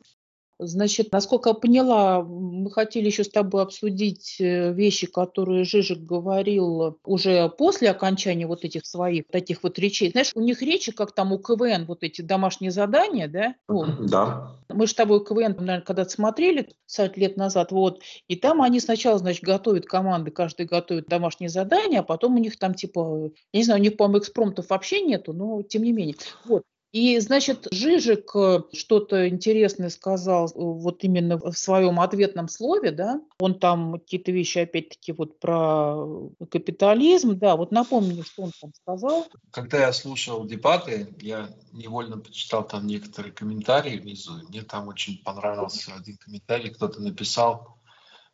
Значит, 0.61 1.13
насколько 1.13 1.51
я 1.51 1.53
поняла, 1.53 2.21
мы 2.21 2.69
хотели 2.69 3.05
еще 3.05 3.23
с 3.23 3.29
тобой 3.29 3.63
обсудить 3.63 4.35
э, 4.41 4.73
вещи, 4.73 5.07
которые 5.07 5.63
Жижик 5.63 5.99
говорил 5.99 6.99
уже 7.05 7.47
после 7.47 7.89
окончания 7.89 8.45
вот 8.45 8.65
этих 8.65 8.85
своих 8.85 9.27
таких 9.29 9.63
вот 9.63 9.79
речей. 9.79 10.11
Знаешь, 10.11 10.31
у 10.35 10.41
них 10.41 10.61
речи, 10.61 10.91
как 10.91 11.13
там 11.13 11.31
у 11.31 11.39
КВН, 11.39 11.85
вот 11.85 12.03
эти 12.03 12.21
домашние 12.21 12.71
задания, 12.71 13.29
да? 13.29 13.55
Вот. 13.69 14.05
Да. 14.07 14.57
Мы 14.67 14.85
же 14.85 14.91
с 14.91 14.95
тобой 14.95 15.23
КВН, 15.23 15.55
наверное, 15.57 15.81
когда-то 15.81 16.09
смотрели, 16.09 16.63
50 16.87 17.15
лет 17.15 17.37
назад, 17.37 17.71
вот, 17.71 18.01
и 18.27 18.35
там 18.35 18.61
они 18.61 18.81
сначала, 18.81 19.17
значит, 19.17 19.43
готовят 19.43 19.85
команды, 19.85 20.31
каждый 20.31 20.65
готовит 20.65 21.07
домашние 21.07 21.49
задания, 21.49 22.01
а 22.01 22.03
потом 22.03 22.35
у 22.35 22.39
них 22.39 22.59
там 22.59 22.73
типа, 22.73 23.31
я 23.53 23.59
не 23.59 23.63
знаю, 23.63 23.79
у 23.79 23.83
них, 23.83 23.95
по-моему, 23.95 24.19
экспромтов 24.19 24.69
вообще 24.69 25.01
нету, 25.01 25.31
но 25.31 25.61
тем 25.63 25.83
не 25.83 25.93
менее. 25.93 26.15
Вот. 26.43 26.63
И, 26.91 27.19
значит, 27.19 27.67
Жижик 27.71 28.31
э, 28.35 28.63
что-то 28.73 29.29
интересное 29.29 29.89
сказал 29.89 30.47
э, 30.47 30.51
вот 30.55 31.03
именно 31.03 31.37
в 31.37 31.53
своем 31.53 31.99
ответном 31.99 32.47
слове, 32.47 32.91
да, 32.91 33.21
он 33.39 33.59
там 33.59 33.99
какие-то 33.99 34.31
вещи 34.31 34.59
опять-таки 34.59 35.11
вот 35.11 35.39
про 35.39 36.29
капитализм, 36.49 37.37
да, 37.37 37.55
вот 37.55 37.71
напомни, 37.71 38.23
что 38.23 38.43
он 38.43 38.51
там 38.59 38.73
сказал. 38.73 39.27
Когда 39.51 39.79
я 39.79 39.93
слушал 39.93 40.45
дебаты, 40.45 41.13
я 41.21 41.49
невольно 41.73 42.17
почитал 42.17 42.67
там 42.67 42.87
некоторые 42.87 43.33
комментарии 43.33 43.99
внизу, 43.99 44.33
мне 44.49 44.63
там 44.63 44.87
очень 44.87 45.21
понравился 45.23 45.91
один 45.95 46.17
комментарий, 46.17 46.71
кто-то 46.71 47.01
написал, 47.01 47.75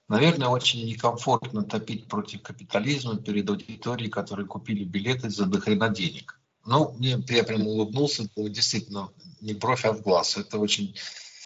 Наверное, 0.07 0.49
очень 0.49 0.85
некомфортно 0.85 1.63
топить 1.63 2.07
против 2.07 2.43
капитализма 2.43 3.17
перед 3.17 3.49
аудиторией, 3.49 4.11
которые 4.11 4.45
купили 4.45 4.83
билеты 4.83 5.31
за 5.31 5.47
дохрена 5.47 5.89
денег. 5.89 6.39
Ну, 6.65 6.93
мне, 6.97 7.23
я 7.29 7.43
прям 7.43 7.67
улыбнулся, 7.67 8.23
это 8.23 8.49
действительно 8.49 9.09
не 9.41 9.53
бровь, 9.53 9.85
а 9.85 9.93
в 9.93 10.01
глаз. 10.01 10.37
Это 10.37 10.57
очень, 10.57 10.95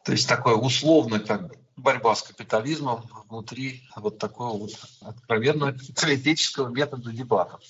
то 0.04 0.14
есть 0.14 0.28
такое 0.28 0.56
условно 0.56 1.20
как 1.20 1.54
борьба 1.76 2.16
с 2.16 2.24
капитализмом 2.24 3.04
внутри 3.30 3.84
вот 3.96 4.18
такого 4.18 4.58
вот 4.58 4.72
откровенно 5.02 5.78
теоретического 5.78 6.70
метода 6.70 7.12
дебатов. 7.12 7.62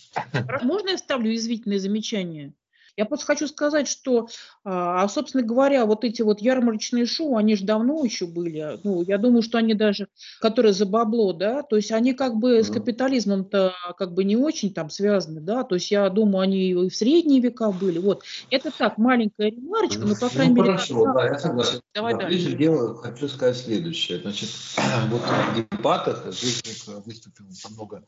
Можно 0.62 0.90
я 0.90 0.98
ставлю 0.98 1.34
извительное 1.36 1.80
замечание? 1.80 2.54
Я 3.00 3.06
просто 3.06 3.28
хочу 3.28 3.48
сказать, 3.48 3.88
что, 3.88 4.28
а, 4.66 5.04
а, 5.04 5.08
собственно 5.08 5.42
говоря, 5.42 5.86
вот 5.86 6.04
эти 6.04 6.22
вот 6.22 6.42
ярмарочные 6.42 7.06
шоу, 7.06 7.38
они 7.38 7.56
же 7.56 7.64
давно 7.64 8.04
еще 8.04 8.28
были. 8.28 8.78
Ну, 8.84 9.04
я 9.04 9.18
думаю, 9.18 9.42
что 9.42 9.58
они 9.58 9.74
даже, 9.74 10.10
которые 10.42 10.74
за 10.74 10.86
бабло, 10.86 11.32
да, 11.32 11.64
то 11.64 11.78
есть 11.78 11.94
они 11.94 12.12
как 12.14 12.36
бы 12.36 12.62
с 12.62 12.70
капитализмом-то 12.70 13.74
как 13.98 14.14
бы 14.14 14.26
не 14.26 14.36
очень 14.36 14.74
там 14.74 14.90
связаны, 14.90 15.40
да, 15.40 15.64
то 15.64 15.76
есть 15.76 15.90
я 15.92 16.10
думаю, 16.10 16.42
они 16.42 16.72
и 16.72 16.90
в 16.90 16.94
средние 16.94 17.40
века 17.40 17.72
были. 17.72 18.00
Вот. 18.00 18.24
Это 18.50 18.70
так, 18.70 18.98
маленькая 18.98 19.50
ремарочка, 19.50 20.02
но, 20.02 20.16
по 20.16 20.28
крайней 20.28 20.56
ну, 20.56 20.64
мере... 20.64 20.74
Хорошо, 20.74 21.14
да, 21.14 21.26
я 21.26 21.40
согласен. 21.40 21.82
Давай 21.96 22.16
да, 22.16 22.24
дальше. 22.24 22.52
Дело, 22.58 22.96
хочу 22.96 23.30
сказать 23.30 23.56
следующее. 23.56 24.20
Значит, 24.20 24.50
вот 25.10 25.22
в 25.22 25.56
дебатах 25.56 26.26
жизнь 26.34 26.92
выступил 27.06 27.46
много 27.70 28.04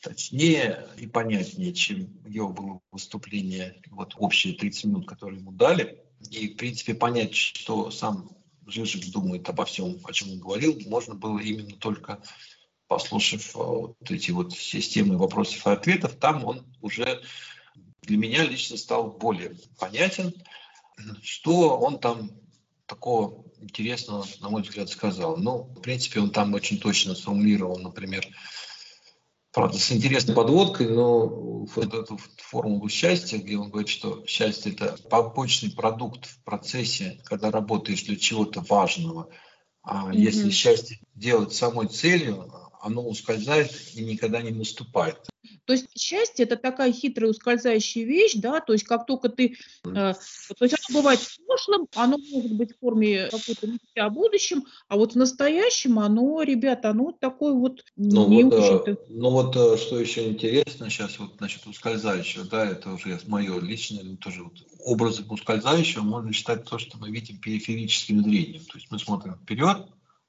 точнее 0.00 0.86
и 0.98 1.06
понятнее, 1.06 1.72
чем 1.72 2.08
его 2.26 2.48
было 2.48 2.80
выступление, 2.92 3.80
вот 3.90 4.14
общие 4.16 4.54
30 4.54 4.84
минут, 4.84 5.08
которые 5.08 5.40
ему 5.40 5.52
дали. 5.52 6.02
И, 6.30 6.48
в 6.48 6.56
принципе, 6.56 6.94
понять, 6.94 7.34
что 7.34 7.90
сам 7.90 8.30
Жижик 8.66 9.10
думает 9.12 9.48
обо 9.48 9.64
всем, 9.64 9.98
о 10.04 10.12
чем 10.12 10.32
он 10.32 10.38
говорил, 10.40 10.78
можно 10.86 11.14
было 11.14 11.38
именно 11.38 11.76
только 11.76 12.20
послушав 12.88 13.54
э, 13.54 13.58
вот 13.58 14.10
эти 14.10 14.30
вот 14.30 14.52
системы 14.52 15.16
вопросов 15.16 15.66
и 15.66 15.70
ответов. 15.70 16.16
Там 16.16 16.44
он 16.44 16.64
уже 16.80 17.22
для 18.02 18.16
меня 18.16 18.44
лично 18.44 18.76
стал 18.76 19.12
более 19.12 19.56
понятен, 19.78 20.32
что 21.22 21.78
он 21.78 21.98
там 21.98 22.30
такого 22.86 23.44
интересного, 23.60 24.26
на 24.40 24.48
мой 24.48 24.62
взгляд, 24.62 24.88
сказал. 24.88 25.36
Ну, 25.36 25.64
в 25.64 25.80
принципе, 25.80 26.20
он 26.20 26.30
там 26.30 26.54
очень 26.54 26.78
точно 26.78 27.14
сформулировал, 27.14 27.78
например, 27.78 28.26
правда, 29.56 29.78
с 29.78 29.90
интересной 29.90 30.34
подводкой, 30.34 30.86
но 30.90 31.26
вот 31.64 31.94
эту 31.94 32.20
формулу 32.36 32.90
счастья, 32.90 33.38
где 33.38 33.56
он 33.56 33.70
говорит, 33.70 33.88
что 33.88 34.22
счастье– 34.26 34.72
это 34.74 34.98
побочный 35.08 35.70
продукт 35.70 36.26
в 36.26 36.44
процессе, 36.44 37.18
когда 37.24 37.50
работаешь 37.50 38.02
для 38.02 38.16
чего-то 38.16 38.60
важного. 38.60 39.30
А 39.82 40.10
mm-hmm. 40.10 40.18
если 40.18 40.50
счастье 40.50 40.98
делать 41.14 41.54
самой 41.54 41.88
целью, 41.88 42.52
оно 42.82 43.08
ускользает 43.08 43.72
и 43.94 44.04
никогда 44.04 44.42
не 44.42 44.50
наступает. 44.50 45.26
То 45.66 45.72
есть 45.72 45.86
счастье 45.98 46.44
это 46.44 46.56
такая 46.56 46.92
хитрая 46.92 47.30
ускользающая 47.30 48.04
вещь, 48.04 48.34
да, 48.36 48.60
то 48.60 48.72
есть 48.72 48.84
как 48.84 49.04
только 49.04 49.28
ты, 49.28 49.56
э, 49.84 49.90
то 49.92 50.14
есть 50.60 50.76
оно 50.88 51.00
бывает 51.00 51.18
в 51.18 51.44
прошлом, 51.44 51.88
оно 51.96 52.18
может 52.32 52.52
быть 52.52 52.72
в 52.72 52.78
форме 52.78 53.24
какой-то 53.24 53.66
мечты 53.66 54.00
о 54.00 54.08
будущем, 54.08 54.64
а 54.88 54.96
вот 54.96 55.14
в 55.14 55.16
настоящем 55.16 55.98
оно, 55.98 56.42
ребята, 56.42 56.90
оно 56.90 57.10
такое 57.10 57.52
вот 57.52 57.84
ну, 57.96 58.28
не 58.28 58.44
вот, 58.44 58.52
э, 58.52 58.56
очень 58.56 58.96
Ну 59.08 59.30
вот 59.30 59.56
э, 59.56 59.76
что 59.76 59.98
еще 59.98 60.28
интересно 60.28 60.88
сейчас, 60.88 61.18
вот 61.18 61.32
значит 61.38 61.66
ускользающего, 61.66 62.44
да, 62.44 62.64
это 62.64 62.92
уже 62.92 63.18
мое 63.26 63.60
личное, 63.60 64.16
тоже 64.16 64.44
вот 64.44 64.54
образом 64.84 65.26
ускользающего 65.28 66.02
можно 66.02 66.32
считать 66.32 66.64
то, 66.64 66.78
что 66.78 66.96
мы 66.98 67.10
видим 67.10 67.38
периферическим 67.38 68.22
зрением, 68.22 68.64
то 68.66 68.78
есть 68.78 68.86
мы 68.90 69.00
смотрим 69.00 69.34
вперед, 69.34 69.78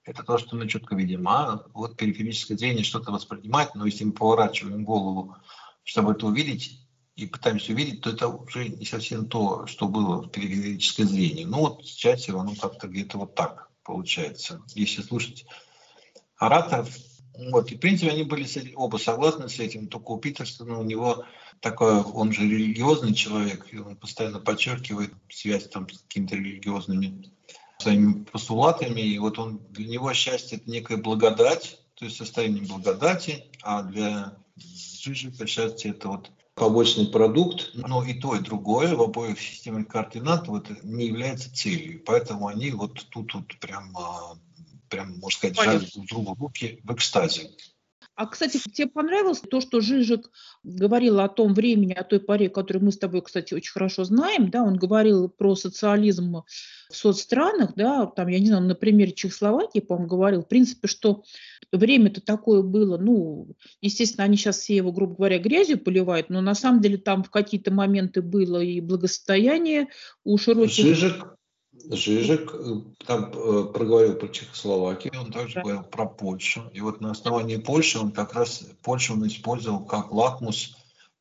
это 0.07 0.23
то, 0.23 0.37
что 0.37 0.55
мы 0.55 0.67
четко 0.67 0.95
видим. 0.95 1.27
А 1.27 1.65
вот 1.73 1.97
периферическое 1.97 2.57
зрение 2.57 2.83
что-то 2.83 3.11
воспринимает, 3.11 3.75
но 3.75 3.85
если 3.85 4.05
мы 4.05 4.13
поворачиваем 4.13 4.83
голову, 4.83 5.35
чтобы 5.83 6.13
это 6.13 6.25
увидеть, 6.25 6.81
и 7.15 7.25
пытаемся 7.25 7.73
увидеть, 7.73 8.01
то 8.01 8.11
это 8.11 8.27
уже 8.27 8.69
не 8.69 8.85
совсем 8.85 9.27
то, 9.27 9.65
что 9.65 9.87
было 9.87 10.21
в 10.21 10.29
периферическое 10.29 11.05
зрение. 11.05 11.47
Ну 11.47 11.59
вот 11.61 11.85
сейчас 11.85 12.29
оно 12.29 12.53
как-то 12.53 12.87
где-то 12.87 13.17
вот 13.17 13.33
так 13.33 13.71
получается. 13.83 14.61
Если 14.75 15.01
слушать 15.01 15.45
ораторов, 16.37 16.95
вот, 17.49 17.71
и 17.71 17.75
в 17.75 17.79
принципе 17.79 18.11
они 18.11 18.23
были 18.23 18.73
оба 18.75 18.97
согласны 18.97 19.49
с 19.49 19.59
этим, 19.59 19.87
только 19.87 20.11
у 20.11 20.19
Питерсона 20.19 20.79
у 20.79 20.83
него 20.83 21.25
такой, 21.59 22.01
он 22.01 22.31
же 22.33 22.43
религиозный 22.43 23.15
человек, 23.15 23.67
и 23.71 23.79
он 23.79 23.95
постоянно 23.95 24.39
подчеркивает 24.39 25.11
связь 25.29 25.67
там 25.69 25.89
с 25.89 25.99
какими-то 26.03 26.35
религиозными 26.35 27.31
своими 27.79 28.23
постулатами, 28.23 29.01
и 29.01 29.17
вот 29.19 29.39
он, 29.39 29.59
для 29.69 29.87
него 29.87 30.13
счастье– 30.13 30.57
это 30.59 30.69
некая 30.69 30.97
благодать, 30.97 31.79
то 31.95 32.05
есть 32.05 32.17
состояние 32.17 32.63
благодати, 32.63 33.45
а 33.61 33.83
для 33.83 34.37
Жижика 34.55 35.45
счастье– 35.47 35.91
это 35.91 36.09
вот 36.09 36.31
побочный 36.55 37.07
продукт, 37.07 37.71
но 37.75 38.03
и 38.03 38.13
то, 38.15 38.35
и 38.35 38.39
другое 38.39 38.95
в 38.95 39.01
обоих 39.01 39.39
системах 39.39 39.87
координат 39.87 40.47
вот, 40.47 40.69
не 40.83 41.05
является 41.05 41.53
целью. 41.53 42.01
Поэтому 42.03 42.47
они 42.47 42.71
вот 42.71 43.07
тут 43.09 43.33
вот 43.35 43.55
прям, 43.59 43.95
прям 44.89 45.19
можно 45.19 45.37
сказать, 45.37 45.55
жали 45.55 45.85
друг 45.93 46.07
другу 46.07 46.35
руки 46.39 46.79
в 46.83 46.93
экстазе. 46.93 47.51
А, 48.17 48.25
кстати, 48.25 48.59
тебе 48.73 48.87
понравилось 48.87 49.41
то, 49.41 49.61
что 49.61 49.79
Жижик 49.79 50.31
говорил 50.63 51.19
о 51.19 51.29
том 51.29 51.53
времени, 51.53 51.93
о 51.93 52.03
той 52.03 52.19
паре, 52.19 52.49
которую 52.49 52.85
мы 52.85 52.91
с 52.91 52.97
тобой, 52.97 53.21
кстати, 53.21 53.53
очень 53.53 53.71
хорошо 53.71 54.05
знаем, 54.05 54.49
да, 54.49 54.63
он 54.63 54.75
говорил 54.75 55.29
про 55.29 55.55
социализм 55.55 56.37
в 56.89 56.95
соцстранах, 56.95 57.75
да, 57.75 58.07
там, 58.07 58.27
я 58.29 58.39
не 58.39 58.47
знаю, 58.47 58.63
на 58.63 58.73
примере 58.73 59.11
Чехословакии, 59.11 59.81
по-моему, 59.81 60.09
говорил, 60.09 60.41
в 60.41 60.47
принципе, 60.47 60.87
что 60.87 61.25
время-то 61.71 62.19
такое 62.21 62.63
было, 62.63 62.97
ну, 62.97 63.49
естественно, 63.81 64.23
они 64.23 64.35
сейчас 64.35 64.57
все 64.57 64.75
его, 64.75 64.91
грубо 64.91 65.13
говоря, 65.13 65.37
грязью 65.37 65.77
поливают, 65.77 66.31
но 66.31 66.41
на 66.41 66.55
самом 66.55 66.81
деле 66.81 66.97
там 66.97 67.23
в 67.23 67.29
какие-то 67.29 67.71
моменты 67.71 68.23
было 68.23 68.63
и 68.63 68.81
благосостояние 68.81 69.89
у 70.23 70.39
широких... 70.39 70.73
Жижик 70.73 71.36
Жижик 71.89 72.53
э, 72.53 72.81
там 73.05 73.31
э, 73.33 73.65
проговорил 73.73 74.15
про 74.15 74.27
Чехословакию, 74.27 75.13
он 75.19 75.31
также 75.31 75.55
да. 75.55 75.61
говорил 75.61 75.83
про 75.83 76.05
Польшу. 76.05 76.69
И 76.73 76.81
вот 76.81 77.01
на 77.01 77.11
основании 77.11 77.57
Польши 77.57 77.99
он 77.99 78.11
как 78.11 78.33
раз 78.33 78.63
Польшу 78.83 79.13
он 79.13 79.27
использовал 79.27 79.85
как 79.85 80.11
лакмус 80.11 80.75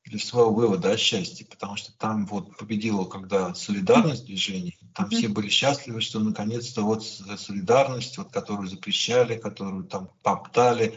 для 0.05 0.19
своего 0.19 0.53
вывода 0.53 0.93
о 0.93 0.97
счастье, 0.97 1.47
потому 1.47 1.77
что 1.77 1.93
там 1.99 2.27
вот 2.27 2.57
победила 2.57 3.05
когда 3.05 3.55
солидарность 3.55 4.27
движений, 4.27 4.77
там 4.95 5.11
все 5.11 5.29
были 5.29 5.49
счастливы, 5.49 6.01
что 6.01 6.21
наконец-то 6.21 6.83
вот 6.83 7.05
солидарность, 7.05 8.17
вот, 8.17 8.31
которую 8.31 8.69
запрещали, 8.69 9.37
которую 9.37 9.85
там 9.85 10.11
топтали, 10.23 10.95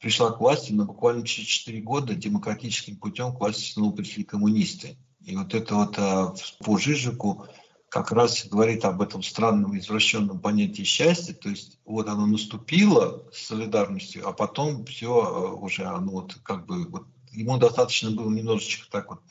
пришла 0.00 0.30
к 0.30 0.40
власти, 0.40 0.72
но 0.72 0.84
буквально 0.84 1.26
через 1.26 1.48
4 1.48 1.80
года 1.80 2.14
демократическим 2.14 2.96
путем 2.96 3.34
к 3.34 3.40
власти 3.40 3.72
снова 3.72 3.94
пришли 3.94 4.24
коммунисты. 4.24 4.96
И 5.24 5.36
вот 5.36 5.54
это 5.54 5.74
вот 5.74 5.98
а, 5.98 6.34
по 6.60 6.78
Жижику 6.78 7.46
как 7.88 8.12
раз 8.12 8.46
говорит 8.46 8.84
об 8.84 9.00
этом 9.00 9.22
странном 9.22 9.78
извращенном 9.78 10.40
понятии 10.40 10.82
счастья. 10.82 11.32
То 11.34 11.48
есть 11.48 11.78
вот 11.84 12.08
оно 12.08 12.26
наступило 12.26 13.24
с 13.32 13.46
солидарностью, 13.46 14.28
а 14.28 14.32
потом 14.32 14.84
все 14.84 15.08
э, 15.08 15.52
уже 15.54 15.84
оно 15.84 16.12
вот 16.12 16.34
как 16.42 16.66
бы 16.66 16.86
вот, 16.86 17.06
ему 17.32 17.56
достаточно 17.58 18.10
было 18.10 18.30
немножечко 18.30 18.90
так 18.90 19.10
вот 19.10 19.22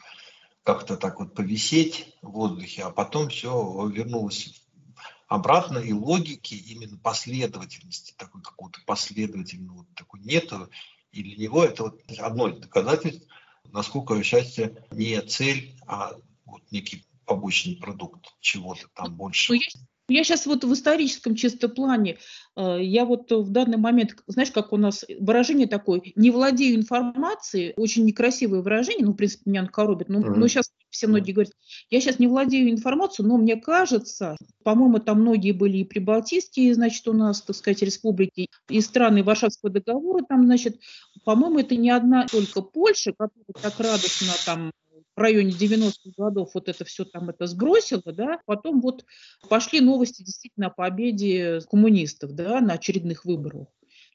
как-то 0.64 0.98
так 0.98 1.20
вот 1.20 1.34
повисеть 1.34 2.18
в 2.22 2.32
воздухе, 2.32 2.84
а 2.84 2.90
потом 2.90 3.30
все 3.30 3.88
вернулось 3.88 4.66
обратной 5.28 5.92
логики, 5.94 6.56
именно 6.56 6.98
последовательности, 6.98 8.14
такой 8.18 8.42
какого-то 8.42 8.80
последовательного 8.86 9.78
вот 9.78 9.88
такой 9.96 10.22
нету. 10.22 10.70
И 11.12 11.24
для 11.24 11.38
него 11.38 11.64
это 11.64 11.84
вот 11.84 12.02
одно 12.18 12.50
из 12.50 12.58
доказательств, 12.60 13.26
насколько 13.72 14.22
счастье 14.24 14.86
не 14.92 15.22
цель, 15.22 15.80
а 15.88 16.14
вот 16.46 16.64
некий 16.72 17.07
побочный 17.28 17.76
продукт 17.76 18.26
чего-то 18.40 18.88
там 18.96 19.16
больше. 19.16 19.54
Ну, 19.54 19.60
я 20.10 20.24
сейчас 20.24 20.46
вот 20.46 20.64
в 20.64 20.74
историческом 20.74 21.36
чисто 21.36 21.68
плане, 21.68 22.18
э, 22.56 22.78
я 22.82 23.04
вот 23.04 23.30
в 23.30 23.50
данный 23.50 23.78
момент, 23.78 24.16
знаешь, 24.28 24.52
как 24.52 24.72
у 24.72 24.78
нас 24.78 25.04
выражение 25.20 25.68
такое, 25.68 26.02
не 26.16 26.32
владею 26.32 26.78
информацией, 26.78 27.74
очень 27.76 28.06
некрасивое 28.06 28.62
выражение, 28.62 29.06
ну, 29.06 29.12
в 29.12 29.18
принципе, 29.18 29.44
меня 29.50 29.62
оно 29.62 29.70
коробит, 29.70 30.08
но, 30.08 30.22
mm-hmm. 30.22 30.36
но 30.36 30.48
сейчас 30.48 30.72
все 30.90 31.08
многие 31.08 31.34
говорят, 31.34 31.52
я 31.90 32.00
сейчас 32.00 32.20
не 32.20 32.28
владею 32.28 32.72
информацией, 32.72 33.28
но 33.28 33.38
мне 33.38 33.58
кажется, 33.58 34.38
по-моему, 34.64 35.00
там 35.00 35.22
многие 35.22 35.52
были 35.52 35.80
и 35.80 35.84
прибалтийские, 35.84 36.74
значит, 36.74 37.06
у 37.10 37.14
нас, 37.14 37.42
так 37.42 37.58
сказать, 37.58 37.82
республики, 37.82 38.48
и 38.70 38.80
страны 38.80 39.24
Варшавского 39.24 39.72
договора, 39.72 40.24
там, 40.28 40.46
значит, 40.46 40.80
по-моему, 41.26 41.60
это 41.60 41.76
не 41.76 41.90
одна 41.90 42.26
только 42.28 42.62
Польша, 42.62 43.12
которая 43.12 43.46
так 43.62 43.78
радостно 43.78 44.34
там 44.46 44.72
в 45.18 45.20
районе 45.20 45.50
90-х 45.50 46.12
годов 46.16 46.52
вот 46.54 46.70
это 46.70 46.86
все 46.86 47.04
там 47.04 47.30
это 47.30 47.48
сбросило, 47.48 48.04
да, 48.06 48.40
потом 48.46 48.82
вот 48.82 49.04
пошли 49.50 49.82
новости 49.82 50.22
действительно 50.22 50.68
о 50.68 50.70
победе 50.70 51.60
коммунистов, 51.70 52.34
да, 52.34 52.62
на 52.62 52.74
очередных 52.74 53.26
выборах. 53.26 53.68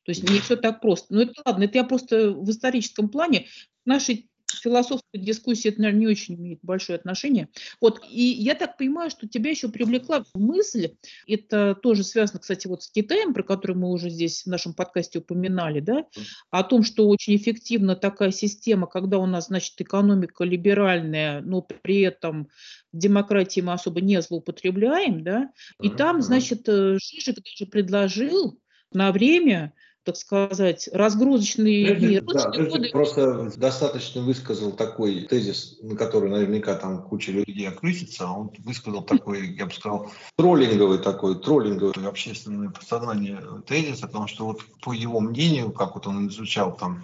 То 0.05 0.11
есть 0.11 0.29
не 0.29 0.39
все 0.39 0.57
так 0.57 0.81
просто. 0.81 1.13
Но 1.13 1.23
это 1.23 1.33
ладно, 1.45 1.65
это 1.65 1.79
я 1.79 1.85
просто 1.85 2.31
в 2.31 2.49
историческом 2.49 3.09
плане 3.09 3.47
нашей 3.85 4.31
философской 4.61 5.19
дискуссии 5.19 5.69
это, 5.69 5.81
наверное, 5.81 6.01
не 6.01 6.07
очень 6.07 6.35
имеет 6.35 6.61
большое 6.63 6.99
отношение. 6.99 7.49
Вот, 7.81 8.01
и 8.09 8.23
я 8.23 8.55
так 8.55 8.77
понимаю, 8.77 9.11
что 9.11 9.29
тебя 9.29 9.51
еще 9.51 9.69
привлекла 9.69 10.25
мысль, 10.35 10.95
это 11.27 11.75
тоже 11.75 12.05
связано, 12.05 12.41
кстати, 12.41 12.67
вот 12.67 12.83
с 12.83 12.91
Китаем, 12.91 13.35
про 13.35 13.43
который 13.43 13.77
мы 13.77 13.91
уже 13.91 14.11
здесь 14.11 14.43
в 14.43 14.47
нашем 14.47 14.75
подкасте 14.75 15.21
упоминали, 15.21 15.81
да, 15.81 16.07
о 16.51 16.63
том, 16.63 16.83
что 16.83 17.09
очень 17.09 17.37
эффективна 17.37 17.97
такая 17.97 18.31
система, 18.31 18.87
когда 18.87 19.19
у 19.19 19.27
нас, 19.27 19.47
значит, 19.47 19.81
экономика 19.81 20.45
либеральная, 20.45 21.41
но 21.41 21.63
при 21.63 22.01
этом 22.01 22.49
демократии 22.93 23.61
мы 23.61 23.73
особо 23.73 24.01
не 24.01 24.21
злоупотребляем, 24.21 25.23
да, 25.23 25.51
и 25.81 25.89
там, 25.89 26.23
значит, 26.23 26.69
э, 26.69 26.99
Жижик 26.99 27.37
даже 27.37 27.71
предложил 27.71 28.59
на 28.93 29.13
время 29.13 29.73
так 30.05 30.17
сказать, 30.17 30.89
разгрузочные 30.93 31.95
дни. 31.95 32.21
Да, 32.21 32.51
годы. 32.51 32.89
просто 32.91 33.53
достаточно 33.57 34.23
высказал 34.23 34.73
такой 34.73 35.23
тезис, 35.23 35.79
на 35.81 35.97
который 35.97 36.29
наверняка 36.29 36.75
там 36.75 37.03
куча 37.03 37.31
людей 37.31 37.69
окрысится, 37.69 38.27
а 38.27 38.33
он 38.33 38.51
высказал 38.59 39.03
такой, 39.03 39.55
я 39.55 39.67
бы 39.67 39.73
сказал, 39.73 40.11
троллинговый 40.37 40.99
такой, 40.99 41.41
троллинговый 41.41 42.09
общественное 42.09 42.73
сознание 42.81 43.41
тезис 43.67 44.03
о 44.03 44.09
том, 44.09 44.27
что 44.27 44.47
вот 44.47 44.63
по 44.83 44.93
его 44.93 45.21
мнению, 45.21 45.71
как 45.71 45.95
вот 45.95 46.07
он 46.07 46.29
изучал 46.29 46.77
там 46.77 47.03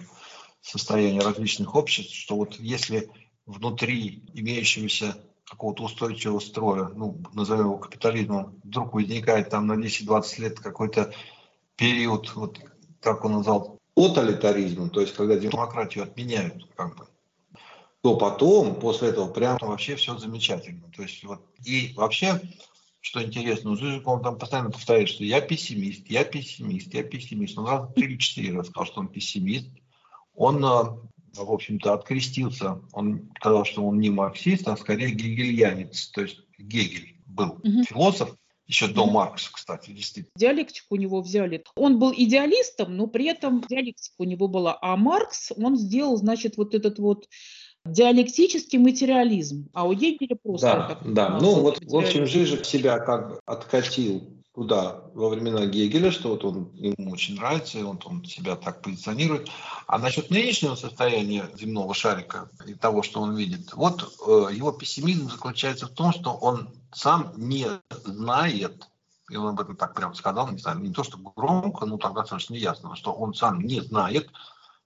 состояние 0.61 1.21
различных 1.21 1.75
обществ, 1.75 2.13
что 2.13 2.35
вот 2.35 2.55
если 2.59 3.09
внутри 3.45 4.23
имеющегося 4.33 5.15
какого-то 5.49 5.83
устойчивого 5.83 6.39
строя, 6.39 6.91
ну, 6.95 7.17
назовем 7.33 7.65
его 7.65 7.77
капитализмом, 7.77 8.59
вдруг 8.63 8.93
возникает 8.93 9.49
там 9.49 9.67
на 9.67 9.73
10-20 9.73 10.41
лет 10.41 10.59
какой-то 10.59 11.13
период 11.75 12.35
вот 12.35 12.59
как 13.01 13.25
он 13.25 13.33
назвал, 13.33 13.79
тоталитаризмом, 13.95 14.89
то 14.89 15.01
есть 15.01 15.13
когда 15.13 15.35
демократию 15.35 16.03
отменяют, 16.03 16.67
как 16.75 16.97
бы, 16.97 17.07
то 18.01 18.15
потом, 18.15 18.79
после 18.79 19.09
этого, 19.09 19.29
прямо 19.29 19.59
вообще 19.61 19.95
все 19.95 20.17
замечательно. 20.17 20.89
То 20.95 21.01
есть 21.01 21.23
вот, 21.23 21.41
и 21.65 21.93
вообще, 21.95 22.39
что 23.01 23.21
интересно, 23.21 23.75
Зюзик, 23.75 24.07
он 24.07 24.21
там 24.21 24.37
постоянно 24.37 24.71
повторяет, 24.71 25.09
что 25.09 25.25
я 25.25 25.41
пессимист, 25.41 26.07
я 26.07 26.23
пессимист, 26.23 26.93
я 26.93 27.03
пессимист. 27.03 27.57
Он 27.57 27.67
раз 27.67 27.89
три 27.93 28.05
или 28.05 28.17
четыре 28.17 28.55
раз 28.55 28.67
сказал, 28.67 28.85
что 28.85 28.99
он 29.01 29.09
пессимист. 29.09 29.67
Он, 30.33 30.63
э, 30.63 30.83
в 31.35 31.51
общем-то, 31.51 31.93
открестился. 31.93 32.81
Он 32.93 33.29
сказал, 33.37 33.65
что 33.65 33.85
он 33.85 33.99
не 33.99 34.09
марксист, 34.09 34.67
а 34.69 34.77
скорее 34.77 35.11
гегельянец. 35.11 36.07
То 36.07 36.21
есть 36.21 36.39
Гегель 36.57 37.17
был 37.25 37.59
угу. 37.63 37.83
философ, 37.83 38.33
еще 38.69 38.87
до 38.87 39.07
Маркса, 39.07 39.49
кстати, 39.51 39.89
действительно. 39.89 40.31
Диалектику 40.35 40.85
у 40.91 40.95
него 40.95 41.21
взяли. 41.21 41.63
Он 41.75 41.97
был 41.97 42.13
идеалистом, 42.15 42.95
но 42.95 43.07
при 43.07 43.25
этом 43.25 43.61
диалектика 43.67 44.13
у 44.19 44.23
него 44.25 44.47
была. 44.47 44.77
А 44.81 44.95
Маркс, 44.95 45.51
он 45.57 45.75
сделал, 45.75 46.15
значит, 46.17 46.55
вот 46.55 46.75
этот 46.75 46.99
вот 46.99 47.27
диалектический 47.83 48.77
материализм, 48.77 49.69
а 49.73 49.87
у 49.87 49.93
Гегеля 49.93 50.37
просто... 50.41 50.67
Да, 50.67 50.87
так, 50.87 51.13
да. 51.13 51.39
Ну 51.41 51.61
вот, 51.61 51.79
в 51.83 51.97
общем, 51.97 52.27
Жижик 52.27 52.63
себя 52.63 52.99
как 52.99 53.29
бы 53.29 53.39
откатил 53.45 54.38
туда 54.59 54.99
во 55.13 55.29
времена 55.29 55.65
Гегеля, 55.67 56.11
что 56.11 56.31
вот 56.31 56.43
он 56.43 56.69
ему 56.75 57.11
очень 57.13 57.35
нравится, 57.35 57.79
и 57.79 57.83
он, 57.83 57.97
он 58.03 58.25
себя 58.25 58.57
так 58.57 58.81
позиционирует. 58.81 59.47
А 59.87 59.97
насчет 59.97 60.29
нынешнего 60.29 60.75
состояния 60.75 61.49
земного 61.57 61.93
шарика 61.93 62.49
и 62.67 62.73
того, 62.73 63.01
что 63.01 63.21
он 63.21 63.37
видит, 63.37 63.73
вот 63.73 64.01
э, 64.27 64.53
его 64.53 64.73
пессимизм 64.73 65.29
заключается 65.29 65.85
в 65.85 65.91
том, 65.91 66.11
что 66.11 66.33
он 66.33 66.75
сам 66.91 67.31
не 67.37 67.67
знает, 68.03 68.89
и 69.29 69.37
он 69.37 69.47
об 69.47 69.61
этом 69.61 69.77
так 69.77 69.93
прямо 69.93 70.13
сказал, 70.13 70.49
не, 70.49 70.57
знаю, 70.57 70.79
не 70.79 70.91
то, 70.91 71.03
что 71.03 71.17
громко, 71.17 71.85
но 71.85 71.97
так 71.97 72.13
достаточно 72.13 72.55
ясно, 72.55 72.97
что 72.97 73.13
он 73.13 73.33
сам 73.33 73.61
не 73.61 73.79
знает, 73.79 74.29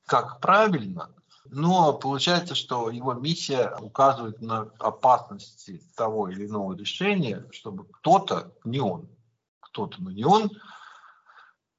как 0.05 0.39
правильно, 0.39 1.09
но 1.45 1.93
получается, 1.93 2.53
что 2.53 2.91
его 2.91 3.13
миссия 3.13 3.75
указывает 3.81 4.39
на 4.39 4.69
опасности 4.77 5.81
того 5.95 6.29
или 6.29 6.45
иного 6.45 6.75
решения, 6.75 7.43
чтобы 7.51 7.85
кто-то, 7.85 8.53
не 8.63 8.79
он, 8.79 9.07
кто-то, 9.73 10.01
но 10.01 10.11
не 10.11 10.23
он, 10.23 10.51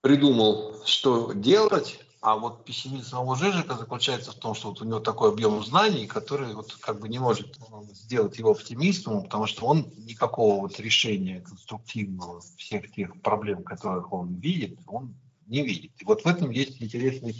придумал, 0.00 0.84
что 0.84 1.32
делать, 1.32 2.00
а 2.20 2.36
вот 2.36 2.64
пессимизм 2.64 3.04
самого 3.04 3.36
Жижика 3.36 3.76
заключается 3.76 4.32
в 4.32 4.34
том, 4.34 4.54
что 4.54 4.70
вот 4.70 4.82
у 4.82 4.84
него 4.84 4.98
такой 4.98 5.30
объем 5.30 5.62
знаний, 5.64 6.06
который 6.06 6.54
вот 6.54 6.74
как 6.80 6.98
бы 6.98 7.08
не 7.08 7.18
может 7.18 7.56
сделать 7.92 8.36
его 8.38 8.50
оптимистом, 8.50 9.22
потому 9.22 9.46
что 9.46 9.66
он 9.66 9.92
никакого 9.96 10.62
вот 10.62 10.80
решения 10.80 11.40
конструктивного 11.40 12.40
всех 12.58 12.90
тех 12.92 13.20
проблем, 13.22 13.62
которых 13.62 14.12
он 14.12 14.34
видит, 14.40 14.78
он 14.86 15.14
не 15.46 15.62
видит. 15.62 15.92
И 16.00 16.04
вот 16.04 16.22
в 16.22 16.26
этом 16.26 16.50
есть 16.50 16.82
интересный 16.82 17.36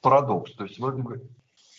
парадокс. 0.00 0.54
То 0.54 0.64
есть 0.64 0.78
вроде 0.78 1.02
бы 1.02 1.30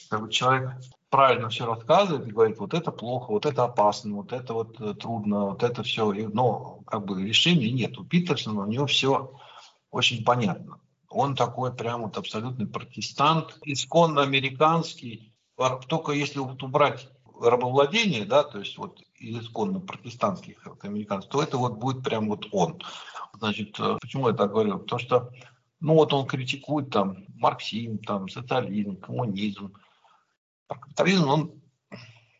как 0.09 0.21
бы 0.21 0.29
человек 0.29 0.71
правильно 1.13 1.49
все 1.49 1.67
рассказывает 1.67 2.27
и 2.27 2.31
говорит, 2.31 2.57
вот 2.57 2.73
это 2.73 2.91
плохо, 2.91 3.29
вот 3.29 3.45
это 3.45 3.65
опасно, 3.65 4.15
вот 4.15 4.33
это 4.33 4.51
вот 4.55 4.81
э, 4.81 4.95
трудно, 4.95 5.51
вот 5.51 5.61
это 5.61 5.83
все, 5.83 6.11
но 6.11 6.79
как 6.87 7.05
бы 7.05 7.23
решения 7.23 7.69
нет. 7.69 7.99
У 7.99 8.03
Питерсона 8.03 8.63
у 8.63 8.65
него 8.65 8.87
все 8.87 9.31
очень 9.91 10.25
понятно. 10.25 10.79
Он 11.09 11.35
такой 11.35 11.71
прям 11.71 12.01
вот 12.01 12.17
абсолютный 12.17 12.65
протестант, 12.65 13.59
исконно 13.63 14.23
американский. 14.23 15.35
Только 15.87 16.13
если 16.13 16.39
вот 16.39 16.63
убрать 16.63 17.07
рабовладение, 17.39 18.25
да, 18.25 18.41
то 18.41 18.57
есть 18.57 18.75
вот 18.79 18.99
из 19.19 19.37
исконно 19.37 19.81
протестантских 19.81 20.67
американцев, 20.81 21.29
то 21.29 21.43
это 21.43 21.59
вот 21.59 21.73
будет 21.73 22.03
прям 22.03 22.27
вот 22.27 22.47
он. 22.51 22.81
Значит, 23.37 23.79
э, 23.79 23.97
почему 24.01 24.29
я 24.29 24.33
так 24.33 24.49
говорю? 24.49 24.79
Потому 24.79 24.99
что, 24.99 25.29
ну 25.79 25.93
вот 25.93 26.11
он 26.11 26.25
критикует 26.25 26.89
там 26.89 27.25
марксизм, 27.35 27.99
там 27.99 28.29
социализм, 28.29 28.95
коммунизм. 28.95 29.75
А 30.67 30.75
капитализм, 30.75 31.27
он 31.27 31.61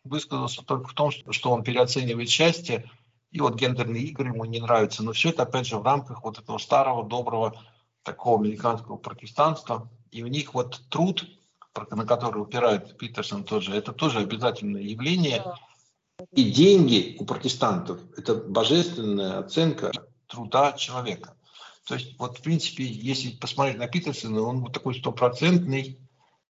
высказался 0.04 0.64
только 0.64 0.90
в 0.90 0.94
том, 0.94 1.12
что 1.12 1.52
он 1.52 1.64
переоценивает 1.64 2.30
счастье, 2.30 2.90
и 3.32 3.40
вот 3.40 3.56
гендерные 3.56 4.04
игры 4.04 4.30
ему 4.30 4.46
не 4.46 4.60
нравятся. 4.60 5.04
Но 5.04 5.14
все 5.14 5.30
это, 5.30 5.44
опять 5.44 5.68
же, 5.68 5.78
в 5.78 5.84
рамках 5.84 6.24
вот 6.24 6.40
этого 6.40 6.58
старого, 6.58 7.08
доброго 7.08 7.60
такого 8.04 8.40
американского 8.40 8.98
протестанства, 8.98 9.90
и 10.12 10.24
у 10.24 10.28
них 10.28 10.54
вот 10.54 10.82
труд, 10.90 11.26
на 11.90 12.06
который 12.06 12.42
упирает 12.42 12.98
Питерсон 12.98 13.44
тоже, 13.44 13.74
это 13.76 13.94
тоже 13.94 14.20
обязательное 14.20 14.82
явление. 14.82 15.44
И 16.32 16.52
деньги 16.52 17.18
у 17.20 17.26
протестантов– 17.26 18.00
это 18.18 18.36
божественная 18.36 19.40
оценка 19.40 19.92
труда 20.28 20.74
человека. 20.74 21.36
То 21.88 21.96
есть, 21.96 22.18
вот, 22.20 22.38
в 22.38 22.42
принципе, 22.42 22.86
если 22.86 23.32
посмотреть 23.32 23.78
на 23.78 23.88
Питерсона, 23.88 24.42
он 24.42 24.62
вот 24.62 24.74
такой 24.74 24.96
стопроцентный 24.96 25.98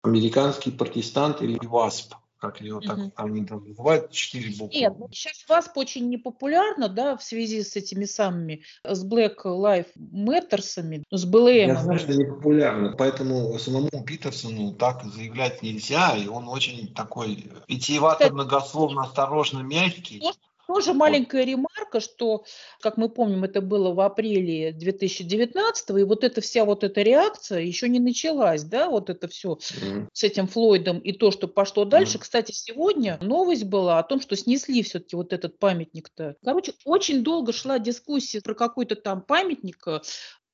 американский 0.04 0.70
протестант 0.70 1.42
или 1.42 1.58
ВАСП 1.66 2.14
как 2.44 2.60
ее 2.60 2.78
так 2.80 2.98
они 3.16 3.46
там 3.46 3.66
называют, 3.66 4.10
четыре 4.10 4.50
буквы. 4.50 4.78
Нет, 4.78 4.92
ну, 4.98 5.08
сейчас 5.10 5.46
ВАСП 5.48 5.78
очень 5.78 6.10
непопулярно, 6.10 6.90
да, 6.90 7.16
в 7.16 7.22
связи 7.22 7.62
с 7.62 7.74
этими 7.74 8.04
самыми, 8.04 8.62
с 8.84 9.02
Black 9.02 9.36
Lives 9.46 9.88
Matters'ами, 9.96 11.04
с 11.10 11.24
БЛМ. 11.24 11.48
Я 11.48 11.76
знаю, 11.76 11.98
что 11.98 12.12
не 12.12 12.26
популярно, 12.26 12.94
поэтому 12.98 13.58
самому 13.58 13.88
Питерсону 14.04 14.74
так 14.74 15.02
заявлять 15.04 15.62
нельзя, 15.62 16.14
и 16.18 16.26
он 16.26 16.46
очень 16.48 16.92
такой 16.92 17.50
питьевато, 17.66 18.30
многословно, 18.30 19.04
осторожно, 19.04 19.60
мягкий. 19.60 20.22
Тоже 20.66 20.92
маленькая 20.92 21.44
ремарка 21.44 21.73
Только 21.94 22.10
что, 22.10 22.44
как 22.80 22.96
мы 22.96 23.08
помним, 23.08 23.44
это 23.44 23.60
было 23.60 23.94
в 23.94 24.00
апреле 24.00 24.72
2019, 24.72 25.90
и 25.90 26.02
вот 26.02 26.24
эта 26.24 26.40
вся 26.40 26.64
вот 26.64 26.82
эта 26.82 27.02
реакция 27.02 27.60
еще 27.60 27.88
не 27.88 28.00
началась, 28.00 28.64
да, 28.64 28.88
вот 28.88 29.10
это 29.10 29.28
все 29.28 29.52
mm. 29.52 30.08
с 30.12 30.24
этим 30.24 30.48
Флойдом 30.48 30.98
и 30.98 31.12
то, 31.12 31.30
что 31.30 31.46
пошло 31.46 31.84
дальше. 31.84 32.18
Mm. 32.18 32.20
Кстати, 32.22 32.50
сегодня 32.50 33.16
новость 33.22 33.64
была 33.64 34.00
о 34.00 34.02
том, 34.02 34.20
что 34.20 34.34
снесли 34.34 34.82
все-таки 34.82 35.14
вот 35.14 35.32
этот 35.32 35.60
памятник-то. 35.60 36.34
Короче, 36.44 36.72
очень 36.84 37.22
долго 37.22 37.52
шла 37.52 37.78
дискуссия 37.78 38.40
про 38.40 38.54
какой-то 38.54 38.96
там 38.96 39.22
памятник 39.22 39.86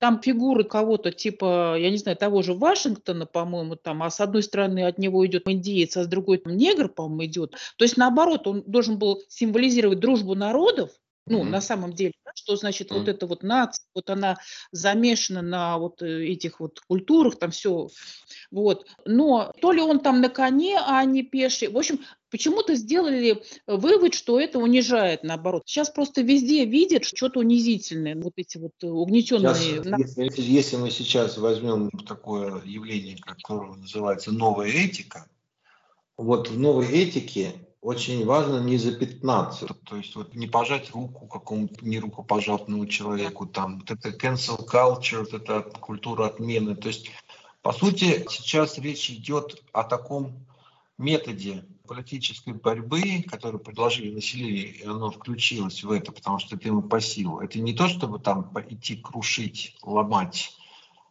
там 0.01 0.21
фигуры 0.21 0.65
кого-то 0.65 1.13
типа, 1.13 1.77
я 1.79 1.91
не 1.91 1.99
знаю, 1.99 2.17
того 2.17 2.43
же 2.43 2.55
Вашингтона, 2.55 3.27
по-моему, 3.27 3.77
там, 3.77 4.03
а 4.03 4.11
с 4.11 4.19
одной 4.21 4.43
стороны 4.43 4.87
от 4.87 4.99
него 4.99 5.25
идет 5.27 5.47
индеец, 5.47 5.97
а 5.97 6.05
с 6.05 6.07
другой 6.09 6.39
там 6.39 6.57
негр, 6.57 6.89
по-моему, 6.89 7.27
идет. 7.27 7.53
То 7.77 7.85
есть 7.85 7.99
наоборот, 7.99 8.47
он 8.47 8.65
должен 8.67 8.99
был 8.99 9.23
символизировать 9.29 10.01
дружбу 10.01 10.35
народов, 10.35 10.91
ну, 11.27 11.43
mm-hmm. 11.43 11.49
на 11.49 11.61
самом 11.61 11.93
деле, 11.93 12.15
да, 12.25 12.33
что 12.35 12.57
значит 12.57 12.91
mm-hmm. 12.91 12.99
вот 12.99 13.09
эта 13.09 13.27
вот 13.27 13.43
нация, 13.43 13.85
вот 13.95 14.11
она 14.11 14.39
замешана 14.73 15.43
на 15.43 15.79
вот 15.79 16.03
э, 16.03 16.27
этих 16.27 16.61
вот 16.61 16.81
культурах, 16.81 17.39
там 17.39 17.51
все, 17.51 17.89
вот. 18.51 18.87
Но 19.05 19.53
то 19.61 19.73
ли 19.73 19.81
он 19.81 20.01
там 20.01 20.21
на 20.21 20.29
коне, 20.29 20.79
а 20.85 21.05
не 21.05 21.23
пеший. 21.23 21.69
В 21.69 21.77
общем, 21.77 22.01
почему-то 22.31 22.75
сделали 22.75 23.43
вывод, 23.67 24.15
что 24.15 24.41
это 24.41 24.59
унижает, 24.59 25.23
наоборот. 25.23 25.63
Сейчас 25.67 25.91
просто 25.91 26.23
везде 26.23 26.65
видят 26.65 27.05
что-то 27.05 27.41
унизительное, 27.41 28.17
вот 28.17 28.33
эти 28.37 28.59
вот 28.59 28.73
угнетенные... 28.83 29.55
Сейчас, 29.55 30.19
если, 30.19 30.43
если 30.43 30.77
мы 30.77 30.91
сейчас 30.91 31.39
возьмем 31.39 31.91
такое 31.91 32.63
явление, 32.65 33.19
которое 33.19 33.77
называется 33.77 34.33
новая 34.33 34.69
этика, 34.69 35.27
вот 36.17 36.49
в 36.49 36.59
новой 36.59 36.89
этике 36.89 37.55
очень 37.81 38.27
важно 38.27 38.59
не 38.59 38.77
запятнаться, 38.77 39.67
то 39.67 39.97
есть 39.97 40.15
вот 40.15 40.35
не 40.35 40.47
пожать 40.47 40.91
руку 40.91 41.27
какому-то 41.27 41.85
нерукопожатному 41.85 42.87
человеку, 42.87 43.47
там, 43.47 43.79
вот 43.81 43.91
это 43.91 44.11
cancel 44.11 44.67
culture, 44.67 45.21
вот 45.21 45.33
это 45.33 45.63
культура 45.63 46.27
отмены, 46.27 46.77
то 46.77 46.89
есть 46.89 47.11
по 47.63 47.73
сути 47.73 48.27
сейчас 48.29 48.79
речь 48.79 49.11
идет 49.11 49.63
о 49.73 49.85
таком 49.85 50.47
методе 50.99 51.65
политической 51.87 52.53
борьбы, 52.53 53.23
которую 53.29 53.63
предложили 53.63 54.15
населению, 54.15 54.75
и 54.75 54.85
оно 54.85 55.11
включилось 55.11 55.83
в 55.83 55.91
это, 55.91 56.13
потому 56.13 56.39
что 56.39 56.57
это 56.57 56.69
ему 56.69 56.83
по 56.83 57.01
силу. 57.01 57.41
Это 57.41 57.59
не 57.59 57.75
то, 57.75 57.89
чтобы 57.89 58.21
там 58.21 58.53
идти 58.69 58.97
крушить, 58.97 59.77
ломать, 59.83 60.57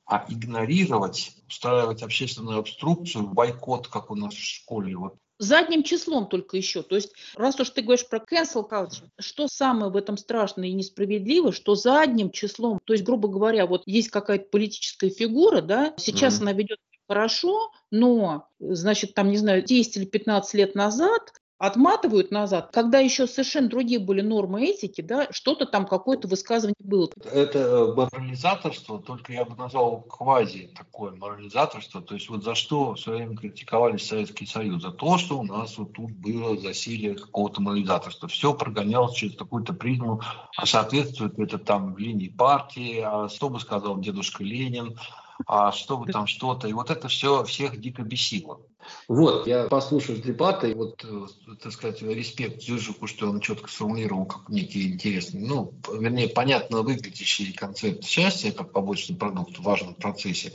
а 0.05 0.25
игнорировать, 0.29 1.35
устраивать 1.47 2.01
общественную 2.01 2.59
обструкцию, 2.59 3.27
бойкот, 3.27 3.89
как 3.89 4.09
у 4.09 4.15
нас 4.15 4.33
в 4.33 4.43
школе. 4.43 4.95
Вот 4.95 5.15
задним 5.39 5.83
числом 5.83 6.27
только 6.27 6.57
еще. 6.57 6.83
То 6.83 6.95
есть, 6.95 7.13
раз 7.35 7.59
уж 7.59 7.69
ты 7.71 7.81
говоришь 7.81 8.07
про 8.07 8.19
cancel 8.19 8.69
culture, 8.69 9.07
что 9.17 9.47
самое 9.47 9.91
в 9.91 9.95
этом 9.95 10.17
страшное 10.17 10.69
и 10.69 10.73
несправедливое, 10.73 11.51
что 11.51 11.75
задним 11.75 12.29
числом, 12.29 12.79
то 12.83 12.93
есть, 12.93 13.05
грубо 13.05 13.27
говоря, 13.29 13.65
вот 13.65 13.83
есть 13.85 14.09
какая-то 14.09 14.49
политическая 14.49 15.09
фигура, 15.09 15.61
да, 15.61 15.93
сейчас 15.97 16.37
mm-hmm. 16.37 16.41
она 16.41 16.53
ведет 16.53 16.79
хорошо, 17.07 17.71
но, 17.89 18.47
значит, 18.59 19.15
там, 19.15 19.31
не 19.31 19.37
знаю, 19.37 19.63
10 19.63 19.97
или 19.97 20.05
15 20.05 20.53
лет 20.53 20.75
назад 20.75 21.33
отматывают 21.59 22.31
назад, 22.31 22.69
когда 22.71 22.99
еще 22.99 23.27
совершенно 23.27 23.67
другие 23.67 23.99
были 23.99 24.21
нормы 24.21 24.65
этики, 24.65 25.01
да, 25.01 25.27
что-то 25.31 25.65
там, 25.65 25.85
какое-то 25.85 26.27
высказывание 26.27 26.75
было. 26.79 27.09
Это 27.31 27.59
э, 27.59 27.93
морализаторство, 27.93 28.99
только 28.99 29.33
я 29.33 29.43
бы 29.43 29.55
назвал 29.55 30.01
квази 30.01 30.71
такое 30.75 31.11
морализаторство, 31.11 32.01
то 32.01 32.15
есть 32.15 32.29
вот 32.29 32.43
за 32.43 32.55
что 32.55 32.93
в 32.93 32.99
свое 32.99 33.19
время 33.19 33.37
критиковали 33.37 33.97
Советский 33.97 34.45
Союз, 34.45 34.81
за 34.81 34.91
то, 34.91 35.17
что 35.17 35.37
у 35.37 35.43
нас 35.43 35.77
вот 35.77 35.93
тут 35.93 36.11
было 36.11 36.57
засилие 36.57 37.15
какого-то 37.15 37.61
морализаторства. 37.61 38.29
Все 38.29 38.53
прогонялось 38.53 39.15
через 39.15 39.35
какую-то 39.35 39.73
призму, 39.73 40.21
а 40.55 40.65
соответствует 40.65 41.37
это 41.37 41.59
там 41.59 41.97
линии 41.97 42.29
партии, 42.29 43.01
а 43.05 43.27
что 43.27 43.49
бы 43.49 43.59
сказал 43.59 43.99
дедушка 43.99 44.45
Ленин, 44.45 44.97
а 45.45 45.73
что 45.73 45.97
вы 45.97 46.11
там 46.11 46.25
что-то. 46.25 46.69
И 46.69 46.73
вот 46.73 46.89
это 46.89 47.09
все 47.09 47.43
всех 47.43 47.79
дико 47.79 48.03
бесило. 48.03 48.61
Вот, 49.07 49.47
я 49.47 49.65
послушал 49.65 50.15
дебаты, 50.15 50.71
и 50.71 50.73
вот, 50.73 51.03
э, 51.03 51.55
так 51.61 51.71
сказать, 51.71 52.01
респект 52.01 52.61
Зюжику, 52.61 53.07
что 53.07 53.29
он 53.29 53.39
четко 53.39 53.69
сформулировал 53.69 54.25
как 54.25 54.49
некий 54.49 54.93
интересный, 54.93 55.41
ну, 55.41 55.73
вернее, 55.91 56.29
понятно 56.29 56.81
выглядящий 56.81 57.53
концепт 57.53 58.03
счастья 58.03 58.51
как 58.51 58.71
побочный 58.71 59.15
продукт 59.15 59.57
в 59.57 59.63
важном 59.63 59.95
процессе. 59.95 60.53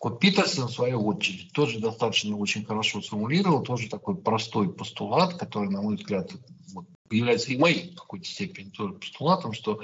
Вот 0.00 0.20
Питерсон, 0.20 0.68
в 0.68 0.72
свою 0.72 1.06
очередь, 1.06 1.52
тоже 1.52 1.78
достаточно 1.78 2.36
очень 2.36 2.66
хорошо 2.66 3.00
сформулировал, 3.00 3.62
тоже 3.62 3.88
такой 3.88 4.16
простой 4.16 4.70
постулат, 4.70 5.34
который, 5.38 5.70
на 5.70 5.80
мой 5.80 5.96
взгляд, 5.96 6.30
вот, 6.74 6.84
является 7.10 7.52
и 7.52 7.56
моим 7.56 7.92
в 7.92 7.94
какой-то 7.94 8.26
степени 8.26 8.68
тоже 8.68 8.92
постулатом, 8.94 9.54
что 9.54 9.80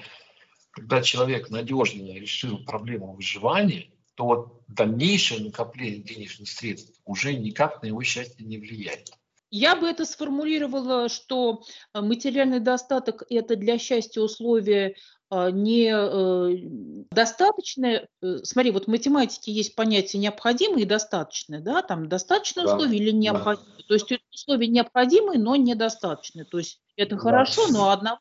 когда 0.72 1.00
человек 1.00 1.48
надежно 1.48 2.12
решил 2.12 2.58
проблему 2.58 3.14
выживания, 3.14 3.88
то 4.20 4.26
вот 4.26 4.52
дальнейшее 4.68 5.42
накопление 5.42 6.02
денежных 6.02 6.46
средств 6.46 7.00
уже 7.06 7.32
никак 7.32 7.82
на 7.82 7.86
его 7.86 8.02
счастье 8.02 8.44
не 8.44 8.58
влияет. 8.58 9.08
Я 9.50 9.74
бы 9.74 9.88
это 9.88 10.04
сформулировала, 10.04 11.08
что 11.08 11.62
э, 11.94 12.02
материальный 12.02 12.60
достаток– 12.60 13.22
это 13.30 13.56
для 13.56 13.78
счастья 13.78 14.20
условие 14.20 14.96
э, 15.30 15.50
не 15.52 15.90
э, 15.90 17.06
достаточное. 17.10 18.08
Смотри, 18.42 18.72
вот 18.72 18.84
в 18.84 18.88
математике 18.88 19.52
есть 19.52 19.74
понятие 19.74 20.20
необходимое 20.20 20.82
и 20.82 20.84
достаточное, 20.84 21.62
да, 21.62 21.80
там 21.80 22.10
достаточное 22.10 22.66
да. 22.66 22.74
условие 22.74 23.00
или 23.00 23.12
необходимое. 23.12 23.74
Да. 23.78 23.84
То 23.88 23.94
есть 23.94 24.12
условия 24.34 24.68
необходимые, 24.68 25.40
но 25.40 25.56
недостаточные. 25.56 26.44
То 26.44 26.58
есть 26.58 26.78
это 26.96 27.16
да. 27.16 27.22
хорошо, 27.22 27.68
но 27.68 27.88
одного 27.88 28.18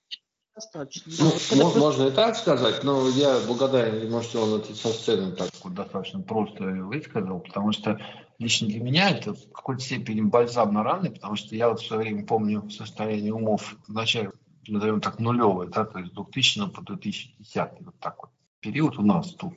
достаточно. 0.56 1.12
Ну, 1.20 1.64
вот 1.64 1.76
можно 1.76 2.08
и 2.08 2.12
так 2.12 2.36
сказать, 2.36 2.84
но 2.84 3.08
я 3.10 3.40
благодарен, 3.48 4.10
может, 4.12 4.36
он 4.36 4.60
это 4.60 4.76
со 4.76 4.90
сцены 4.90 5.32
так 5.32 5.50
вот 5.64 5.74
достаточно 5.74 6.22
просто 6.22 6.64
высказал, 6.64 7.40
потому 7.40 7.72
что 7.72 8.00
лично 8.40 8.68
для 8.68 8.82
меня 8.82 9.10
это 9.10 9.34
в 9.34 9.52
какой-то 9.52 9.82
степени 9.82 10.22
бальзам 10.22 10.74
на 10.74 10.84
раны, 10.84 11.12
потому 11.12 11.36
что 11.36 11.56
я 11.56 11.70
вот 11.70 11.82
в 11.82 11.88
свое 11.88 12.04
время 12.04 12.26
помню 12.26 12.70
состояние 12.70 13.34
умов 13.34 13.76
в 13.88 13.94
начале, 13.94 14.32
назовем 14.68 15.02
так, 15.02 15.20
нулевое, 15.20 15.70
да, 15.70 15.86
то 15.86 16.00
есть 16.00 16.14
2000 16.14 16.70
по 16.70 16.82
2010, 16.82 17.72
вот 17.82 17.96
так 18.00 18.22
вот 18.22 18.32
период 18.60 18.98
у 18.98 19.02
нас 19.02 19.34
тут. 19.34 19.54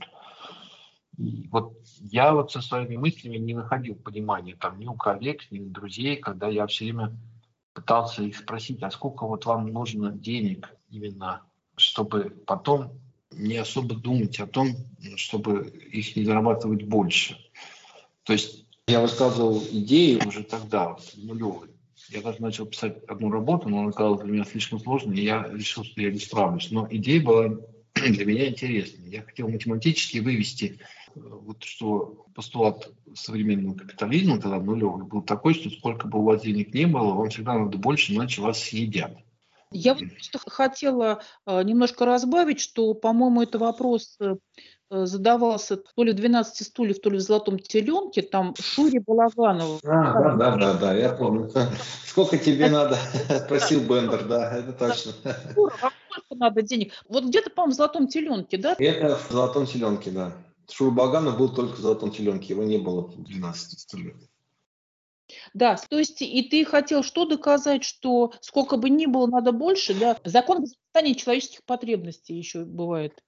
И 1.18 1.48
вот 1.50 1.74
я 2.00 2.32
вот 2.32 2.52
со 2.52 2.62
своими 2.62 2.96
мыслями 2.96 3.36
не 3.36 3.54
находил 3.54 3.94
понимания 3.94 4.56
там 4.56 4.78
ни 4.78 4.86
у 4.86 4.94
коллег, 4.94 5.50
ни 5.50 5.60
у 5.60 5.68
друзей, 5.68 6.16
когда 6.16 6.48
я 6.48 6.66
все 6.66 6.84
время 6.84 7.16
пытался 7.74 8.22
их 8.22 8.36
спросить, 8.36 8.82
а 8.82 8.90
сколько 8.90 9.26
вот 9.26 9.46
вам 9.46 9.66
нужно 9.66 10.12
денег 10.12 10.74
именно, 10.90 11.42
чтобы 11.76 12.30
потом 12.46 13.00
не 13.30 13.56
особо 13.56 13.94
думать 13.94 14.38
о 14.40 14.46
том, 14.46 14.68
чтобы 15.16 15.68
их 15.68 16.14
не 16.16 16.24
зарабатывать 16.24 16.84
больше. 16.84 17.38
То 18.24 18.34
есть 18.34 18.66
я 18.86 19.00
высказывал 19.00 19.62
идеи 19.70 20.20
уже 20.26 20.42
тогда, 20.42 20.90
вот, 20.90 21.12
нулевые. 21.16 21.72
Я 22.08 22.20
даже 22.20 22.42
начал 22.42 22.66
писать 22.66 23.02
одну 23.08 23.30
работу, 23.30 23.68
но 23.68 23.80
она 23.80 23.88
оказалась 23.88 24.22
для 24.22 24.32
меня 24.32 24.44
слишком 24.44 24.80
сложной, 24.80 25.16
и 25.16 25.24
я 25.24 25.48
решил, 25.50 25.84
что 25.84 26.00
я 26.00 26.10
не 26.10 26.18
справлюсь. 26.18 26.70
Но 26.70 26.86
идея 26.90 27.22
была 27.22 27.56
для 27.94 28.24
меня 28.26 28.48
интересная. 28.48 29.08
Я 29.08 29.22
хотел 29.22 29.48
математически 29.48 30.18
вывести 30.18 30.80
вот 31.14 31.62
что 31.62 32.26
постулат 32.34 32.90
современного 33.14 33.74
капитализма, 33.74 34.40
тогда 34.40 34.58
нулевый, 34.58 35.04
был 35.04 35.22
такой, 35.22 35.54
что 35.54 35.70
сколько 35.70 36.06
бы 36.06 36.18
у 36.20 36.24
вас 36.24 36.42
денег 36.42 36.72
не 36.74 36.86
было, 36.86 37.14
вам 37.14 37.30
всегда 37.30 37.58
надо 37.58 37.78
больше, 37.78 38.14
иначе 38.14 38.42
вас 38.42 38.58
съедят. 38.58 39.12
Я 39.72 39.94
вот 39.94 40.04
просто 40.08 40.50
хотела 40.50 41.22
а, 41.46 41.62
немножко 41.62 42.04
разбавить, 42.04 42.60
что, 42.60 42.92
по-моему, 42.94 43.42
это 43.42 43.58
вопрос 43.58 44.18
э, 44.20 44.36
задавался 44.90 45.78
то 45.78 46.04
ли 46.04 46.12
в 46.12 46.16
12 46.16 46.66
стульев, 46.66 47.00
то 47.00 47.10
ли 47.10 47.16
в 47.16 47.20
«Золотом 47.20 47.58
теленке», 47.58 48.22
там 48.22 48.54
Шуре 48.60 49.00
Балаганову. 49.00 49.80
А, 49.84 50.12
да, 50.12 50.36
да, 50.36 50.56
да, 50.56 50.74
да, 50.74 50.94
я 50.94 51.10
помню. 51.10 51.50
Сколько 52.06 52.38
тебе 52.38 52.68
надо, 52.68 52.96
спросил 53.44 53.80
Бендер, 53.80 54.24
да, 54.26 54.58
это 54.58 54.72
точно. 54.72 55.12
Вам 55.56 55.92
сколько 56.10 56.34
надо 56.34 56.62
денег? 56.62 56.92
Вот 57.08 57.24
где-то, 57.24 57.50
по-моему, 57.50 57.72
в 57.72 57.76
«Золотом 57.76 58.08
теленке», 58.08 58.58
да? 58.58 58.76
Это 58.78 59.16
в 59.16 59.32
«Золотом 59.32 59.66
теленке», 59.66 60.10
да. 60.10 60.32
Шурбаганов 60.72 61.38
был 61.38 61.48
только 61.54 61.76
в 61.76 61.78
«Золотом 61.78 62.10
теленке», 62.10 62.54
его 62.54 62.62
не 62.62 62.78
было 62.78 63.02
в 63.02 63.22
12 63.22 63.78
стульях. 63.78 64.16
Да, 65.54 65.76
то 65.76 65.98
есть 65.98 66.20
и 66.20 66.42
ты 66.42 66.64
хотел 66.64 67.02
что 67.02 67.24
доказать, 67.24 67.84
что 67.84 68.32
сколько 68.40 68.76
бы 68.76 68.90
ни 68.90 69.06
было, 69.06 69.26
надо 69.26 69.52
больше, 69.52 69.94
да? 69.94 70.18
Закон 70.24 70.62
воспитания 70.62 71.14
человеческих 71.14 71.64
потребностей 71.64 72.34
еще 72.34 72.64
бывает. 72.64 73.22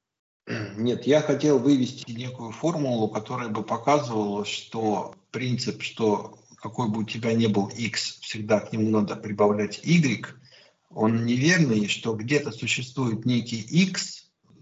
Нет, 0.47 1.07
я 1.07 1.22
хотел 1.22 1.59
вывести 1.59 2.11
некую 2.11 2.53
формулу, 2.53 3.09
которая 3.09 3.49
бы 3.49 3.62
показывала, 3.62 4.45
что 4.45 5.14
принцип, 5.30 5.82
что 5.82 6.38
какой 6.57 6.88
бы 6.88 7.01
у 7.01 7.05
тебя 7.05 7.32
ни 7.32 7.47
был 7.47 7.68
x, 7.68 8.18
всегда 8.20 8.61
к 8.61 8.72
нему 8.72 8.90
надо 8.90 9.16
прибавлять 9.16 9.80
y, 9.84 10.26
он 10.90 11.24
неверный, 11.24 11.88
что 11.88 12.14
где-то 12.14 12.53
существует 12.53 13.24
некий 13.24 13.61
x, 13.61 14.14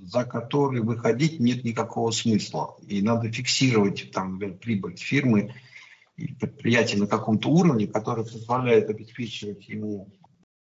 за 0.02 0.24
который 0.24 0.80
выходить 0.80 1.40
нет 1.40 1.64
никакого 1.64 2.10
смысла. 2.10 2.76
И 2.86 3.02
надо 3.02 3.30
фиксировать 3.30 4.10
там, 4.12 4.34
например, 4.34 4.56
прибыль 4.58 4.96
фирмы 4.96 5.54
и 6.16 6.34
предприятия 6.34 6.98
на 6.98 7.06
каком-то 7.06 7.48
уровне, 7.48 7.86
который 7.86 8.24
позволяет 8.24 8.90
обеспечивать 8.90 9.68
ему 9.68 10.12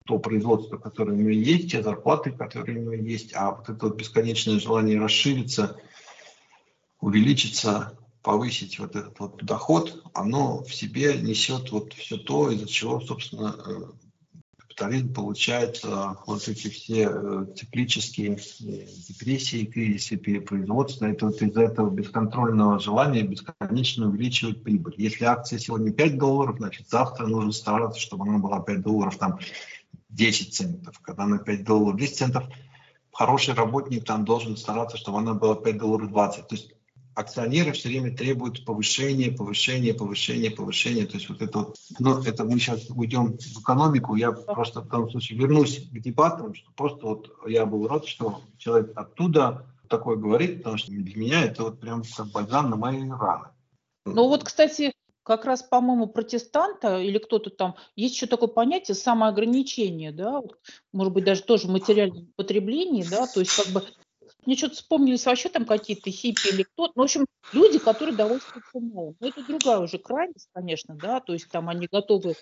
то 0.04 0.18
производство, 0.18 0.76
которое 0.76 1.12
у 1.12 1.16
него 1.16 1.30
есть, 1.30 1.70
те 1.70 1.82
зарплаты, 1.82 2.30
которые 2.30 2.78
у 2.78 2.82
него 2.82 2.92
есть, 2.92 3.32
а 3.34 3.52
вот 3.52 3.68
это 3.68 3.86
вот 3.86 3.96
бесконечное 3.96 4.60
желание 4.60 5.00
расшириться, 5.00 5.76
увеличиться, 7.00 7.98
повысить 8.22 8.78
вот 8.78 8.96
этот 8.96 9.18
вот 9.18 9.42
доход, 9.44 10.02
оно 10.14 10.62
в 10.62 10.74
себе 10.74 11.14
несет 11.18 11.70
вот 11.72 11.92
все 11.94 12.16
то, 12.16 12.50
из-за 12.50 12.66
чего, 12.66 13.00
собственно, 13.00 13.54
э, 13.66 14.03
капитализм 14.74 15.14
получает 15.14 15.80
вот 16.26 16.48
эти 16.48 16.68
все 16.68 17.08
э, 17.08 17.46
циклические 17.54 18.36
э, 18.36 18.86
депрессии, 19.08 19.64
кризисы 19.66 20.16
перепроизводства. 20.16 21.06
Это 21.06 21.26
вот 21.26 21.40
из-за 21.40 21.62
этого 21.62 21.90
бесконтрольного 21.90 22.80
желания 22.80 23.22
бесконечно 23.22 24.08
увеличивать 24.08 24.64
прибыль. 24.64 24.94
Если 24.98 25.24
акция 25.24 25.58
сегодня 25.58 25.92
5 25.92 26.18
долларов, 26.18 26.56
значит 26.58 26.88
завтра 26.88 27.26
нужно 27.26 27.52
стараться, 27.52 28.00
чтобы 28.00 28.26
она 28.28 28.38
была 28.38 28.60
5 28.60 28.82
долларов 28.82 29.16
там 29.16 29.38
10 30.08 30.54
центов. 30.54 30.98
Когда 31.00 31.24
она 31.24 31.38
5 31.38 31.64
долларов 31.64 31.98
10 31.98 32.16
центов, 32.16 32.44
хороший 33.12 33.54
работник 33.54 34.04
там 34.04 34.24
должен 34.24 34.56
стараться, 34.56 34.96
чтобы 34.96 35.18
она 35.18 35.34
была 35.34 35.54
5 35.54 35.78
долларов 35.78 36.10
20. 36.10 36.48
То 36.48 36.54
есть 36.54 36.74
акционеры 37.14 37.72
все 37.72 37.88
время 37.88 38.16
требуют 38.16 38.64
повышения, 38.64 39.30
повышения, 39.30 39.94
повышения, 39.94 40.50
повышения. 40.50 41.06
То 41.06 41.14
есть 41.14 41.28
вот 41.28 41.42
это 41.42 41.58
вот, 41.58 41.76
ну, 41.98 42.22
это 42.22 42.44
мы 42.44 42.58
сейчас 42.58 42.88
уйдем 42.90 43.38
в 43.38 43.60
экономику, 43.60 44.16
я 44.16 44.32
просто 44.32 44.80
в 44.80 44.88
том 44.88 45.10
случае 45.10 45.38
вернусь 45.38 45.88
к 45.90 45.98
дебатам, 46.00 46.54
что 46.54 46.70
просто 46.72 47.06
вот 47.06 47.30
я 47.46 47.66
был 47.66 47.86
рад, 47.86 48.06
что 48.06 48.42
человек 48.58 48.92
оттуда 48.96 49.66
такое 49.88 50.16
говорит, 50.16 50.58
потому 50.58 50.76
что 50.76 50.90
для 50.90 51.16
меня 51.16 51.44
это 51.44 51.64
вот 51.64 51.80
прям 51.80 52.02
как 52.16 52.26
бальзам 52.28 52.70
на 52.70 52.76
мои 52.76 53.08
раны. 53.08 53.48
Ну 54.06 54.28
вот, 54.28 54.44
кстати, 54.44 54.92
как 55.22 55.44
раз, 55.46 55.62
по-моему, 55.62 56.06
протестанта 56.06 57.00
или 57.00 57.18
кто-то 57.18 57.50
там, 57.50 57.76
есть 57.96 58.14
еще 58.14 58.26
такое 58.26 58.48
понятие 58.48 58.94
самоограничение, 58.94 60.12
да, 60.12 60.42
может 60.92 61.12
быть, 61.12 61.24
даже 61.24 61.42
тоже 61.42 61.66
в 61.66 61.70
материальном 61.70 62.28
потреблении, 62.36 63.02
да, 63.02 63.26
то 63.26 63.40
есть 63.40 63.56
как 63.56 63.72
бы 63.72 63.82
мне 64.46 64.56
что-то 64.56 64.76
вспомнились 64.76 65.26
вообще 65.26 65.48
там 65.48 65.64
какие-то 65.64 66.10
хиппи 66.10 66.52
или 66.52 66.62
кто-то. 66.62 66.92
Ну, 66.96 67.02
в 67.02 67.04
общем, 67.04 67.26
люди, 67.52 67.78
которые 67.78 68.16
довольствуются 68.16 68.80
малым. 68.80 69.16
Но 69.20 69.28
это 69.28 69.44
другая 69.46 69.78
уже 69.78 69.98
крайность, 69.98 70.48
конечно, 70.52 70.94
да, 70.94 71.20
то 71.20 71.32
есть 71.32 71.48
там 71.50 71.68
они 71.68 71.88
готовы, 71.90 72.34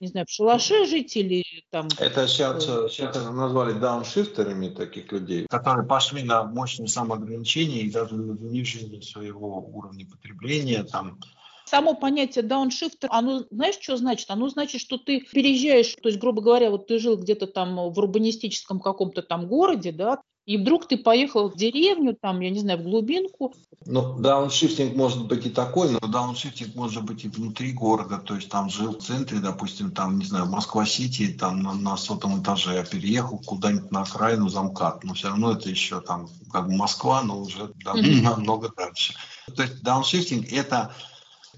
не 0.00 0.08
знаю, 0.08 0.26
в 0.26 0.30
шалаше 0.30 0.86
жить 0.86 1.16
или 1.16 1.44
там... 1.70 1.88
Это 1.98 2.26
сейчас, 2.28 2.64
сейчас 2.64 3.16
это 3.16 3.30
назвали 3.30 3.72
дауншифтерами 3.78 4.68
таких 4.68 5.10
людей, 5.12 5.46
которые 5.48 5.86
пошли 5.86 6.22
на 6.22 6.44
мощные 6.44 6.88
самоограничения 6.88 7.82
и 7.82 7.90
даже 7.90 8.16
на 8.16 8.36
занижение 8.36 9.02
своего 9.02 9.58
уровня 9.58 10.06
потребления, 10.06 10.84
там, 10.84 11.18
Само 11.66 11.94
понятие 11.94 12.44
дауншифтер, 12.44 13.08
оно, 13.12 13.44
знаешь, 13.50 13.78
что 13.80 13.96
значит? 13.96 14.30
Оно 14.30 14.48
значит, 14.48 14.80
что 14.80 14.98
ты 14.98 15.20
переезжаешь, 15.20 15.96
то 16.00 16.08
есть, 16.08 16.20
грубо 16.20 16.40
говоря, 16.40 16.70
вот 16.70 16.86
ты 16.86 17.00
жил 17.00 17.16
где-то 17.16 17.48
там 17.48 17.74
в 17.92 17.98
урбанистическом 17.98 18.78
каком-то 18.78 19.22
там 19.22 19.48
городе, 19.48 19.90
да, 19.90 20.20
и 20.46 20.56
вдруг 20.58 20.86
ты 20.86 20.96
поехал 20.96 21.50
в 21.50 21.56
деревню, 21.56 22.14
там, 22.14 22.40
я 22.40 22.50
не 22.50 22.60
знаю, 22.60 22.78
в 22.78 22.84
глубинку. 22.84 23.52
Ну, 23.84 24.16
дауншифтинг 24.18 24.94
может 24.94 25.26
быть 25.26 25.44
и 25.44 25.50
такой, 25.50 25.90
но 25.90 25.98
дауншифтинг 25.98 26.76
может 26.76 27.04
быть 27.04 27.24
и 27.24 27.28
внутри 27.28 27.72
города. 27.72 28.18
То 28.18 28.36
есть 28.36 28.48
там 28.48 28.70
жил 28.70 28.96
в 28.96 29.02
центре, 29.02 29.40
допустим, 29.40 29.90
там, 29.90 30.18
не 30.20 30.24
знаю, 30.24 30.46
Москва-Сити, 30.46 31.32
там 31.32 31.62
на, 31.62 31.74
на 31.74 31.96
сотом 31.96 32.40
этаже, 32.40 32.78
а 32.78 32.84
переехал 32.84 33.38
куда-нибудь 33.44 33.90
на 33.90 34.02
окраину 34.02 34.48
замкат. 34.48 35.02
Но 35.02 35.14
все 35.14 35.28
равно 35.28 35.50
это 35.50 35.68
еще 35.68 36.00
там 36.00 36.28
как 36.52 36.68
бы 36.68 36.76
Москва, 36.76 37.22
но 37.22 37.40
уже 37.40 37.72
да, 37.84 37.94
mm-hmm. 37.94 38.22
намного 38.22 38.72
дальше. 38.74 39.14
То 39.54 39.62
есть 39.62 39.82
дауншифтинг– 39.82 40.46
это 40.52 40.94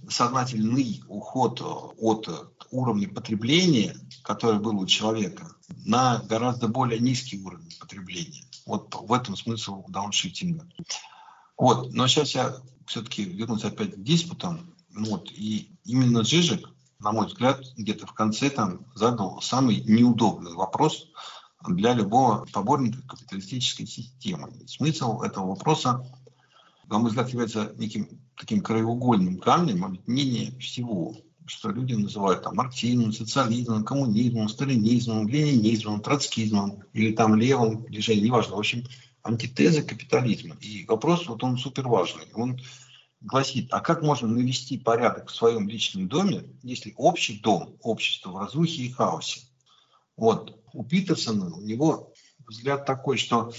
сознательный 0.08 1.02
уход 1.08 1.60
от 1.98 2.28
уровня 2.70 3.08
потребления, 3.08 3.94
который 4.22 4.60
был 4.60 4.78
у 4.78 4.86
человека, 4.86 5.46
на 5.84 6.22
гораздо 6.26 6.68
более 6.68 7.00
низкий 7.00 7.38
уровень 7.42 7.76
потребления. 7.78 8.47
Вот 8.68 8.94
в 8.94 9.10
этом 9.14 9.34
смысл 9.34 9.82
дауншифтинга. 9.88 10.68
Вот, 11.56 11.94
но 11.94 12.06
сейчас 12.06 12.34
я 12.34 12.54
все-таки 12.86 13.24
вернусь 13.24 13.64
опять 13.64 13.94
к 13.94 14.02
диспутам. 14.02 14.74
Вот, 14.94 15.32
и 15.32 15.70
именно 15.84 16.22
Жижик, 16.22 16.68
на 16.98 17.12
мой 17.12 17.28
взгляд, 17.28 17.62
где-то 17.78 18.06
в 18.06 18.12
конце 18.12 18.50
там 18.50 18.84
задал 18.94 19.40
самый 19.40 19.80
неудобный 19.84 20.52
вопрос 20.52 21.06
для 21.66 21.94
любого 21.94 22.44
поборника 22.52 23.00
капиталистической 23.08 23.86
системы. 23.86 24.52
Смысл 24.66 25.22
этого 25.22 25.46
вопроса, 25.46 26.04
на 26.88 26.98
мой 26.98 27.08
взгляд, 27.08 27.30
является 27.30 27.72
неким 27.76 28.20
таким 28.36 28.60
краеугольным 28.60 29.38
камнем 29.38 29.82
объединения 29.82 30.50
всего, 30.58 31.16
что 31.48 31.70
люди 31.70 31.94
называют 31.94 32.42
там 32.42 32.56
марксизмом, 32.56 33.12
социализмом, 33.12 33.84
коммунизмом, 33.84 34.48
сталинизмом, 34.48 35.26
ленинизмом, 35.26 36.00
троцкизмом 36.00 36.82
или 36.92 37.12
там 37.12 37.34
левым 37.34 37.84
движением, 37.84 38.26
неважно. 38.26 38.56
В 38.56 38.58
общем, 38.58 38.84
антитеза 39.22 39.82
капитализма. 39.82 40.56
И 40.60 40.84
вопрос 40.86 41.26
вот 41.26 41.42
он 41.42 41.58
супер 41.58 41.88
важный. 41.88 42.26
Он 42.34 42.60
гласит, 43.20 43.68
а 43.72 43.80
как 43.80 44.02
можно 44.02 44.28
навести 44.28 44.78
порядок 44.78 45.30
в 45.30 45.34
своем 45.34 45.68
личном 45.68 46.08
доме, 46.08 46.44
если 46.62 46.94
общий 46.96 47.40
дом, 47.40 47.76
общество 47.80 48.30
в 48.30 48.38
разрухе 48.38 48.82
и 48.82 48.92
хаосе? 48.92 49.40
Вот 50.16 50.60
у 50.72 50.84
Питерсона, 50.84 51.54
у 51.54 51.60
него 51.60 52.12
взгляд 52.46 52.84
такой, 52.84 53.16
что 53.16 53.52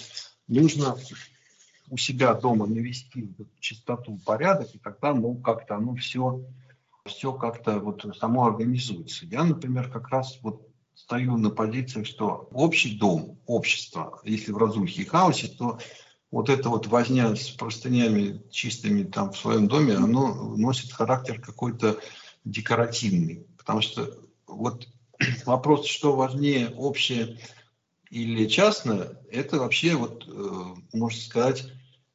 нужно 0.47 0.95
у 1.89 1.97
себя 1.97 2.35
дома 2.35 2.67
навести 2.67 3.33
чистоту, 3.59 4.19
порядок, 4.25 4.73
и 4.73 4.77
тогда, 4.77 5.13
ну, 5.13 5.35
как-то 5.35 5.75
оно 5.75 5.95
все, 5.95 6.45
все 7.05 7.33
как-то 7.33 7.79
вот 7.79 8.05
само 8.17 8.45
организуется. 8.45 9.25
Я, 9.25 9.43
например, 9.43 9.89
как 9.89 10.09
раз 10.09 10.39
вот 10.41 10.67
стою 10.93 11.37
на 11.37 11.49
позиции, 11.49 12.03
что 12.03 12.49
общий 12.51 12.97
дом, 12.97 13.39
общество, 13.45 14.19
если 14.23 14.51
в 14.51 14.57
разрухе 14.57 15.01
и 15.01 15.05
хаосе, 15.05 15.47
то 15.47 15.79
вот 16.31 16.49
эта 16.49 16.69
вот 16.69 16.87
возня 16.87 17.35
с 17.35 17.49
простынями 17.49 18.43
чистыми 18.51 19.03
там 19.03 19.31
в 19.31 19.37
своем 19.37 19.67
доме, 19.67 19.95
оно 19.95 20.55
носит 20.55 20.91
характер 20.91 21.41
какой-то 21.41 21.99
декоративный. 22.43 23.47
Потому 23.57 23.81
что 23.81 24.13
вот 24.45 24.87
вопрос, 25.45 25.85
что 25.85 26.15
важнее, 26.15 26.69
общее 26.69 27.39
или 28.09 28.47
частное, 28.47 29.21
это 29.31 29.59
вообще, 29.59 29.95
вот, 29.95 30.27
э, 30.27 30.75
можно 30.93 31.21
сказать, 31.21 31.65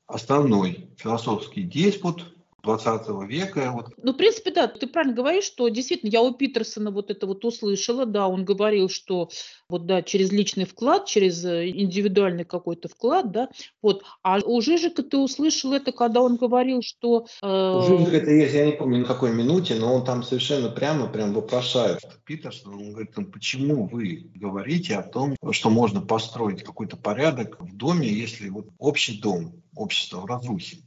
основной 0.06 0.90
философский 0.96 1.62
диспут 1.62 2.33
20 2.64 3.28
века. 3.28 3.70
Вот. 3.72 3.90
Ну, 4.02 4.12
в 4.12 4.16
принципе, 4.16 4.50
да, 4.50 4.66
ты 4.66 4.86
правильно 4.86 5.14
говоришь, 5.14 5.44
что 5.44 5.68
действительно 5.68 6.10
я 6.10 6.22
у 6.22 6.32
Питерсона 6.32 6.90
вот 6.90 7.10
это 7.10 7.26
вот 7.26 7.44
услышала, 7.44 8.06
да, 8.06 8.26
он 8.26 8.44
говорил, 8.44 8.88
что 8.88 9.28
вот, 9.68 9.86
да, 9.86 10.02
через 10.02 10.32
личный 10.32 10.64
вклад, 10.64 11.06
через 11.06 11.44
э, 11.44 11.68
индивидуальный 11.68 12.44
какой-то 12.44 12.88
вклад, 12.88 13.30
да, 13.30 13.48
вот, 13.82 14.02
а 14.22 14.38
у 14.38 14.60
Жижика 14.60 15.02
ты 15.02 15.18
услышал 15.18 15.72
это, 15.72 15.92
когда 15.92 16.20
он 16.20 16.36
говорил, 16.36 16.82
что... 16.82 17.26
Э... 17.42 17.76
У 17.76 17.82
Жижика 17.82 18.16
это 18.16 18.30
есть, 18.30 18.54
я 18.54 18.66
не 18.66 18.72
помню 18.72 19.00
на 19.00 19.06
какой 19.06 19.32
минуте, 19.32 19.74
но 19.74 19.94
он 19.94 20.04
там 20.04 20.22
совершенно 20.22 20.70
прямо 20.70 21.06
прям 21.06 21.34
вопрошает 21.34 22.00
Питерсона, 22.24 22.76
он 22.76 22.90
говорит, 22.92 23.12
ну, 23.16 23.26
почему 23.26 23.86
вы 23.86 24.30
говорите 24.34 24.96
о 24.96 25.02
том, 25.02 25.36
что 25.50 25.70
можно 25.70 26.00
построить 26.00 26.62
какой-то 26.62 26.96
порядок 26.96 27.60
в 27.60 27.76
доме, 27.76 28.08
если 28.08 28.48
вот 28.48 28.68
общий 28.78 29.20
дом, 29.20 29.62
общество 29.74 30.20
в 30.20 30.26
разрухе. 30.26 30.78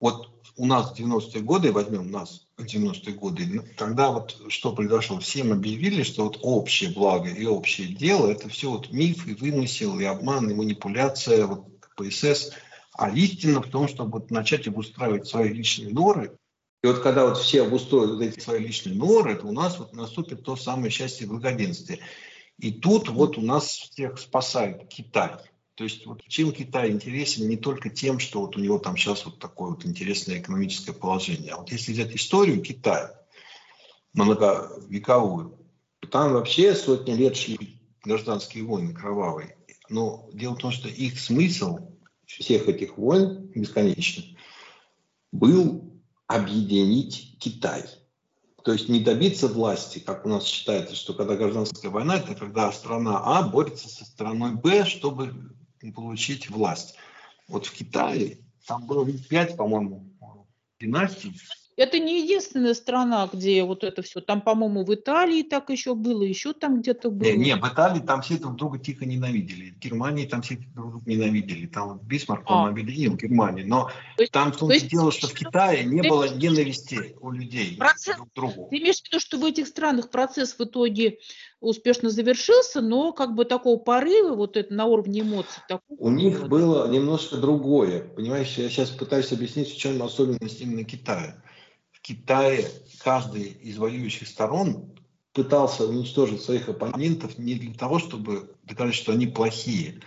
Вот 0.00 0.30
у 0.56 0.66
нас 0.66 0.90
в 0.90 1.00
90-е 1.00 1.42
годы, 1.42 1.72
возьмем 1.72 2.10
нас 2.10 2.46
в 2.56 2.64
90-е 2.64 3.14
годы, 3.14 3.62
тогда 3.76 4.10
вот 4.10 4.36
что 4.48 4.72
произошло? 4.72 5.18
Всем 5.20 5.52
объявили, 5.52 6.02
что 6.02 6.24
вот 6.24 6.38
общее 6.42 6.90
благо 6.90 7.28
и 7.28 7.46
общее 7.46 7.88
дело– 7.88 8.30
это 8.30 8.48
все 8.48 8.70
вот 8.70 8.92
миф 8.92 9.26
и 9.26 9.34
вымысел, 9.34 9.98
и 9.98 10.04
обман, 10.04 10.50
и 10.50 10.54
манипуляция, 10.54 11.46
вот 11.46 11.66
КПСС. 11.80 12.52
А 12.92 13.10
истина 13.10 13.60
в 13.60 13.68
том, 13.68 13.88
чтобы 13.88 14.12
вот 14.12 14.30
начать 14.30 14.66
обустраивать 14.66 15.26
свои 15.26 15.50
личные 15.52 15.92
норы. 15.92 16.36
И 16.82 16.86
вот 16.86 17.00
когда 17.00 17.26
вот 17.26 17.38
все 17.38 17.62
обустроят 17.62 18.20
эти 18.22 18.40
свои 18.40 18.60
личные 18.60 18.96
норы, 18.96 19.32
это 19.32 19.46
у 19.46 19.52
нас 19.52 19.78
вот 19.78 19.92
наступит 19.94 20.42
то 20.42 20.56
самое 20.56 20.90
счастье 20.90 21.26
и 21.26 21.28
благоденствие. 21.28 22.00
И 22.58 22.72
тут 22.72 23.10
вот 23.10 23.36
у 23.36 23.42
нас 23.42 23.66
всех 23.66 24.18
спасает 24.18 24.88
Китай. 24.88 25.32
То 25.76 25.84
есть 25.84 26.06
вот 26.06 26.22
чем 26.26 26.52
Китай 26.52 26.90
интересен 26.90 27.48
не 27.48 27.58
только 27.58 27.90
тем, 27.90 28.18
что 28.18 28.40
вот 28.40 28.56
у 28.56 28.60
него 28.60 28.78
там 28.78 28.96
сейчас 28.96 29.26
вот 29.26 29.38
такое 29.38 29.70
вот 29.70 29.84
интересное 29.84 30.38
экономическое 30.38 30.94
положение, 30.94 31.52
а 31.52 31.58
вот 31.58 31.70
если 31.70 31.92
взять 31.92 32.16
историю 32.16 32.62
Китая, 32.62 33.20
многовековую, 34.14 35.58
там 36.10 36.32
вообще 36.32 36.74
сотни 36.74 37.12
лет 37.12 37.36
шли 37.36 37.78
гражданские 38.02 38.64
войны 38.64 38.94
кровавые. 38.94 39.58
Но 39.90 40.30
дело 40.32 40.54
в 40.54 40.58
том, 40.58 40.72
что 40.72 40.88
их 40.88 41.20
смысл 41.20 41.90
всех 42.24 42.68
этих 42.68 42.96
войн 42.96 43.50
бесконечно 43.54 44.24
был 45.30 46.00
объединить 46.26 47.36
Китай. 47.38 47.84
То 48.64 48.72
есть 48.72 48.88
не 48.88 49.00
добиться 49.00 49.46
власти, 49.46 49.98
как 49.98 50.24
у 50.24 50.30
нас 50.30 50.46
считается, 50.46 50.96
что 50.96 51.12
когда 51.12 51.36
гражданская 51.36 51.90
война, 51.90 52.16
это 52.16 52.34
когда 52.34 52.72
страна 52.72 53.20
А 53.22 53.42
борется 53.42 53.90
со 53.90 54.06
страной 54.06 54.54
Б, 54.54 54.86
чтобы 54.86 55.34
получить 55.92 56.50
власть. 56.50 56.96
Вот 57.48 57.66
в 57.66 57.72
Китае 57.72 58.38
там 58.66 58.86
было 58.86 59.06
пять, 59.28 59.56
по-моему, 59.56 60.04
династий, 60.80 61.32
это 61.76 61.98
не 61.98 62.22
единственная 62.22 62.72
страна, 62.72 63.28
где 63.30 63.62
вот 63.62 63.84
это 63.84 64.00
все. 64.00 64.22
Там, 64.22 64.40
по-моему, 64.40 64.82
в 64.82 64.94
Италии 64.94 65.42
так 65.42 65.68
еще 65.68 65.94
было, 65.94 66.22
еще 66.22 66.54
там 66.54 66.80
где-то 66.80 67.10
было. 67.10 67.28
Не, 67.28 67.36
не, 67.36 67.56
в 67.56 67.68
Италии 67.68 68.00
там 68.00 68.22
все 68.22 68.38
друг 68.38 68.56
друга 68.56 68.78
тихо 68.78 69.04
ненавидели. 69.04 69.72
В 69.72 69.78
Германии 69.78 70.24
там 70.24 70.40
все 70.40 70.56
друг 70.74 70.90
друга 70.90 71.10
ненавидели. 71.10 71.66
Там 71.66 71.88
вот 71.88 72.02
Бисмарк, 72.02 72.44
а. 72.46 72.62
он 72.62 72.68
объединил 72.70 73.14
Германию. 73.16 73.68
Но 73.68 73.90
есть, 74.16 74.32
там 74.32 74.52
в 74.52 74.56
том 74.56 74.70
то 74.70 74.80
дело, 74.80 75.12
что 75.12 75.28
в 75.28 75.34
Китае 75.34 75.84
не 75.84 76.00
было 76.08 76.34
ненависти 76.34 77.14
у 77.20 77.30
людей 77.30 77.76
процесс, 77.76 78.16
друг 78.16 78.30
к 78.30 78.34
другу. 78.34 78.68
Ты 78.70 78.78
имеешь 78.78 79.02
в 79.02 79.04
виду, 79.04 79.20
что 79.20 79.38
в 79.38 79.44
этих 79.44 79.66
странах 79.66 80.10
процесс 80.10 80.54
в 80.58 80.60
итоге 80.62 81.18
успешно 81.68 82.10
завершился, 82.10 82.80
но 82.80 83.12
как 83.12 83.34
бы 83.34 83.44
такого 83.44 83.78
порыва 83.78 84.34
вот 84.34 84.56
это 84.56 84.72
на 84.72 84.86
уровне 84.86 85.20
эмоций. 85.20 85.62
Такого 85.68 85.98
у 85.98 86.10
них 86.10 86.48
было 86.48 86.88
немножко 86.88 87.36
другое. 87.36 88.02
Понимаешь, 88.02 88.56
я 88.56 88.68
сейчас 88.68 88.90
пытаюсь 88.90 89.32
объяснить, 89.32 89.72
в 89.72 89.76
чем 89.76 90.02
особенность 90.02 90.60
именно 90.60 90.84
Китая. 90.84 91.42
Китае 92.06 92.68
каждый 93.02 93.48
из 93.48 93.78
воюющих 93.78 94.28
сторон 94.28 94.94
пытался 95.32 95.88
уничтожить 95.88 96.40
своих 96.40 96.68
оппонентов 96.68 97.36
не 97.36 97.56
для 97.56 97.74
того, 97.74 97.98
чтобы 97.98 98.54
доказать, 98.62 98.94
что 98.94 99.10
они 99.10 99.26
плохие, 99.26 100.00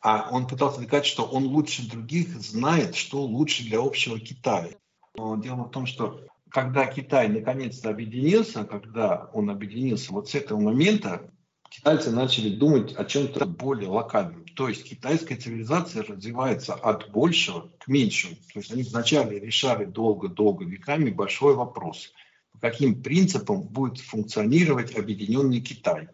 а 0.00 0.28
он 0.32 0.48
пытался 0.48 0.80
доказать, 0.80 1.06
что 1.06 1.22
он 1.22 1.46
лучше 1.46 1.88
других 1.88 2.28
знает, 2.40 2.96
что 2.96 3.22
лучше 3.22 3.62
для 3.62 3.78
общего 3.78 4.18
Китая. 4.18 4.70
Но 5.16 5.36
дело 5.36 5.62
в 5.62 5.70
том, 5.70 5.86
что 5.86 6.20
когда 6.50 6.86
Китай 6.86 7.28
наконец-то 7.28 7.90
объединился, 7.90 8.64
когда 8.64 9.30
он 9.32 9.50
объединился, 9.50 10.12
вот 10.12 10.28
с 10.28 10.34
этого 10.34 10.60
момента 10.60 11.30
китайцы 11.70 12.10
начали 12.10 12.48
думать 12.50 12.94
о 12.96 13.04
чем-то 13.04 13.46
более 13.46 13.88
локальном. 13.88 14.46
То 14.56 14.68
есть 14.68 14.84
китайская 14.84 15.36
цивилизация 15.36 16.02
развивается 16.02 16.74
от 16.74 17.10
большего 17.10 17.70
к 17.78 17.88
меньшему. 17.88 18.34
То 18.52 18.58
есть 18.58 18.72
они 18.72 18.82
вначале 18.82 19.38
решали 19.38 19.84
долго-долго 19.84 20.64
веками 20.64 21.10
большой 21.10 21.54
вопрос, 21.54 22.12
по 22.52 22.58
каким 22.58 23.02
принципам 23.02 23.62
будет 23.62 23.98
функционировать 23.98 24.96
объединенный 24.96 25.60
Китай. 25.60 26.08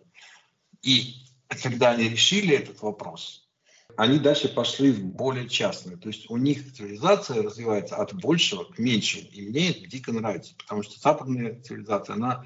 И 0.82 1.14
когда 1.62 1.92
они 1.92 2.08
решили 2.08 2.54
этот 2.54 2.82
вопрос, 2.82 3.43
они 3.96 4.18
дальше 4.18 4.48
пошли 4.48 4.92
в 4.92 5.04
более 5.04 5.48
частное. 5.48 5.96
То 5.96 6.08
есть 6.08 6.28
у 6.30 6.36
них 6.36 6.72
цивилизация 6.72 7.42
развивается 7.42 7.96
от 7.96 8.14
большего 8.14 8.64
к 8.64 8.78
меньшему. 8.78 9.24
И 9.30 9.42
мне 9.42 9.70
это 9.70 9.86
дико 9.86 10.12
нравится, 10.12 10.54
потому 10.56 10.82
что 10.82 10.98
западная 10.98 11.60
цивилизация, 11.60 12.14
она 12.14 12.44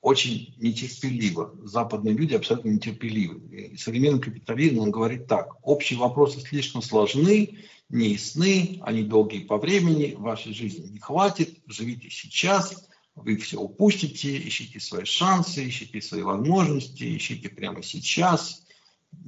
очень 0.00 0.54
нетерпеливо. 0.58 1.56
Западные 1.64 2.14
люди 2.14 2.34
абсолютно 2.34 2.68
нетерпеливы. 2.68 3.72
И 3.72 3.76
современный 3.76 4.20
капитализм, 4.20 4.78
он 4.78 4.90
говорит 4.90 5.26
так, 5.26 5.56
общие 5.62 5.98
вопросы 5.98 6.40
слишком 6.40 6.82
сложны, 6.82 7.58
неясны, 7.88 8.80
они 8.82 9.02
долгие 9.02 9.40
по 9.40 9.58
времени, 9.58 10.14
вашей 10.16 10.52
жизни 10.52 10.86
не 10.88 10.98
хватит, 10.98 11.58
живите 11.66 12.10
сейчас, 12.10 12.88
вы 13.16 13.36
все 13.36 13.58
упустите, 13.58 14.36
ищите 14.38 14.78
свои 14.78 15.04
шансы, 15.04 15.66
ищите 15.66 16.00
свои 16.00 16.22
возможности, 16.22 17.16
ищите 17.16 17.48
прямо 17.48 17.82
сейчас, 17.82 18.65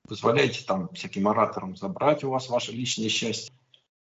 позволяйте 0.07 0.65
там 0.65 0.89
всяким 0.95 1.29
ораторам 1.29 1.77
забрать 1.77 2.25
у 2.25 2.31
вас 2.31 2.49
ваше 2.49 2.73
личное 2.73 3.09
счастье. 3.09 3.53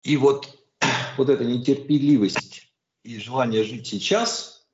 И 0.02 0.16
вот, 0.16 0.58
вот 1.16 1.28
эта 1.28 1.44
нетерпеливость 1.44 2.68
и 3.02 3.18
желание 3.18 3.64
жить 3.64 3.86
сейчас– 3.86 4.52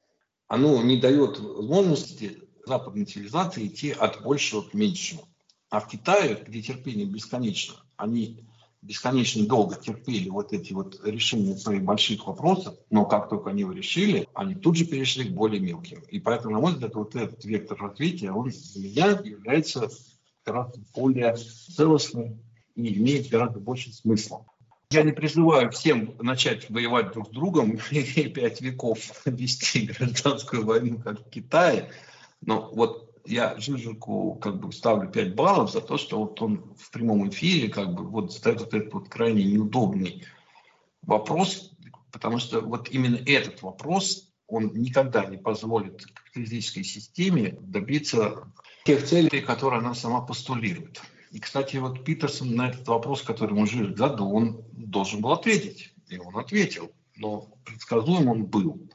оно 0.50 0.82
не 0.82 0.96
дает 0.96 1.38
возможности 1.38 2.42
западной 2.66 3.04
цивилизации 3.04 3.68
идти 3.68 3.92
от 3.92 4.20
большего 4.22 4.62
к 4.62 4.74
меньшему. 4.74 5.28
А 5.70 5.78
в 5.78 5.86
Китае, 5.86 6.44
где 6.44 6.60
терпение 6.60 7.06
бесконечно, 7.06 7.76
они 7.96 8.44
бесконечно 8.82 9.46
долго 9.46 9.76
терпели 9.76 10.28
вот 10.28 10.52
эти 10.52 10.72
вот 10.72 11.00
решения 11.04 11.56
своих 11.56 11.84
больших 11.84 12.26
вопросов, 12.26 12.74
но 12.90 13.04
как 13.04 13.28
только 13.28 13.50
они 13.50 13.60
его 13.60 13.70
решили, 13.70 14.26
они 14.34 14.56
тут 14.56 14.74
же 14.74 14.86
перешли 14.86 15.28
к 15.28 15.32
более 15.32 15.60
мелким. 15.60 16.00
И 16.08 16.18
поэтому, 16.18 16.54
на 16.54 16.60
мой 16.60 16.72
взгляд, 16.72 16.96
вот 16.96 17.14
этот 17.14 17.44
вектор 17.44 17.80
развития, 17.80 18.32
он 18.32 18.50
для 18.50 18.82
меня 18.82 19.06
является 19.22 19.88
гораздо 20.44 20.80
более 20.94 21.34
целостным 21.36 22.42
и 22.74 22.98
имеет 22.98 23.28
гораздо 23.28 23.60
больше 23.60 23.92
смысла. 23.92 24.46
Я 24.90 25.02
не 25.04 25.12
призываю 25.12 25.70
всем 25.70 26.16
начать 26.18 26.68
воевать 26.68 27.12
друг 27.12 27.28
с 27.28 27.30
другом 27.30 27.78
и 27.90 28.02
пять 28.28 28.60
веков 28.60 28.98
вести 29.24 29.86
гражданскую 29.86 30.66
войну, 30.66 30.98
как 30.98 31.20
в 31.20 31.30
Китае. 31.30 31.90
Но 32.40 32.70
вот 32.72 33.10
я 33.24 33.58
Жижику 33.58 34.34
как 34.40 34.58
бы 34.58 34.72
ставлю 34.72 35.08
5 35.08 35.34
баллов 35.34 35.70
за 35.70 35.80
то, 35.80 35.96
что 35.96 36.18
вот 36.18 36.40
он 36.42 36.74
в 36.76 36.90
прямом 36.90 37.28
эфире 37.28 37.68
как 37.68 37.94
бы 37.94 38.04
вот 38.04 38.32
задает 38.32 38.60
вот 38.60 38.74
этот 38.74 38.92
вот 38.92 39.08
крайне 39.08 39.44
неудобный 39.44 40.24
вопрос, 41.02 41.70
потому 42.10 42.38
что 42.38 42.60
вот 42.60 42.88
именно 42.90 43.18
этот 43.26 43.62
вопрос, 43.62 44.32
он 44.48 44.72
никогда 44.74 45.24
не 45.26 45.36
позволит 45.36 46.04
капиталистической 46.06 46.82
системе 46.82 47.56
добиться 47.60 48.52
тех 48.84 49.04
целей, 49.04 49.40
которые 49.40 49.78
она 49.78 49.94
сама 49.94 50.20
постулирует. 50.20 51.00
И, 51.30 51.38
кстати, 51.38 51.76
вот 51.76 52.04
Питерсон 52.04 52.54
на 52.54 52.70
этот 52.70 52.86
вопрос, 52.88 53.22
который 53.22 53.54
ему 53.54 53.66
Жижик 53.66 53.96
задал, 53.96 54.34
он 54.34 54.64
должен 54.72 55.20
был 55.20 55.32
ответить. 55.32 55.94
И 56.08 56.18
он 56.18 56.36
ответил. 56.36 56.90
Но 57.16 57.52
предсказуем 57.64 58.28
он 58.28 58.46
был. 58.46 58.90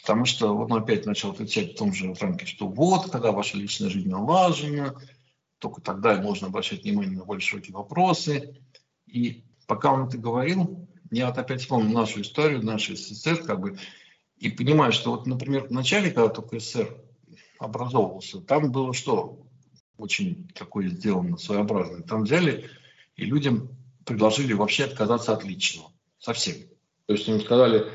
Потому 0.00 0.24
что 0.24 0.56
он 0.56 0.72
опять 0.72 1.04
начал 1.04 1.32
отвечать 1.32 1.72
в 1.74 1.76
том 1.76 1.92
же 1.92 2.14
рамке, 2.14 2.46
что 2.46 2.68
вот, 2.68 3.10
когда 3.10 3.32
ваша 3.32 3.58
личная 3.58 3.90
жизнь 3.90 4.08
налажена, 4.08 4.94
только 5.58 5.80
тогда 5.82 6.20
можно 6.22 6.46
обращать 6.46 6.84
внимание 6.84 7.18
на 7.18 7.24
более 7.24 7.42
широкие 7.42 7.74
вопросы. 7.74 8.62
И 9.06 9.44
пока 9.66 9.92
он 9.92 10.06
это 10.06 10.16
говорил, 10.16 10.88
я 11.10 11.26
вот 11.26 11.36
опять 11.36 11.60
вспомнил 11.60 11.92
нашу 11.92 12.22
историю, 12.22 12.64
наш 12.64 12.88
СССР, 12.88 13.42
как 13.44 13.60
бы, 13.60 13.78
и 14.36 14.48
понимаю, 14.48 14.92
что 14.92 15.10
вот, 15.10 15.26
например, 15.26 15.66
в 15.66 15.72
начале, 15.72 16.10
когда 16.10 16.28
только 16.28 16.60
СССР 16.60 16.96
образовывался, 17.58 18.40
там 18.40 18.70
было 18.72 18.94
что? 18.94 19.38
очень 19.98 20.48
такой 20.54 20.88
сделано 20.88 21.36
своеобразный. 21.36 22.02
Там 22.04 22.22
взяли 22.22 22.70
и 23.16 23.24
людям 23.24 23.68
предложили 24.06 24.54
вообще 24.54 24.84
отказаться 24.84 25.32
от 25.32 25.44
личного. 25.44 25.90
Совсем. 26.18 26.54
То 27.06 27.14
есть 27.14 27.28
им 27.28 27.40
сказали, 27.40 27.86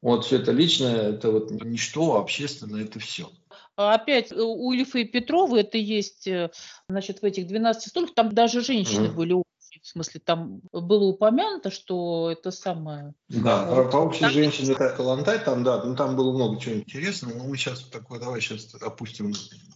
вот 0.00 0.24
все 0.24 0.38
это 0.38 0.50
личное, 0.50 1.10
это 1.10 1.30
вот 1.30 1.50
ничто, 1.50 2.16
а 2.16 2.20
общественное 2.20 2.84
это 2.84 2.98
все. 2.98 3.30
Опять 3.76 4.32
у 4.32 4.72
Ильфа 4.72 4.98
и 4.98 5.04
Петрова 5.04 5.56
это 5.56 5.78
есть, 5.78 6.26
э, 6.26 6.50
значит, 6.88 7.22
в 7.22 7.24
этих 7.24 7.46
12 7.46 7.88
стульях, 7.88 8.14
там 8.14 8.32
даже 8.32 8.60
женщины 8.60 9.06
mm-hmm. 9.06 9.14
были 9.14 9.42
в 9.82 9.88
смысле, 9.88 10.20
там 10.24 10.60
было 10.72 11.04
упомянуто, 11.04 11.70
что 11.72 12.30
это 12.30 12.52
самое... 12.52 13.14
Да, 13.28 13.66
вот. 13.66 13.90
по 13.90 13.96
общей 13.96 14.28
женщине 14.28 14.72
это 14.72 14.90
Калантай, 14.90 15.40
там, 15.40 15.64
да, 15.64 15.82
ну 15.82 15.96
там 15.96 16.14
было 16.14 16.32
много 16.32 16.60
чего 16.60 16.76
интересного, 16.76 17.36
но 17.36 17.44
мы 17.44 17.56
сейчас 17.56 17.80
такое, 17.80 18.20
давай 18.20 18.40
сейчас 18.40 18.72
опустим 18.76 19.34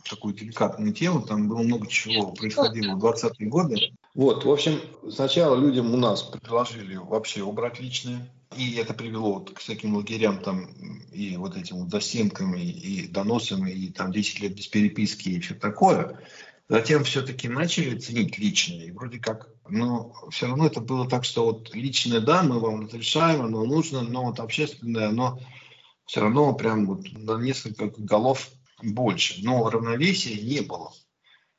такую 0.08 0.34
деликатную 0.34 0.92
тему, 0.92 1.22
там 1.22 1.48
было 1.48 1.58
много 1.58 1.88
чего 1.88 2.32
происходило 2.32 2.94
в 2.94 3.04
20-е 3.04 3.48
годы. 3.48 3.92
Вот, 4.14 4.44
в 4.44 4.50
общем, 4.50 4.80
сначала 5.10 5.56
людям 5.56 5.92
у 5.92 5.96
нас 5.96 6.22
предложили 6.22 6.94
вообще 6.94 7.42
убрать 7.42 7.80
личное, 7.80 8.30
и 8.56 8.76
это 8.76 8.94
привело 8.94 9.34
вот 9.34 9.50
к 9.50 9.58
всяким 9.58 9.96
лагерям 9.96 10.38
там 10.38 10.68
и 11.12 11.36
вот 11.36 11.56
этим 11.56 11.80
вот 11.80 11.90
застенкам, 11.90 12.54
и, 12.54 12.62
и 12.62 13.08
доносам, 13.08 13.66
и 13.66 13.88
там 13.88 14.12
10 14.12 14.40
лет 14.40 14.54
без 14.54 14.68
переписки 14.68 15.30
и 15.30 15.40
все 15.40 15.54
такое. 15.54 16.20
Затем 16.68 17.04
все-таки 17.04 17.48
начали 17.48 17.98
ценить 17.98 18.38
личное. 18.38 18.86
И 18.86 18.90
вроде 18.90 19.18
как, 19.18 19.48
но 19.68 20.12
все 20.30 20.46
равно 20.46 20.66
это 20.66 20.80
было 20.80 21.08
так, 21.08 21.24
что 21.24 21.46
вот 21.46 21.74
личное, 21.74 22.20
да, 22.20 22.42
мы 22.42 22.60
вам 22.60 22.86
разрешаем, 22.86 23.42
оно 23.42 23.64
нужно, 23.64 24.02
но 24.02 24.24
вот 24.24 24.40
общественное, 24.40 25.08
оно 25.08 25.38
все 26.06 26.20
равно 26.20 26.54
прям 26.54 26.86
вот 26.86 27.06
на 27.12 27.38
несколько 27.38 27.92
голов 27.96 28.50
больше. 28.82 29.42
Но 29.42 29.68
равновесия 29.68 30.40
не 30.40 30.60
было. 30.60 30.92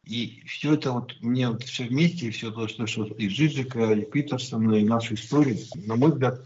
И 0.03 0.41
все 0.45 0.75
это 0.75 0.93
вот 0.93 1.15
мне 1.19 1.49
вот 1.49 1.63
все 1.63 1.83
вместе, 1.83 2.27
и 2.27 2.31
все 2.31 2.49
то, 2.51 2.67
что, 2.67 2.87
что 2.87 3.03
и 3.05 3.27
Жижика, 3.27 3.91
и 3.91 4.09
Питерсона, 4.09 4.75
и 4.75 4.85
нашу 4.85 5.15
историю, 5.15 5.57
на 5.75 5.97
мой 5.97 6.11
взгляд, 6.11 6.41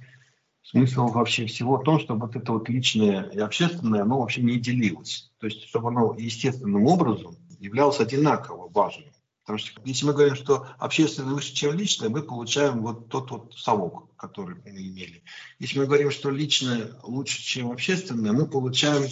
смысл 0.64 1.07
вообще 1.07 1.45
всего 1.45 1.78
в 1.78 1.84
том, 1.84 1.99
чтобы 1.99 2.26
вот 2.26 2.36
это 2.36 2.53
вот 2.53 2.70
личное 2.70 3.30
и 3.30 3.38
общественное, 3.38 4.01
оно 4.01 4.20
вообще 4.20 4.41
не 4.41 4.59
делилось. 4.59 5.32
То 5.39 5.45
есть, 5.45 5.68
чтобы 5.68 5.89
оно 5.89 6.16
естественным 6.18 6.86
образом 6.88 7.36
являлось 7.59 7.99
одинаково 7.99 8.68
важным. 8.70 9.11
Потому 9.43 9.57
что 9.57 9.81
если 9.85 10.05
мы 10.05 10.13
говорим, 10.13 10.35
что 10.35 10.67
общественное 10.77 11.33
выше, 11.33 11.53
чем 11.53 11.73
личное, 11.73 12.09
мы 12.09 12.21
получаем 12.21 12.81
вот 12.81 13.09
тот 13.09 13.31
вот 13.31 13.53
совок, 13.55 14.15
который 14.15 14.55
мы 14.63 14.69
имели. 14.69 15.23
Если 15.59 15.79
мы 15.79 15.87
говорим, 15.87 16.11
что 16.11 16.29
личное 16.29 16.91
лучше, 17.03 17.41
чем 17.41 17.71
общественное, 17.71 18.33
мы 18.33 18.47
получаем 18.47 19.09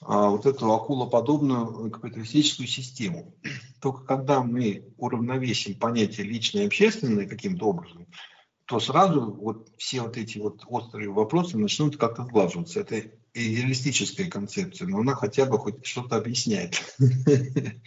а, 0.00 0.28
вот 0.30 0.46
эту 0.46 0.72
акулоподобную 0.72 1.90
капиталистическую 1.90 2.68
систему. 2.68 3.34
Только 3.80 4.04
когда 4.04 4.42
мы 4.42 4.92
уравновесим 4.96 5.74
понятие 5.74 6.26
личное 6.26 6.62
и 6.62 6.66
общественное 6.66 7.26
каким-то 7.26 7.66
образом, 7.66 8.06
то 8.64 8.78
сразу 8.78 9.32
вот 9.32 9.70
все 9.76 10.02
вот 10.02 10.16
эти 10.16 10.38
вот 10.38 10.62
острые 10.66 11.10
вопросы 11.10 11.58
начнут 11.58 11.96
как-то 11.96 12.24
сглаживаться. 12.24 12.80
Это 12.80 13.10
идеалистическая 13.34 14.28
концепция, 14.30 14.86
но 14.86 14.98
она 15.00 15.14
хотя 15.14 15.46
бы 15.46 15.58
хоть 15.58 15.84
что-то 15.84 16.16
объясняет. 16.16 16.80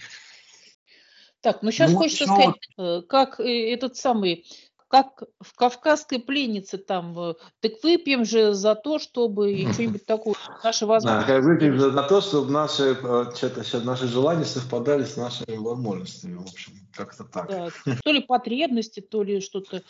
Так, 1.42 1.64
ну 1.64 1.72
сейчас 1.72 1.92
ну, 1.92 1.98
хочется 1.98 2.26
сказать, 2.26 2.56
э, 2.78 3.02
как 3.08 3.40
э, 3.40 3.74
этот 3.74 3.96
самый 3.96 4.46
как 4.88 5.24
в 5.40 5.56
«Кавказской 5.56 6.20
пленнице» 6.20 6.78
там, 6.78 7.18
э, 7.18 7.34
так 7.62 7.82
выпьем 7.82 8.26
же 8.26 8.54
за 8.54 8.76
то, 8.76 9.00
чтобы 9.00 9.54
и 9.54 9.72
что-нибудь 9.72 10.06
такое, 10.06 10.36
наши 10.64 10.82
Да, 10.82 10.88
возможности. 10.88 11.28
как 11.28 11.44
выпьем 11.44 11.80
за 11.80 11.92
за 11.92 12.04
то, 12.04 12.22
чтобы 12.22 12.52
наши, 12.52 12.96
что-то, 12.96 13.64
сейчас 13.64 13.84
наши 13.86 14.08
желания 14.08 14.44
совпадали 14.44 15.06
с 15.06 15.16
нашими 15.16 15.56
возможностями. 15.56 16.36
В 16.36 16.42
общем, 16.42 16.74
как-то 16.94 17.24
так. 17.24 17.48
Да, 17.48 17.70
то 18.04 18.12
ли 18.12 18.20
потребности, 18.22 19.00
то 19.00 19.24
ли 19.24 19.40
что-то. 19.40 19.82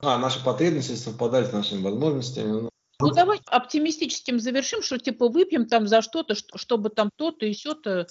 А, 0.00 0.18
наши 0.18 0.44
потребности 0.44 0.96
совпадали 0.96 1.44
с 1.44 1.52
нашими 1.52 1.80
возможностями. 1.82 2.62
Ну, 2.62 2.70
Ну, 3.00 3.12
давай 3.12 3.40
оптимистическим 3.46 4.40
завершим, 4.40 4.82
что 4.82 4.98
типа 4.98 5.28
выпьем 5.28 5.66
там 5.68 5.86
за 5.86 6.02
что-то, 6.02 6.34
что- 6.34 6.58
чтобы 6.58 6.90
там 6.90 7.10
то-то 7.14 7.46
и 7.46 7.52
все-то, 7.52 8.08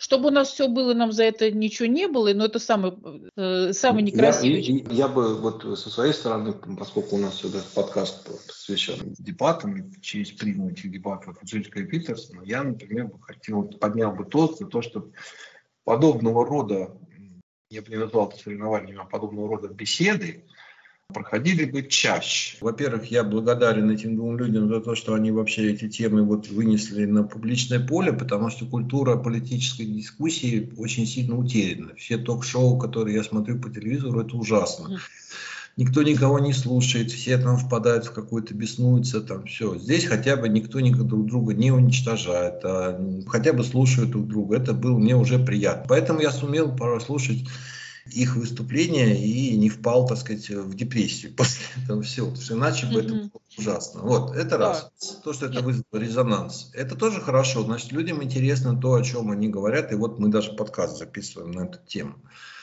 чтобы 0.00 0.28
у 0.28 0.30
нас 0.30 0.48
все 0.48 0.66
было, 0.66 0.94
нам 0.94 1.12
за 1.12 1.24
это 1.24 1.50
ничего 1.50 1.86
не 1.86 2.08
было, 2.08 2.32
но 2.32 2.46
это 2.46 2.58
самый, 2.58 2.94
э, 3.36 3.74
самый 3.74 4.02
некрасивый. 4.02 4.62
Я, 4.62 4.74
и- 4.78 4.94
я 4.94 5.08
бы 5.08 5.36
вот 5.36 5.62
со 5.78 5.90
своей 5.90 6.14
стороны, 6.14 6.54
поскольку 6.54 7.16
у 7.16 7.18
нас 7.18 7.34
сюда 7.34 7.60
подкаст 7.74 8.26
посвящен 8.46 9.14
дебатам, 9.18 9.76
и 9.76 10.00
через 10.00 10.32
призму 10.32 10.70
этих 10.70 10.90
дебатов 10.90 11.36
Джилька 11.44 11.80
и 11.80 11.84
Питерсона, 11.84 12.42
я, 12.44 12.62
например, 12.62 13.08
бы 13.08 13.20
хотел, 13.20 13.64
поднял 13.64 14.12
бы 14.12 14.24
тост 14.24 14.58
за 14.58 14.68
то, 14.68 14.80
что 14.80 15.10
подобного 15.84 16.46
рода, 16.46 16.96
я 17.68 17.82
бы 17.82 17.90
не 17.90 17.98
назвал 17.98 18.30
это 18.30 18.38
соревнованиями, 18.38 19.00
а 19.02 19.04
подобного 19.04 19.48
рода 19.48 19.68
беседы 19.68 20.46
проходили 21.10 21.64
бы 21.64 21.82
чаще. 21.82 22.56
Во-первых, 22.60 23.10
я 23.10 23.24
благодарен 23.24 23.90
этим 23.90 24.16
двум 24.16 24.38
людям 24.38 24.68
за 24.68 24.80
то, 24.80 24.94
что 24.94 25.14
они 25.14 25.30
вообще 25.30 25.72
эти 25.72 25.88
темы 25.88 26.22
вот 26.22 26.48
вынесли 26.48 27.04
на 27.04 27.22
публичное 27.24 27.80
поле, 27.80 28.12
потому 28.12 28.50
что 28.50 28.66
культура 28.66 29.16
политической 29.16 29.84
дискуссии 29.84 30.72
очень 30.76 31.06
сильно 31.06 31.36
утеряна. 31.36 31.94
Все 31.96 32.18
ток-шоу, 32.18 32.78
которые 32.78 33.16
я 33.16 33.22
смотрю 33.22 33.58
по 33.58 33.70
телевизору, 33.70 34.20
это 34.20 34.36
ужасно. 34.36 35.00
Никто 35.76 36.02
никого 36.02 36.38
не 36.40 36.52
слушает, 36.52 37.10
все 37.10 37.38
там 37.38 37.56
впадают 37.56 38.04
в 38.04 38.12
какую-то 38.12 38.54
беснуются, 38.54 39.20
там 39.20 39.44
все. 39.46 39.78
Здесь 39.78 40.04
хотя 40.04 40.36
бы 40.36 40.48
никто 40.48 40.80
никого 40.80 41.04
друг 41.04 41.26
друга 41.26 41.54
не 41.54 41.70
уничтожает, 41.70 42.60
а 42.64 43.00
хотя 43.28 43.52
бы 43.52 43.64
слушают 43.64 44.10
друг 44.10 44.26
друга. 44.26 44.56
Это 44.56 44.74
было 44.74 44.98
мне 44.98 45.16
уже 45.16 45.38
приятно. 45.38 45.86
Поэтому 45.88 46.20
я 46.20 46.32
сумел 46.32 46.74
прослушать 46.74 47.44
их 48.12 48.36
выступления 48.36 49.16
и 49.16 49.56
не 49.56 49.68
впал, 49.68 50.06
так 50.06 50.18
сказать, 50.18 50.48
в 50.48 50.74
депрессию 50.74 51.34
после 51.36 51.64
этого 51.82 52.02
всего. 52.02 52.28
Потому 52.28 52.44
что 52.44 52.54
иначе 52.54 52.86
бы 52.86 53.00
это 53.00 53.14
Мгм. 53.14 53.28
было 53.30 53.40
ужасно. 53.58 54.02
Вот, 54.02 54.34
это 54.36 54.58
Да. 54.58 54.58
раз. 54.58 54.90
То, 55.24 55.32
что 55.32 55.46
это 55.46 55.60
вызвало 55.60 55.84
резонанс. 55.92 56.70
Это 56.74 56.96
тоже 56.96 57.20
хорошо. 57.20 57.62
Значит, 57.62 57.92
людям 57.92 58.22
интересно 58.22 58.78
то, 58.80 58.94
о 58.94 59.02
чем 59.02 59.30
они 59.30 59.48
говорят. 59.48 59.92
И 59.92 59.94
вот 59.94 60.18
мы 60.18 60.28
даже 60.28 60.52
подкаст 60.52 60.98
записываем 60.98 61.52
на 61.52 61.64
эту 61.66 61.78
тему. 61.86 62.14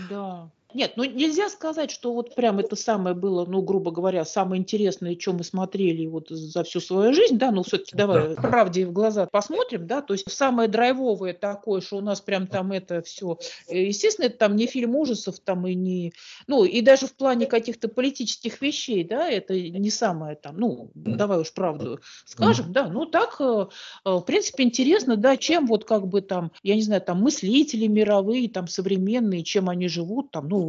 Да. 0.09 0.51
Нет, 0.77 0.93
ну 0.95 1.05
нельзя 1.05 1.49
сказать, 1.49 1.89
что 1.89 2.13
вот 2.13 2.35
прям 2.35 2.59
это 2.59 2.75
самое 2.75 3.15
было, 3.15 3.45
ну, 3.45 3.63
грубо 3.63 3.89
говоря, 3.89 4.23
самое 4.25 4.61
интересное, 4.61 5.17
что 5.19 5.33
мы 5.33 5.43
смотрели 5.43 6.05
вот 6.05 6.29
за 6.29 6.63
всю 6.63 6.79
свою 6.79 7.15
жизнь, 7.15 7.39
да, 7.39 7.49
ну, 7.49 7.63
все-таки 7.63 7.95
давай 7.97 8.35
правде 8.35 8.85
в 8.85 8.91
глаза 8.91 9.25
посмотрим, 9.25 9.87
да, 9.87 10.03
то 10.03 10.13
есть 10.13 10.31
самое 10.31 10.69
драйвовое 10.69 11.33
такое, 11.33 11.81
что 11.81 11.97
у 11.97 12.01
нас 12.01 12.21
прям 12.21 12.45
там 12.45 12.71
это 12.73 13.01
все, 13.01 13.39
естественно, 13.67 14.27
это 14.27 14.37
там 14.37 14.55
не 14.55 14.67
фильм 14.67 14.95
ужасов, 14.95 15.39
там 15.39 15.65
и 15.65 15.73
не, 15.73 16.13
ну, 16.45 16.63
и 16.63 16.81
даже 16.81 17.07
в 17.07 17.15
плане 17.15 17.47
каких-то 17.47 17.87
политических 17.87 18.61
вещей, 18.61 19.03
да, 19.03 19.27
это 19.27 19.59
не 19.59 19.89
самое 19.89 20.35
там, 20.35 20.59
ну, 20.59 20.91
давай 20.93 21.39
уж 21.39 21.51
правду 21.53 21.99
скажем, 22.25 22.71
да, 22.71 22.87
ну, 22.87 23.07
так, 23.07 23.37
э, 23.39 23.65
э, 24.05 24.09
в 24.11 24.21
принципе, 24.21 24.63
интересно, 24.63 25.17
да, 25.17 25.37
чем 25.37 25.65
вот 25.65 25.85
как 25.85 26.07
бы 26.07 26.21
там, 26.21 26.51
я 26.61 26.75
не 26.75 26.83
знаю, 26.83 27.01
там 27.01 27.21
мыслители 27.21 27.87
мировые, 27.87 28.47
там 28.47 28.67
современные, 28.67 29.43
чем 29.43 29.69
они 29.69 29.87
живут, 29.87 30.29
там, 30.29 30.47
ну, 30.47 30.66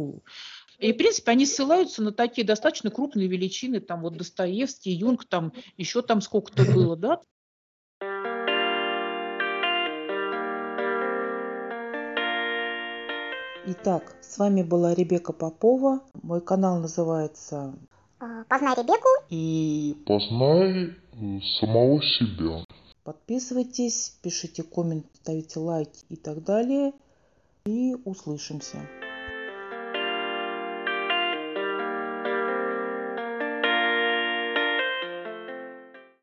и, 0.79 0.93
в 0.93 0.97
принципе, 0.97 1.31
они 1.31 1.45
ссылаются 1.45 2.01
на 2.01 2.11
такие 2.11 2.45
достаточно 2.47 2.89
крупные 2.89 3.27
величины, 3.27 3.79
там 3.81 4.01
вот 4.01 4.15
Достоевский, 4.17 4.91
Юнг, 4.91 5.25
там 5.25 5.51
еще 5.77 6.01
там 6.01 6.21
сколько-то 6.21 6.63
было, 6.71 6.95
да. 6.95 7.21
Итак, 13.65 14.15
с 14.21 14.37
вами 14.37 14.63
была 14.63 14.93
Ребека 14.95 15.33
Попова. 15.33 16.01
Мой 16.23 16.41
канал 16.41 16.79
называется 16.79 17.75
А, 18.19 18.43
Познай 18.45 18.75
Ребекку. 18.75 19.09
и 19.29 19.95
Познай 20.05 20.95
э, 21.13 21.39
самого 21.59 22.01
себя. 22.01 22.63
подписывайтесь, 23.03 24.17
пишите 24.23 24.63
комменты, 24.63 25.07
ставите 25.21 25.59
лайки 25.59 26.05
и 26.09 26.15
так 26.15 26.43
далее. 26.43 26.93
И 27.65 27.95
услышимся. 28.05 28.77